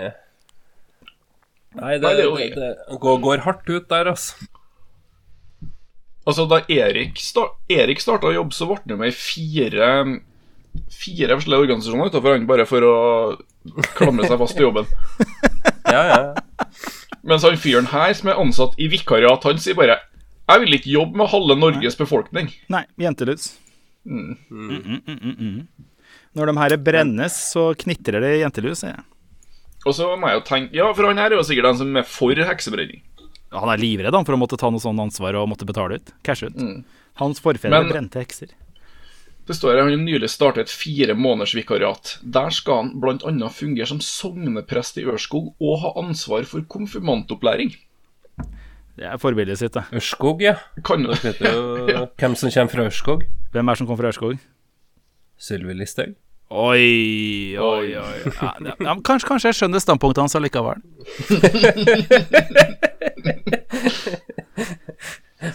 Nei, 1.77 1.99
det, 2.01 2.09
Nei, 2.09 2.19
det, 2.25 2.53
det 2.57 2.99
går, 3.03 3.19
går 3.21 3.43
hardt 3.45 3.69
ut 3.69 3.91
der, 3.91 4.15
altså. 4.15 4.47
Altså, 6.27 6.47
da 6.51 6.63
Erik, 6.73 7.21
sta 7.23 7.47
Erik 7.71 8.01
starta 8.03 8.31
å 8.31 8.35
jobbe, 8.35 8.55
så 8.57 8.67
ble 8.67 8.81
han 8.83 8.99
med 9.05 9.13
i 9.13 9.17
fire 9.17 9.91
Fire 10.93 11.37
forskjellige 11.39 11.63
organisasjoner 11.65 12.11
utenfor 12.11 12.35
han, 12.35 12.49
bare 12.49 12.67
for 12.69 12.85
å 12.85 12.97
klamre 13.97 14.27
seg 14.29 14.41
fast 14.43 14.59
i 14.61 14.67
jobben. 14.67 14.91
Ja, 15.87 16.01
ja. 16.11 16.67
Mens 17.27 17.45
han 17.47 17.55
fyren 17.63 17.87
her, 17.93 18.11
som 18.19 18.27
er 18.33 18.41
ansatt 18.43 18.75
i 18.83 18.89
vikariat, 18.91 19.45
han 19.47 19.61
sier 19.63 19.77
bare 19.79 20.01
Jeg 20.51 20.63
vil 20.65 20.77
ikke 20.77 20.91
jobbe 20.91 21.21
med 21.21 21.31
halve 21.31 21.55
Norges 21.59 21.95
befolkning. 21.99 22.51
Nei, 22.75 22.83
jentelus. 22.99 23.53
Mm. 24.03 24.35
Mm, 24.51 24.73
mm, 24.83 25.01
mm, 25.07 25.37
mm. 25.39 25.87
Når 26.37 26.51
de 26.51 26.57
her 26.59 26.77
brennes, 26.89 27.39
så 27.55 27.69
knitrer 27.79 28.23
det 28.23 28.33
i 28.35 28.43
jentelus, 28.43 28.83
sier 28.83 28.97
jeg. 28.97 29.07
Og 29.87 29.95
så 29.95 30.11
må 30.19 30.31
jeg 30.31 30.41
jo 30.41 30.45
tenke 30.47 30.75
Ja, 30.75 30.91
for 30.91 31.07
han 31.07 31.23
her 31.23 31.31
er 31.31 31.39
jo 31.39 31.47
sikkert 31.47 31.71
den 31.71 31.81
som 31.81 31.99
er 32.03 32.07
for 32.11 32.47
heksebrenning. 32.51 33.03
Han 33.61 33.73
er 33.73 33.81
livredd 33.81 34.15
han, 34.15 34.25
for 34.29 34.37
å 34.37 34.41
måtte 34.41 34.59
ta 34.61 34.71
noe 34.71 34.83
sånn 34.83 34.99
ansvar 35.01 35.37
og 35.41 35.49
måtte 35.51 35.67
betale 35.69 35.99
ut. 36.01 36.13
Cash 36.27 36.45
ut. 36.47 36.57
Mm. 36.57 36.85
Hans 37.23 37.41
forfedre 37.41 37.71
Men- 37.83 37.89
brente 37.93 38.21
hekser. 38.21 38.53
Det 39.47 39.55
står 39.55 39.77
her, 39.77 39.83
Han 39.85 39.91
har 39.93 39.97
nylig 40.03 40.29
startet 40.29 40.67
et 40.67 40.71
fire 40.75 41.15
måneders 41.15 41.55
vikariat. 41.55 42.19
Der 42.23 42.51
skal 42.51 42.81
han 42.83 43.01
bl.a. 43.01 43.49
fungere 43.49 43.87
som 43.87 44.01
sogneprest 44.03 44.99
i 44.99 45.05
Ørskog 45.07 45.55
og 45.61 45.79
ha 45.85 45.93
ansvar 46.03 46.43
for 46.45 46.63
konfirmantopplæring. 46.67 47.77
Det 48.97 49.05
er 49.07 49.19
forbildet 49.23 49.59
sitt, 49.61 49.73
det. 49.77 49.85
Ørskog, 49.93 50.43
ja. 50.43 50.57
Kan 50.83 51.05
du 51.05 51.13
vet 51.13 51.39
jo 51.39 51.87
hvem 52.19 52.35
som 52.35 52.51
kommer 52.51 52.73
fra 52.73 52.87
Ørskog. 52.89 53.23
Hvem 53.53 53.69
er 53.71 53.75
som 53.79 53.87
kommer 53.87 54.03
fra 54.03 54.11
Ørskog? 54.11 54.39
Sylvi 55.39 55.75
Listhaug. 55.79 56.17
Oi, 56.51 57.57
oi, 57.59 57.97
oi. 57.99 58.19
Ja, 58.41 58.53
det- 58.63 58.77
ja, 58.87 58.95
kanskje, 59.05 59.29
kanskje 59.29 59.49
jeg 59.51 59.57
skjønner 59.59 59.81
standpunktet 59.83 60.23
hans 60.23 60.37
allikevel. 60.39 60.79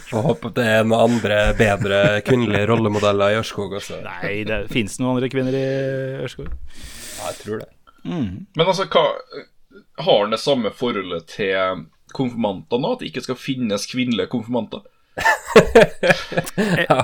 Får 0.08 0.22
håpe 0.24 0.50
det 0.56 0.64
er 0.68 0.84
noen 0.86 1.00
andre 1.16 1.38
bedre 1.58 1.98
kvinnelige 2.26 2.68
rollemodeller 2.70 3.32
i 3.34 3.38
Ørskog 3.40 3.72
også. 3.80 3.98
Nei, 4.04 4.44
det 4.48 4.60
fins 4.72 4.98
noen 5.00 5.16
andre 5.16 5.28
kvinner 5.32 5.56
i 5.58 5.64
Ørskog. 6.26 6.48
Ja, 6.52 7.30
jeg 7.32 7.36
tror 7.40 7.64
det. 7.64 7.70
Men 8.04 8.66
altså, 8.66 8.86
hva 8.90 9.04
Har 10.02 10.22
han 10.24 10.32
det 10.32 10.40
samme 10.42 10.70
forholdet 10.74 11.26
til 11.34 11.86
konfirmanter 12.16 12.80
nå? 12.80 12.92
At 12.94 13.00
det 13.02 13.10
ikke 13.12 13.24
skal 13.26 13.38
finnes 13.40 13.86
kvinnelige 13.90 14.28
konfirmanter? 14.32 14.80
Ja. 16.88 17.00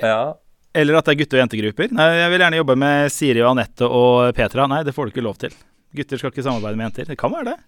ja. 0.00 0.22
Eller 0.74 0.98
at 0.98 1.06
det 1.06 1.14
er 1.14 1.20
gutte- 1.22 1.38
og 1.38 1.44
jentegrupper. 1.44 1.92
Nei, 1.94 2.08
jeg 2.18 2.32
vil 2.32 2.42
gjerne 2.42 2.58
jobbe 2.58 2.74
med 2.82 3.12
Siri 3.14 3.44
og 3.44 3.52
Anette 3.52 3.86
og 3.86 4.34
Petra. 4.34 4.66
Nei, 4.70 4.82
det 4.86 4.94
får 4.96 5.06
du 5.06 5.14
ikke 5.14 5.28
lov 5.28 5.38
til. 5.38 5.54
Gutter 5.94 6.18
skal 6.18 6.32
ikke 6.34 6.42
samarbeide 6.42 6.80
med 6.80 6.88
jenter. 6.88 7.12
Det 7.12 7.18
kan 7.20 7.30
være 7.30 7.52
det. 7.52 7.60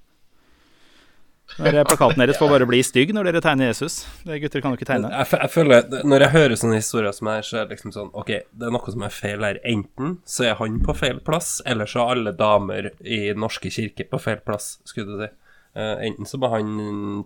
Når 1.57 1.77
plakaten 1.87 2.19
deres 2.21 2.39
får 2.41 2.51
bare 2.51 2.67
bli 2.69 2.81
stygg 2.85 3.13
når 3.15 3.29
dere 3.29 3.41
tegner 3.45 3.71
Jesus. 3.71 4.01
Det 4.27 4.41
gutter 4.43 4.61
kan 4.65 4.75
jo 4.75 4.81
ikke 4.81 4.89
tegne. 4.89 5.09
Jeg, 5.15 5.29
jeg 5.39 5.53
føler, 5.55 5.87
Når 6.05 6.25
jeg 6.25 6.35
hører 6.35 6.59
sånne 6.59 6.81
historier 6.81 7.15
som 7.15 7.31
her, 7.31 7.47
så 7.47 7.61
er 7.61 7.69
det 7.69 7.77
liksom 7.77 7.95
sånn 7.95 8.11
Ok, 8.19 8.33
det 8.51 8.67
er 8.67 8.75
noe 8.75 8.93
som 8.93 9.05
er 9.07 9.15
feil 9.15 9.47
her. 9.47 9.61
Enten 9.63 10.19
så 10.29 10.49
er 10.51 10.59
han 10.59 10.81
på 10.85 10.97
feil 10.99 11.23
plass, 11.25 11.61
eller 11.65 11.89
så 11.89 12.03
er 12.03 12.17
alle 12.17 12.35
damer 12.37 12.91
i 13.01 13.21
norske 13.39 13.71
kirker 13.73 14.11
på 14.11 14.21
feil 14.27 14.43
plass, 14.45 14.81
skulle 14.91 15.15
du 15.15 15.23
si. 15.23 15.31
Uh, 15.77 15.95
enten 16.09 16.29
så 16.29 16.41
må 16.41 16.51
han 16.51 16.75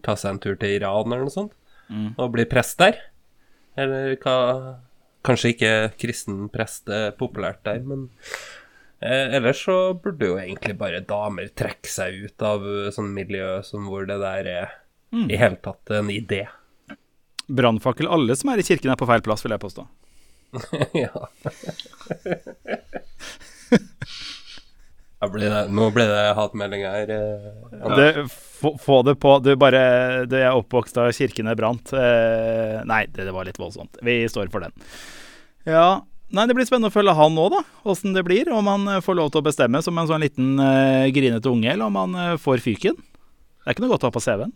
ta 0.04 0.16
seg 0.18 0.34
en 0.34 0.42
tur 0.42 0.60
til 0.60 0.76
Iran 0.76 1.08
eller 1.08 1.24
noe 1.24 1.32
sånt, 1.34 1.56
og 2.18 2.32
bli 2.36 2.44
prest 2.50 2.78
der. 2.82 3.00
Eller 3.80 4.14
hva 4.20 4.36
Kanskje 5.26 5.54
ikke 5.54 5.72
kristen 6.00 6.46
prest 6.52 6.88
er 6.92 7.10
populært 7.18 7.60
der, 7.66 7.82
men 7.84 8.06
eh, 9.04 9.34
ellers 9.36 9.60
så 9.66 9.92
burde 9.92 10.30
jo 10.30 10.38
egentlig 10.40 10.78
bare 10.80 11.02
damer 11.04 11.50
trekke 11.52 11.90
seg 11.90 12.22
ut 12.24 12.46
av 12.46 12.64
eh, 12.64 12.88
sånn 12.94 13.12
miljø 13.16 13.58
som 13.66 13.90
hvor 13.90 14.08
det 14.08 14.20
der 14.22 14.52
er 14.54 14.78
i 15.10 15.36
hele 15.36 15.58
tatt 15.58 15.90
en 15.90 16.10
idé. 16.14 16.44
Brannfakkel. 17.50 18.06
Alle 18.06 18.36
som 18.38 18.52
er 18.52 18.62
i 18.62 18.66
kirken, 18.66 18.92
er 18.92 19.00
på 19.00 19.08
feil 19.10 19.24
plass, 19.26 19.42
vil 19.44 19.56
jeg 19.56 19.64
påstå. 19.64 19.86
ja. 21.04 21.14
Ble 25.20 25.50
det, 25.52 25.64
nå 25.76 25.90
ble 25.92 26.06
det 26.08 26.20
hatmeldinger 26.38 26.94
her. 26.94 27.10
Ja. 27.76 27.96
Du, 27.96 28.28
få, 28.30 28.72
få 28.80 29.00
det 29.04 29.18
på. 29.20 29.34
Du 29.44 29.50
bare 29.60 30.24
Du 30.30 30.38
er 30.38 30.54
oppvokst 30.54 30.96
da 30.96 31.10
kirkene 31.12 31.52
brant. 31.58 31.92
Eh, 31.92 32.78
nei, 32.88 33.02
det, 33.12 33.26
det 33.28 33.34
var 33.36 33.48
litt 33.48 33.60
voldsomt. 33.60 34.00
Vi 34.06 34.22
står 34.32 34.48
for 34.52 34.64
den. 34.64 34.72
Ja 35.68 36.00
Nei, 36.30 36.44
det 36.46 36.54
blir 36.54 36.66
spennende 36.66 36.92
å 36.92 36.94
følge 36.94 37.12
han 37.18 37.34
nå, 37.34 37.48
da. 37.50 37.58
Åssen 37.90 38.14
det 38.14 38.22
blir. 38.22 38.48
Om 38.54 38.68
han 38.70 38.84
eh, 38.86 39.00
får 39.02 39.16
lov 39.18 39.32
til 39.32 39.42
å 39.42 39.46
bestemme 39.48 39.80
som 39.82 39.96
en 39.98 40.06
sånn 40.06 40.22
liten 40.22 40.52
eh, 40.62 41.08
grinete 41.10 41.50
unge, 41.50 41.72
eller 41.72 41.90
om 41.90 41.98
han 41.98 42.14
eh, 42.14 42.36
får 42.38 42.62
fyken. 42.62 42.98
Det 43.60 43.66
er 43.68 43.74
ikke 43.74 43.82
noe 43.84 43.90
godt 43.90 44.04
å 44.06 44.08
ha 44.08 44.14
på 44.14 44.22
CV-en. 44.24 44.52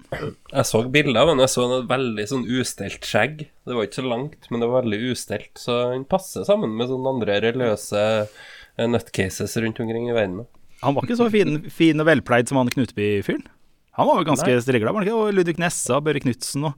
Jeg 0.55 0.67
så 0.71 0.81
bilder 0.95 1.19
av 1.21 1.33
han. 1.33 1.43
Jeg 1.43 1.53
så 1.53 1.65
et 1.67 1.91
veldig 1.91 2.25
sånn 2.31 2.47
ustelt 2.47 3.05
skjegg. 3.05 3.43
Det 3.67 3.75
var 3.77 3.89
ikke 3.89 4.01
så 4.01 4.07
langt, 4.07 4.47
men 4.49 4.63
det 4.63 4.69
var 4.71 4.87
veldig 4.87 5.01
ustelt. 5.11 5.51
Så 5.61 5.81
han 5.91 6.07
passer 6.09 6.47
sammen 6.47 6.73
med 6.79 6.89
sånne 6.89 7.13
andre 7.19 7.41
religiøse 7.45 8.05
eh, 8.23 8.47
nutcases 8.79 9.57
rundt 9.63 9.81
omkring 9.81 10.09
i 10.11 10.15
verden. 10.17 10.45
Han 10.85 10.97
var 10.97 11.07
ikke 11.07 11.17
så 11.17 11.29
fin, 11.33 11.63
fin 11.73 12.01
og 12.03 12.09
velpleid 12.09 12.51
som 12.51 12.59
han 12.61 12.71
Knutby-fyren. 12.73 13.47
Han 13.95 14.09
var 14.09 14.21
jo 14.21 14.27
ganske 14.27 14.57
strigla, 14.65 14.91
var 14.91 15.01
han 15.01 15.09
ikke? 15.09 15.21
Og 15.21 15.37
Ludvig 15.37 15.61
Nessa 15.63 16.01
og 16.01 16.07
Børre 16.09 16.23
Knutsen 16.25 16.67
og 16.67 16.75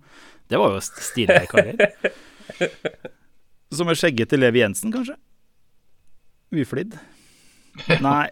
Det 0.46 0.60
var 0.60 0.76
jo 0.76 0.82
stilige 0.84 1.46
karer. 1.50 1.80
Som 3.74 3.88
en 3.90 3.98
skjeggete 3.98 4.38
Levi 4.38 4.60
Jensen, 4.60 4.92
kanskje? 4.94 5.16
Uflidd? 6.54 6.94
Nei. 8.04 8.28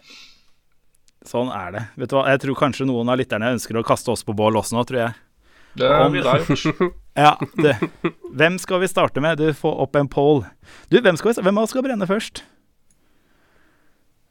Sånn 1.27 1.49
er 1.51 1.73
det. 1.73 1.83
Vet 1.99 2.13
du 2.13 2.15
hva, 2.15 2.27
Jeg 2.31 2.43
tror 2.45 2.59
kanskje 2.61 2.87
noen 2.87 3.09
av 3.11 3.19
lytterne 3.19 3.51
ønsker 3.57 3.81
å 3.81 3.83
kaste 3.85 4.13
oss 4.13 4.23
på 4.23 4.35
bål 4.37 4.61
også 4.61 4.77
nå, 4.77 4.85
tror 4.87 5.01
jeg. 5.01 5.17
Det 5.75 5.89
er 5.91 6.13
vi 6.13 6.23
der. 6.23 6.45
Ja, 7.15 7.37
det. 7.63 7.77
Hvem 8.35 8.57
skal 8.59 8.81
vi 8.81 8.89
starte 8.91 9.21
med? 9.23 9.39
Du 9.39 9.51
får 9.55 9.77
opp 9.85 9.95
en 9.95 10.09
poll. 10.11 10.41
Du, 10.91 10.97
hvem, 10.99 11.15
skal 11.15 11.31
vi, 11.31 11.43
hvem 11.47 11.59
av 11.61 11.63
oss 11.63 11.71
skal 11.71 11.85
brenne 11.85 12.07
først? 12.09 12.41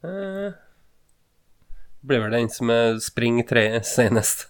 Eh, 0.05 0.55
blir 2.05 2.25
vel 2.25 2.35
den 2.37 2.49
som 2.53 2.69
er 2.73 2.99
spring 3.03 3.41
tre 3.47 3.67
senest. 3.85 4.47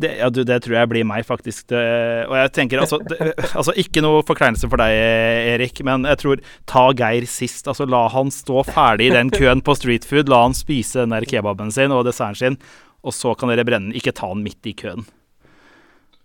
Det, 0.00 0.14
ja, 0.16 0.30
du, 0.32 0.40
det 0.48 0.62
tror 0.64 0.78
jeg 0.78 0.88
blir 0.88 1.04
meg, 1.04 1.26
faktisk. 1.28 1.66
Det, 1.68 1.80
og 2.24 2.32
jeg 2.38 2.52
tenker 2.56 2.80
altså, 2.80 2.96
det, 3.04 3.34
altså 3.52 3.74
Ikke 3.78 4.00
noe 4.00 4.22
forkleinelse 4.24 4.70
for 4.72 4.80
deg, 4.80 4.94
Erik, 5.52 5.82
men 5.84 6.08
jeg 6.08 6.20
tror 6.22 6.40
ta 6.70 6.86
Geir 6.96 7.26
sist. 7.28 7.68
Altså 7.68 7.84
La 7.84 8.06
han 8.14 8.32
stå 8.32 8.64
ferdig 8.70 9.10
i 9.10 9.14
den 9.14 9.32
køen 9.34 9.60
på 9.64 9.76
street 9.76 10.08
food. 10.08 10.32
La 10.32 10.40
han 10.46 10.56
spise 10.56 11.04
den 11.04 11.12
der 11.12 11.28
kebaben 11.28 11.72
sin 11.74 11.92
og 11.92 12.06
desserten 12.08 12.40
sin, 12.40 12.58
og 13.04 13.16
så 13.16 13.34
kan 13.36 13.52
dere 13.52 13.66
brenne 13.68 13.90
den. 13.90 13.98
Ikke 14.00 14.16
ta 14.16 14.32
den 14.32 14.46
midt 14.46 14.70
i 14.70 14.74
køen. 14.78 15.04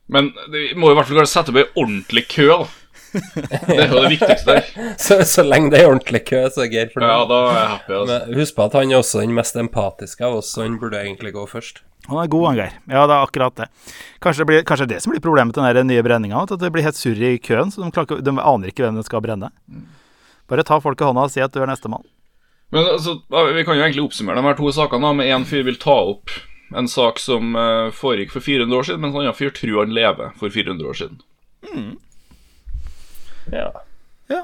Men 0.08 0.32
vi 0.54 0.70
må 0.78 0.94
i 0.94 0.96
hvert 0.96 1.10
fall 1.10 1.28
sette 1.28 1.52
opp 1.52 1.60
ei 1.60 1.68
ordentlig 1.74 2.28
kø, 2.32 2.48
da. 2.54 2.72
Det 3.16 3.76
er 3.80 3.90
jo 3.90 4.02
det 4.04 4.12
viktigste 4.14 4.54
der. 4.54 4.70
Så, 5.06 5.18
så 5.28 5.44
lenge 5.46 5.72
det 5.74 5.82
er 5.82 5.90
ordentlig 5.90 6.22
kø, 6.28 6.42
så 6.52 6.66
er 6.66 6.72
Geir 6.72 6.92
fornøyd. 6.94 7.10
Ja, 7.10 7.26
da 7.30 7.40
er 7.42 7.58
jeg 7.58 7.68
happy. 7.74 7.94
Altså. 7.98 8.20
Men 8.28 8.40
husk 8.40 8.56
på 8.56 8.66
at 8.66 8.78
han 8.80 8.94
er 8.94 9.00
også 9.00 9.22
den 9.24 9.36
mest 9.36 9.60
empatiske 9.60 10.26
av 10.26 10.40
oss, 10.40 10.54
så 10.56 10.64
han 10.66 10.80
burde 10.82 11.02
egentlig 11.02 11.34
gå 11.36 11.46
først. 11.50 11.84
Han 12.08 12.22
er 12.22 12.32
god, 12.32 12.48
han 12.48 12.60
Geir. 12.60 12.74
Ja, 12.92 13.06
det 13.10 13.16
er 13.18 13.28
akkurat 13.28 13.60
det. 13.60 13.68
Kanskje 14.24 14.44
det 14.44 14.50
blir 14.52 14.66
kanskje 14.70 14.90
det 14.94 15.02
som 15.04 15.14
blir 15.14 15.24
problemet 15.24 15.58
til 15.58 15.80
den 15.80 15.90
nye 15.90 16.04
brenninga. 16.06 16.44
At 16.46 16.56
det 16.62 16.72
blir 16.74 16.86
helt 16.86 17.00
surr 17.00 17.22
i 17.22 17.38
køen, 17.42 17.74
så 17.74 17.84
de, 17.84 17.92
klarer, 17.96 18.22
de 18.26 18.36
aner 18.36 18.74
ikke 18.74 18.86
hvem 18.86 19.00
de 19.00 19.06
skal 19.08 19.24
brenne. 19.26 19.52
Bare 20.50 20.66
ta 20.68 20.78
folk 20.82 21.02
i 21.02 21.08
hånda 21.08 21.26
og 21.26 21.34
si 21.34 21.42
at 21.42 21.54
du 21.54 21.64
er 21.64 21.72
nestemann. 21.72 22.06
Men 22.74 22.88
altså, 22.96 23.20
vi 23.30 23.64
kan 23.66 23.78
jo 23.78 23.86
egentlig 23.86 24.04
oppsummere 24.06 24.42
de 24.42 24.50
her 24.50 24.58
to 24.58 24.72
sakene 24.74 25.08
da, 25.08 25.14
med 25.18 25.32
én 25.32 25.46
fyr 25.48 25.66
vil 25.68 25.78
ta 25.82 25.96
opp 26.12 26.34
en 26.76 26.88
sak 26.90 27.22
som 27.22 27.56
eh, 27.56 27.92
foregikk 27.94 28.34
for 28.34 28.44
400 28.44 28.78
år 28.78 28.88
siden, 28.88 29.02
mens 29.04 29.16
en 29.16 29.22
annen 29.22 29.38
fyr 29.38 29.54
tror 29.54 29.84
han 29.84 29.94
lever 29.96 30.34
for 30.40 30.54
400 30.54 30.90
år 30.90 30.98
siden. 30.98 31.22
Ja. 33.54 33.68
Ja, 34.32 34.42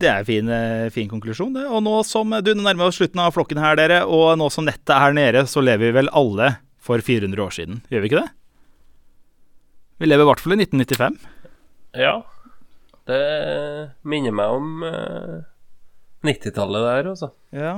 det 0.00 0.08
er 0.10 0.18
en 0.22 0.26
fin, 0.28 0.48
eh, 0.50 0.88
fin 0.94 1.08
konklusjon, 1.10 1.52
det. 1.54 1.66
Og 1.68 1.82
nå 1.86 2.00
som 2.08 2.30
du 2.42 2.50
nærmer 2.56 2.88
oss 2.88 2.98
slutten 2.98 3.20
av 3.22 3.34
flokken 3.36 3.60
her, 3.62 3.76
dere, 3.78 4.00
og 4.06 4.34
nå 4.40 4.48
som 4.50 4.66
nettet 4.66 4.94
er 4.96 5.14
nede, 5.16 5.44
så 5.46 5.62
lever 5.62 5.90
vi 5.90 5.96
vel 6.00 6.10
alle 6.16 6.56
for 6.80 6.98
400 7.04 7.44
år 7.44 7.54
siden. 7.54 7.82
Gjør 7.92 8.02
vi 8.02 8.10
ikke 8.10 8.22
det? 8.24 8.30
Vi 10.00 10.08
lever 10.08 10.24
i 10.24 10.30
hvert 10.30 10.40
fall 10.42 10.56
i 10.56 10.62
1995. 10.64 11.18
ja. 12.00 12.18
Det 13.10 13.90
minner 14.06 14.30
meg 14.36 14.52
om 14.54 14.82
eh, 14.86 15.38
90-tallet 16.22 16.84
der, 16.84 17.08
altså. 17.10 17.30
Ja. 17.50 17.72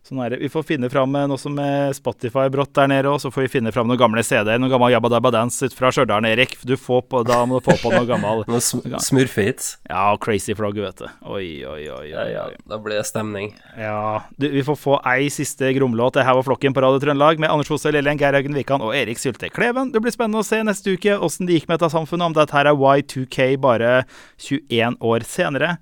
Sånn 0.00 0.20
er 0.24 0.32
det. 0.32 0.38
Vi 0.40 0.48
får 0.48 0.64
finne 0.64 0.88
fram 0.90 1.12
eh, 1.14 1.26
noe 1.28 1.38
som 1.38 1.58
er 1.60 1.92
Spotify 1.92 2.46
brått 2.52 2.72
der 2.74 2.88
nede, 2.88 3.10
og 3.12 3.20
så 3.20 3.28
får 3.30 3.44
vi 3.44 3.50
finne 3.52 3.72
fram 3.74 3.86
noen 3.90 4.00
gamle 4.00 4.22
CD-er. 4.24 4.58
Noe 4.58 4.72
gammel 4.72 4.94
Jabba 4.94 5.10
Dabba 5.12 5.30
Dance 5.34 5.68
ut 5.68 5.74
fra 5.76 5.90
Stjørdal, 5.92 6.24
Erik. 6.30 6.56
Du 6.66 6.72
får 6.80 7.02
på, 7.12 7.20
da 7.28 7.42
må 7.46 7.60
du 7.60 7.66
få 7.68 7.76
på 7.82 7.92
noe 7.92 8.08
gammel 8.08 8.40
Noe 8.50 8.62
sm 8.64 8.80
smurfehits? 9.04 9.74
Ja, 9.90 10.06
Crazy 10.24 10.56
Frog, 10.56 10.80
vet 10.80 11.02
du. 11.02 11.06
Oi, 11.28 11.44
oi, 11.68 11.82
oi. 11.84 11.98
oi, 12.00 12.08
Ja, 12.14 12.24
ja, 12.32 12.46
da 12.72 12.80
blir 12.80 12.96
det 12.96 13.04
stemning. 13.10 13.52
Ja, 13.76 14.22
du, 14.40 14.48
Vi 14.54 14.64
får 14.66 14.80
få 14.80 14.96
ei 15.12 15.28
siste 15.32 15.68
gromlåt. 15.76 16.16
Det 16.16 16.24
her 16.26 16.38
var 16.40 16.48
Flokken 16.48 16.74
på 16.76 16.82
Radio 16.84 17.02
Trøndelag 17.04 17.42
med 17.42 17.52
Anders 17.52 17.68
Hose, 17.70 17.92
Lillian, 17.92 18.18
Geir 18.20 18.38
Haugen 18.38 18.56
Wikan 18.56 18.82
og 18.86 18.96
Erik 18.96 19.20
Sylte 19.20 19.52
Kleven. 19.52 19.92
Det 19.92 20.00
blir 20.00 20.16
spennende 20.16 20.40
å 20.40 20.48
se 20.48 20.62
neste 20.64 20.96
uke 20.96 21.18
åssen 21.20 21.44
det 21.46 21.60
gikk 21.60 21.68
med 21.68 21.76
dette 21.76 21.92
samfunnet, 21.92 22.32
om 22.32 22.38
dette 22.40 22.56
her 22.56 22.72
er 22.72 22.80
Y2K 22.80 23.52
bare 23.60 23.92
21 24.40 24.96
år 25.12 25.28
senere. 25.28 25.76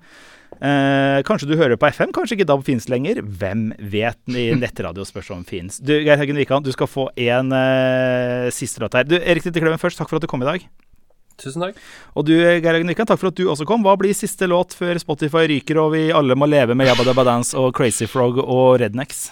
Eh, 0.59 1.21
kanskje 1.23 1.47
du 1.47 1.55
hører 1.55 1.79
på 1.79 1.87
FM, 1.87 2.11
kanskje 2.15 2.35
ikke 2.35 2.47
DAB 2.49 2.65
finnes 2.67 2.89
lenger. 2.91 3.21
Hvem 3.23 3.69
vet? 3.79 4.19
I 4.27 4.51
nettradio 4.59 5.05
spørs 5.07 5.31
om 5.35 5.45
finnes. 5.47 5.79
Du, 5.79 5.95
Geir 5.95 6.19
Haugen 6.19 6.39
Wikan, 6.39 6.65
du 6.65 6.71
skal 6.75 6.89
få 6.91 7.07
en 7.15 7.55
eh, 7.55 8.51
siste 8.55 8.83
låt 8.83 8.97
her. 8.99 9.07
Du, 9.07 9.15
Erik 9.19 9.45
Titte 9.45 9.63
Kleven 9.63 9.79
først, 9.81 9.99
takk 9.99 10.11
for 10.11 10.19
at 10.19 10.25
du 10.25 10.31
kom 10.31 10.43
i 10.43 10.49
dag. 10.49 10.67
Tusen 11.39 11.63
takk. 11.63 11.79
Og 12.19 12.27
du, 12.27 12.33
Geir 12.35 12.75
Haugen 12.75 12.91
Wikan, 12.91 13.07
takk 13.07 13.21
for 13.21 13.31
at 13.31 13.39
du 13.39 13.47
også 13.47 13.67
kom. 13.69 13.85
Hva 13.87 13.95
blir 13.99 14.17
siste 14.17 14.49
låt 14.51 14.75
før 14.75 14.99
Spotify 14.99 15.47
ryker 15.51 15.79
og 15.79 15.93
vi 15.95 16.09
alle 16.15 16.35
må 16.35 16.49
leve 16.51 16.75
med 16.75 16.91
Jabba 16.91 17.07
Dabba 17.07 17.27
Dance 17.29 17.55
og 17.57 17.71
Crazy 17.77 18.09
Frog 18.11 18.41
og 18.43 18.81
Rednecks? 18.83 19.29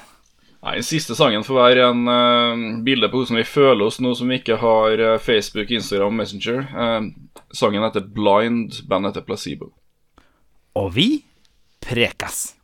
Nei, 0.63 0.80
siste 0.84 1.16
sangen 1.16 1.46
får 1.46 1.56
være 1.56 1.84
en 1.92 2.08
uh, 2.10 2.62
bilde 2.84 3.08
på 3.12 3.22
hvordan 3.22 3.38
vi 3.40 3.46
føler 3.48 3.84
oss 3.86 4.00
nå 4.04 4.10
som 4.18 4.32
vi 4.32 4.40
ikke 4.40 4.58
har 4.60 5.04
uh, 5.04 5.20
Facebook, 5.22 5.70
Instagram, 5.72 6.18
Messenger. 6.18 6.63
Uh, 6.74 7.44
sangen 7.56 7.86
heter 7.86 8.08
Blind, 8.16 8.82
bandet 8.90 9.13
heter 9.13 9.28
Placebo. 9.28 9.70
Og 10.78 10.92
vi 10.94 11.08
prekas. 11.82 12.57